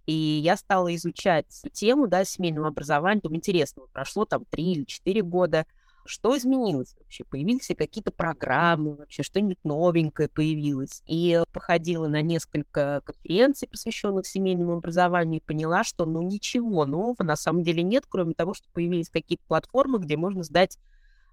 И 0.09 0.41
я 0.43 0.57
стала 0.57 0.95
изучать 0.95 1.45
тему, 1.71 2.07
да, 2.07 2.25
семейного 2.25 2.69
образования. 2.69 3.21
Думаю, 3.21 3.37
интересно, 3.37 3.83
прошло 3.93 4.25
там 4.25 4.43
три 4.45 4.71
или 4.71 4.83
четыре 4.85 5.21
года. 5.21 5.67
Что 6.03 6.35
изменилось 6.35 6.95
вообще? 6.97 7.25
Появились 7.25 7.67
какие-то 7.77 8.09
программы 8.09 8.95
вообще, 8.95 9.21
что-нибудь 9.21 9.59
новенькое 9.63 10.27
появилось. 10.27 11.03
И 11.05 11.39
походила 11.53 12.07
на 12.07 12.23
несколько 12.23 13.03
конференций, 13.05 13.67
посвященных 13.67 14.25
семейному 14.25 14.77
образованию, 14.77 15.41
и 15.41 15.43
поняла, 15.45 15.83
что 15.83 16.07
ну 16.07 16.23
ничего 16.23 16.87
нового 16.87 17.21
на 17.23 17.35
самом 17.35 17.61
деле 17.61 17.83
нет, 17.83 18.05
кроме 18.09 18.33
того, 18.33 18.55
что 18.55 18.67
появились 18.73 19.09
какие-то 19.09 19.43
платформы, 19.47 19.99
где 19.99 20.17
можно 20.17 20.41
сдать 20.41 20.79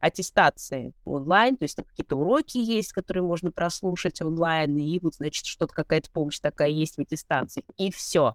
аттестации 0.01 0.93
онлайн, 1.07 1.57
то 1.57 1.62
есть 1.62 1.77
какие-то 1.77 2.16
уроки 2.16 2.59
есть, 2.59 2.93
которые 2.93 3.24
можно 3.24 3.51
прослушать 3.53 4.20
онлайн, 4.20 4.77
и 4.77 5.01
вот, 5.01 5.14
значит, 5.14 5.47
что-то, 5.47 5.72
какая-то 5.72 6.11
помощь 6.11 6.41
такая 6.41 6.68
есть 6.68 6.97
в 6.97 7.01
аттестации, 7.01 7.64
и 7.79 7.91
все 7.91 8.35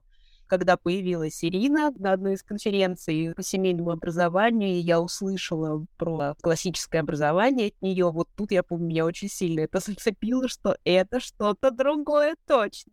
когда 0.52 0.76
появилась 0.76 1.45
Ирина 1.45 1.93
на 1.97 2.12
одной 2.12 2.34
из 2.34 2.43
конференций 2.43 3.34
по 3.34 3.41
семейному 3.41 3.91
образованию, 3.91 4.82
я 4.82 4.99
услышала 4.99 5.86
про 5.95 6.36
классическое 6.41 6.99
образование 6.99 7.70
от 7.70 7.82
нее, 7.82 8.12
вот 8.12 8.28
тут 8.36 8.52
я 8.52 8.62
помню, 8.62 8.88
меня 8.88 9.06
очень 9.06 9.30
сильно 9.30 9.62
это 9.62 9.80
зацепило, 9.86 10.49
что 10.49 10.76
это 10.84 11.22
что-то 11.22 11.72
другое 11.72 12.36
точно. 12.45 12.91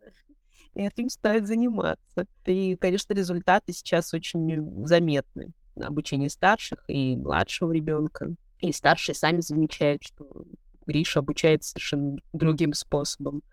И 0.73 0.83
этим 0.83 1.09
стоит 1.09 1.47
заниматься. 1.47 2.27
И, 2.45 2.77
конечно, 2.77 3.13
результаты 3.13 3.73
сейчас 3.73 4.13
очень 4.13 4.87
заметны. 4.87 5.51
Обучение 5.75 6.29
старших 6.29 6.85
и 6.87 7.17
младшего 7.17 7.73
ребенка. 7.73 8.35
И 8.59 8.71
старшие 8.71 9.15
сами 9.15 9.41
замечают, 9.41 10.01
что 10.01 10.45
Гриша 10.85 11.19
обучается 11.19 11.71
совершенно 11.71 12.19
другим 12.31 12.71
способом. 12.71 13.43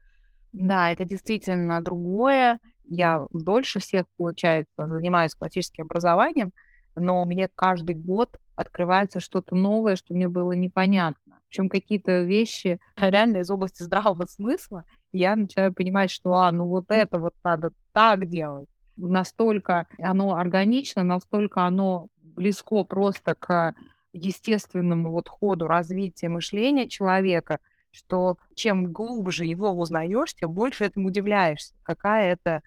Да, 0.53 0.93
это 0.93 1.05
действительно 1.05 1.83
другое 1.83 2.61
я 2.89 3.27
дольше 3.33 3.81
всех, 3.81 4.07
получается, 4.17 4.71
занимаюсь 4.77 5.35
классическим 5.35 5.85
образованием, 5.85 6.53
но 6.95 7.25
мне 7.25 7.49
каждый 7.55 7.95
год 7.95 8.39
открывается 8.55 9.21
что-то 9.21 9.55
новое, 9.55 9.97
что 9.97 10.15
мне 10.15 10.29
было 10.29 10.53
непонятно. 10.53 11.39
Причем 11.49 11.69
какие-то 11.69 12.23
вещи 12.23 12.81
реально 12.97 13.39
из 13.39 13.51
области 13.51 13.83
здравого 13.83 14.27
смысла, 14.27 14.85
я 15.13 15.37
начинаю 15.37 15.73
понимать, 15.73 16.11
что, 16.11 16.35
а, 16.35 16.51
ну 16.53 16.67
вот 16.67 16.87
это 16.89 17.19
вот 17.19 17.35
надо 17.45 17.71
так 17.93 18.29
делать. 18.29 18.69
Настолько 18.97 19.87
оно 19.99 20.35
органично, 20.35 21.03
настолько 21.03 21.65
оно 21.65 22.09
близко 22.23 22.85
просто 22.85 23.35
к 23.35 23.75
естественному 24.13 25.11
вот 25.11 25.29
ходу 25.29 25.67
развития 25.67 26.29
мышления 26.29 26.89
человека, 26.89 27.59
что 27.91 28.39
чем 28.55 28.93
глубже 28.93 29.45
его 29.45 29.71
узнаешь, 29.71 30.35
тем 30.35 30.53
больше 30.53 30.85
этому 30.85 31.09
удивляешься, 31.09 31.75
какая 31.83 32.33
это 32.33 32.63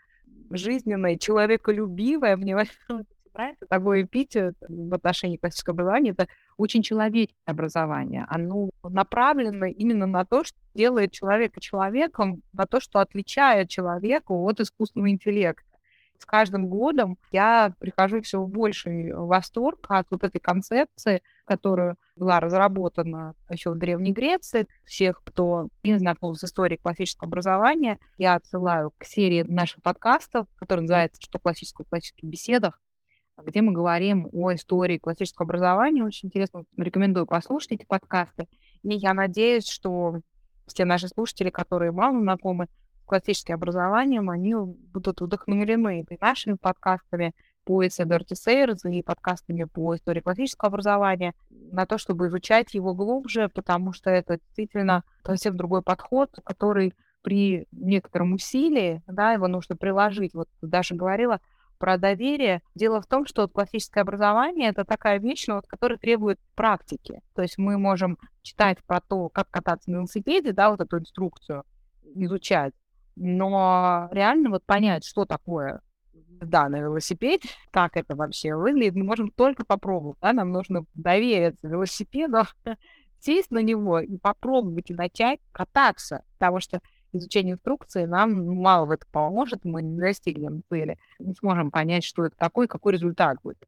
жизненное, 0.50 1.18
человеколюбивое, 1.18 2.36
мне 2.38 2.56
нравится 3.34 3.66
такой 3.68 4.04
эпитет 4.04 4.56
в 4.68 4.94
отношении 4.94 5.38
классического 5.38 5.74
образования, 5.74 6.12
это 6.12 6.28
очень 6.58 6.82
человеческое 6.82 7.36
образование. 7.46 8.26
Оно 8.30 8.70
направлено 8.84 9.66
именно 9.66 10.06
на 10.06 10.26
то, 10.26 10.44
что 10.44 10.58
делает 10.74 11.12
человека 11.12 11.62
человеком, 11.62 12.42
на 12.54 12.66
то, 12.66 12.80
что 12.80 13.00
отличает 13.00 13.70
человека 13.70 14.32
от 14.32 14.60
искусственного 14.60 15.10
интеллекта. 15.10 15.69
С 16.20 16.26
каждым 16.26 16.68
годом 16.68 17.18
я 17.32 17.74
прихожу 17.80 18.22
все 18.22 18.42
в 18.42 18.50
больший 18.50 19.14
восторг 19.14 19.86
от 19.90 20.06
вот 20.12 20.24
этой 20.26 20.40
концепции, 20.40 21.24
которая 21.46 21.96
была 22.18 22.42
разработана 22.42 23.36
еще 23.50 23.72
в 23.72 23.78
Древней 23.78 24.12
Греции. 24.12 24.68
Всех, 24.84 25.22
кто 25.24 25.70
не 25.82 25.98
знаком 25.98 26.36
с 26.36 26.44
историей 26.44 26.78
классического 26.78 27.28
образования, 27.28 28.00
я 28.18 28.36
отсылаю 28.36 28.92
к 28.98 29.06
серии 29.06 29.44
наших 29.44 29.82
подкастов, 29.82 30.46
которая 30.58 30.82
называется 30.82 31.22
«Что 31.22 31.40
классическое 31.40 31.86
в 31.86 31.90
классических 31.90 32.30
беседах», 32.30 32.82
где 33.42 33.62
мы 33.62 33.72
говорим 33.72 34.28
о 34.34 34.54
истории 34.54 34.98
классического 34.98 35.46
образования. 35.46 36.04
Очень 36.04 36.28
интересно, 36.28 36.66
рекомендую 36.76 37.28
послушать 37.28 37.72
эти 37.72 37.86
подкасты. 37.86 38.50
И 38.84 38.94
я 38.94 39.14
надеюсь, 39.14 39.68
что 39.68 40.20
все 40.68 40.84
наши 40.84 41.08
слушатели, 41.08 41.50
которые 41.50 41.94
мало 41.94 42.20
знакомы 42.20 42.68
классическим 43.10 43.56
образованием, 43.56 44.30
они 44.30 44.56
будут 44.56 45.20
вдохновлены 45.20 46.06
и 46.10 46.18
нашими 46.22 46.54
подкастами 46.54 47.34
по 47.66 47.84
Dirty 47.84 48.34
Sales 48.34 48.90
и 48.90 49.04
подкастами 49.04 49.66
по 49.66 49.96
истории 49.96 50.22
классического 50.22 50.70
образования 50.70 51.34
на 51.50 51.86
то, 51.86 51.98
чтобы 51.98 52.28
изучать 52.28 52.74
его 52.74 52.94
глубже, 52.94 53.50
потому 53.50 53.94
что 53.94 54.10
это 54.10 54.38
действительно 54.38 55.04
совсем 55.26 55.58
другой 55.58 55.82
подход, 55.82 56.32
который 56.44 56.94
при 57.22 57.68
некотором 57.72 58.34
усилии, 58.34 59.02
да, 59.08 59.34
его 59.34 59.48
нужно 59.48 59.76
приложить. 59.76 60.34
Вот 60.34 60.48
Даша 60.62 60.96
говорила 60.96 61.42
про 61.78 61.98
доверие. 61.98 62.62
Дело 62.76 63.02
в 63.02 63.08
том, 63.08 63.26
что 63.26 63.48
классическое 63.48 64.04
образование— 64.04 64.70
это 64.72 64.86
такая 64.86 65.20
вещь, 65.20 65.46
ну, 65.48 65.56
вот, 65.56 65.68
которая 65.68 65.98
требует 65.98 66.40
практики. 66.56 67.22
То 67.36 67.42
есть 67.42 67.58
мы 67.58 67.78
можем 67.78 68.18
читать 68.42 68.78
про 68.86 69.02
то, 69.02 69.30
как 69.30 69.50
кататься 69.50 69.90
на 69.92 69.98
велосипеде, 69.98 70.54
да, 70.54 70.70
вот 70.70 70.82
эту 70.82 71.00
инструкцию, 71.00 71.64
изучать, 72.16 72.74
но 73.16 74.10
реально 74.12 74.50
вот 74.50 74.64
понять, 74.66 75.06
что 75.06 75.26
такое 75.26 75.82
да, 76.14 76.70
на 76.70 76.80
велосипеде, 76.80 77.50
как 77.72 77.98
это 77.98 78.16
вообще 78.16 78.56
выглядит, 78.56 78.96
мы 78.96 79.04
можем 79.04 79.30
только 79.30 79.66
попробовать, 79.66 80.18
да, 80.22 80.34
нам 80.34 80.52
нужно 80.52 80.86
довериться 80.94 81.68
велосипеду, 81.68 82.44
сесть 83.20 83.52
на 83.52 83.60
него 83.60 84.00
и 84.00 84.18
попробовать 84.18 84.90
и 84.90 84.94
начать 84.94 85.40
кататься, 85.52 86.24
потому 86.38 86.60
что 86.60 86.82
изучение 87.12 87.54
инструкции 87.54 88.06
нам 88.06 88.46
мало 88.56 88.86
в 88.86 88.92
этом 88.92 89.10
поможет, 89.12 89.66
мы 89.66 89.82
не 89.82 90.00
достигнем 90.00 90.64
цели, 90.70 90.98
не 91.20 91.34
сможем 91.34 91.72
понять, 91.72 92.04
что 92.04 92.26
это 92.26 92.38
такое, 92.38 92.68
какой 92.68 92.94
результат 92.94 93.38
будет. 93.44 93.68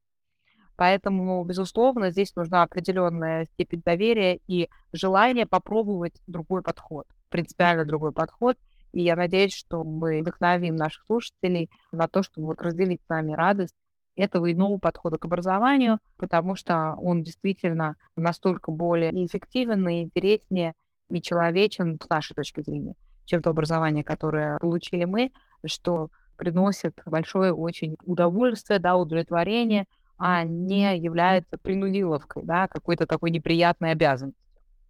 Поэтому, 0.76 1.44
безусловно, 1.44 2.12
здесь 2.12 2.36
нужна 2.36 2.64
определенная 2.64 3.46
степень 3.54 3.82
доверия 3.86 4.40
и 4.48 4.70
желание 4.94 5.46
попробовать 5.46 6.16
другой 6.28 6.64
подход, 6.64 7.06
принципиально 7.30 7.86
другой 7.86 8.12
подход. 8.14 8.58
И 8.94 9.02
я 9.02 9.16
надеюсь, 9.16 9.54
что 9.54 9.84
мы 9.84 10.22
вдохновим 10.22 10.76
наших 10.76 11.04
слушателей 11.06 11.70
на 11.92 12.08
то, 12.08 12.24
чтобы 12.24 12.48
вот 12.48 12.62
разделить 12.62 13.02
с 13.06 13.10
нами 13.10 13.34
радость 13.34 13.76
этого 14.16 14.52
иного 14.52 14.78
подхода 14.78 15.18
к 15.18 15.26
образованию, 15.26 16.00
потому 16.18 16.56
что 16.56 16.96
он 16.98 17.24
действительно 17.24 17.96
настолько 18.16 18.72
более 18.72 19.12
эффективен 19.26 19.88
и 19.88 20.04
интереснее 20.04 20.74
и 21.10 21.22
человечен 21.22 22.00
с 22.02 22.10
нашей 22.10 22.34
точки 22.36 22.62
зрения 22.62 22.96
чем 23.32 23.42
то 23.42 23.52
образование, 23.52 24.04
которое 24.04 24.58
получили 24.60 25.06
мы, 25.06 25.32
что 25.66 26.10
приносит 26.38 27.00
большое 27.06 27.54
очень 27.54 27.96
удовольствие, 28.04 28.80
да, 28.80 28.98
удовлетворение, 28.98 29.86
а 30.18 30.44
не 30.44 30.98
является 30.98 31.58
принудиловкой, 31.58 32.44
да, 32.44 32.68
какой-то 32.68 33.08
такой 33.08 33.32
неприятной 33.32 33.92
обязанностью. 33.92 34.44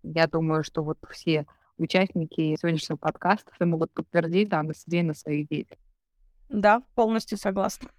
Я 0.03 0.27
думаю, 0.27 0.63
что 0.63 0.83
вот 0.83 0.97
все 1.11 1.45
участники 1.81 2.55
сегодняшнего 2.59 2.97
подкаста 2.97 3.51
могут 3.65 3.91
подтвердить 3.91 4.49
да, 4.49 4.63
на 4.63 4.73
себе 4.73 5.03
на 5.03 5.13
своих 5.13 5.47
детях. 5.47 5.77
Да, 6.49 6.81
полностью 6.95 7.37
согласна. 7.37 7.89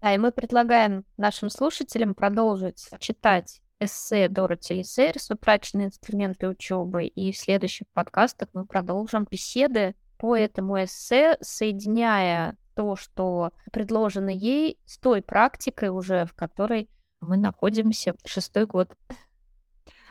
Да, 0.00 0.14
и 0.14 0.18
мы 0.18 0.32
предлагаем 0.32 1.04
нашим 1.16 1.50
слушателям 1.50 2.14
продолжить 2.14 2.88
читать 2.98 3.60
эссе 3.80 4.28
Дороти 4.28 4.82
Сейрс 4.82 5.30
«Утраченные 5.30 5.88
инструменты 5.88 6.48
учебы». 6.48 7.06
И 7.06 7.32
в 7.32 7.36
следующих 7.36 7.86
подкастах 7.92 8.48
мы 8.52 8.66
продолжим 8.66 9.26
беседы 9.30 9.94
по 10.18 10.36
этому 10.36 10.82
эссе, 10.82 11.36
соединяя 11.40 12.56
то, 12.74 12.96
что 12.96 13.52
предложено 13.72 14.30
ей, 14.30 14.78
с 14.84 14.98
той 14.98 15.22
практикой 15.22 15.88
уже, 15.90 16.26
в 16.26 16.34
которой 16.34 16.88
мы 17.20 17.36
находимся 17.36 18.14
шестой 18.24 18.66
год. 18.66 18.94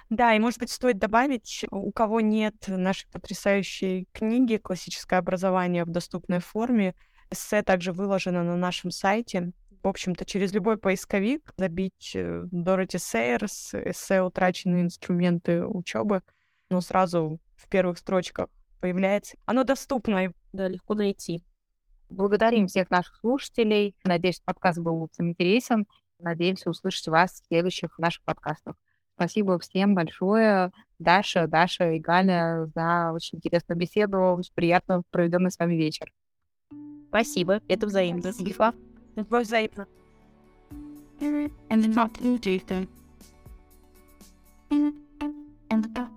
Да, 0.09 0.35
и, 0.35 0.39
может 0.39 0.59
быть, 0.59 0.69
стоит 0.69 0.99
добавить, 0.99 1.65
у 1.71 1.91
кого 1.91 2.21
нет 2.21 2.55
нашей 2.67 3.09
потрясающей 3.09 4.07
книги 4.13 4.57
«Классическое 4.57 5.19
образование 5.19 5.83
в 5.83 5.89
доступной 5.89 6.39
форме», 6.39 6.93
эссе 7.31 7.63
также 7.63 7.91
выложено 7.91 8.43
на 8.43 8.55
нашем 8.55 8.91
сайте 8.91 9.51
в 9.85 9.87
общем-то, 9.87 10.25
через 10.25 10.51
любой 10.51 10.79
поисковик 10.79 11.53
забить 11.57 12.13
э, 12.15 12.45
Дороти 12.49 12.97
Сейерс, 12.97 13.71
эссе 13.75 14.23
«Утраченные 14.23 14.81
инструменты 14.81 15.63
учебы», 15.63 16.23
но 16.71 16.81
сразу 16.81 17.39
в 17.55 17.69
первых 17.69 17.99
строчках 17.99 18.47
появляется. 18.81 19.37
Оно 19.45 19.63
доступно, 19.63 20.33
да, 20.53 20.67
легко 20.67 20.95
найти. 20.95 21.43
Благодарим 22.09 22.65
всех 22.65 22.89
наших 22.89 23.15
слушателей. 23.17 23.95
Надеюсь, 24.03 24.39
подкаст 24.39 24.79
был 24.79 25.07
интересен. 25.19 25.85
Надеемся 26.17 26.71
услышать 26.71 27.07
вас 27.07 27.33
в 27.33 27.45
следующих 27.45 27.99
наших 27.99 28.23
подкастах. 28.23 28.75
Спасибо 29.15 29.57
всем 29.59 29.95
большое, 29.95 30.71
Даша, 30.99 31.47
Даша 31.47 31.91
и 31.93 31.99
Галя, 31.99 32.69
за 32.75 33.11
очень 33.13 33.37
интересную 33.37 33.79
беседу. 33.79 34.17
Очень 34.19 34.53
приятно 34.53 35.03
проведенный 35.09 35.51
с 35.51 35.57
вами 35.57 35.75
вечер. 35.75 36.11
Спасибо, 37.07 37.61
это 37.69 37.87
взаимно. 37.87 38.33
Спасибо. 38.33 38.73
взаимно. 39.15 39.87
And 41.21 41.95
not 41.95 42.13
to 42.15 42.37
do. 42.39 42.87
And 45.69 45.83
the 45.83 46.14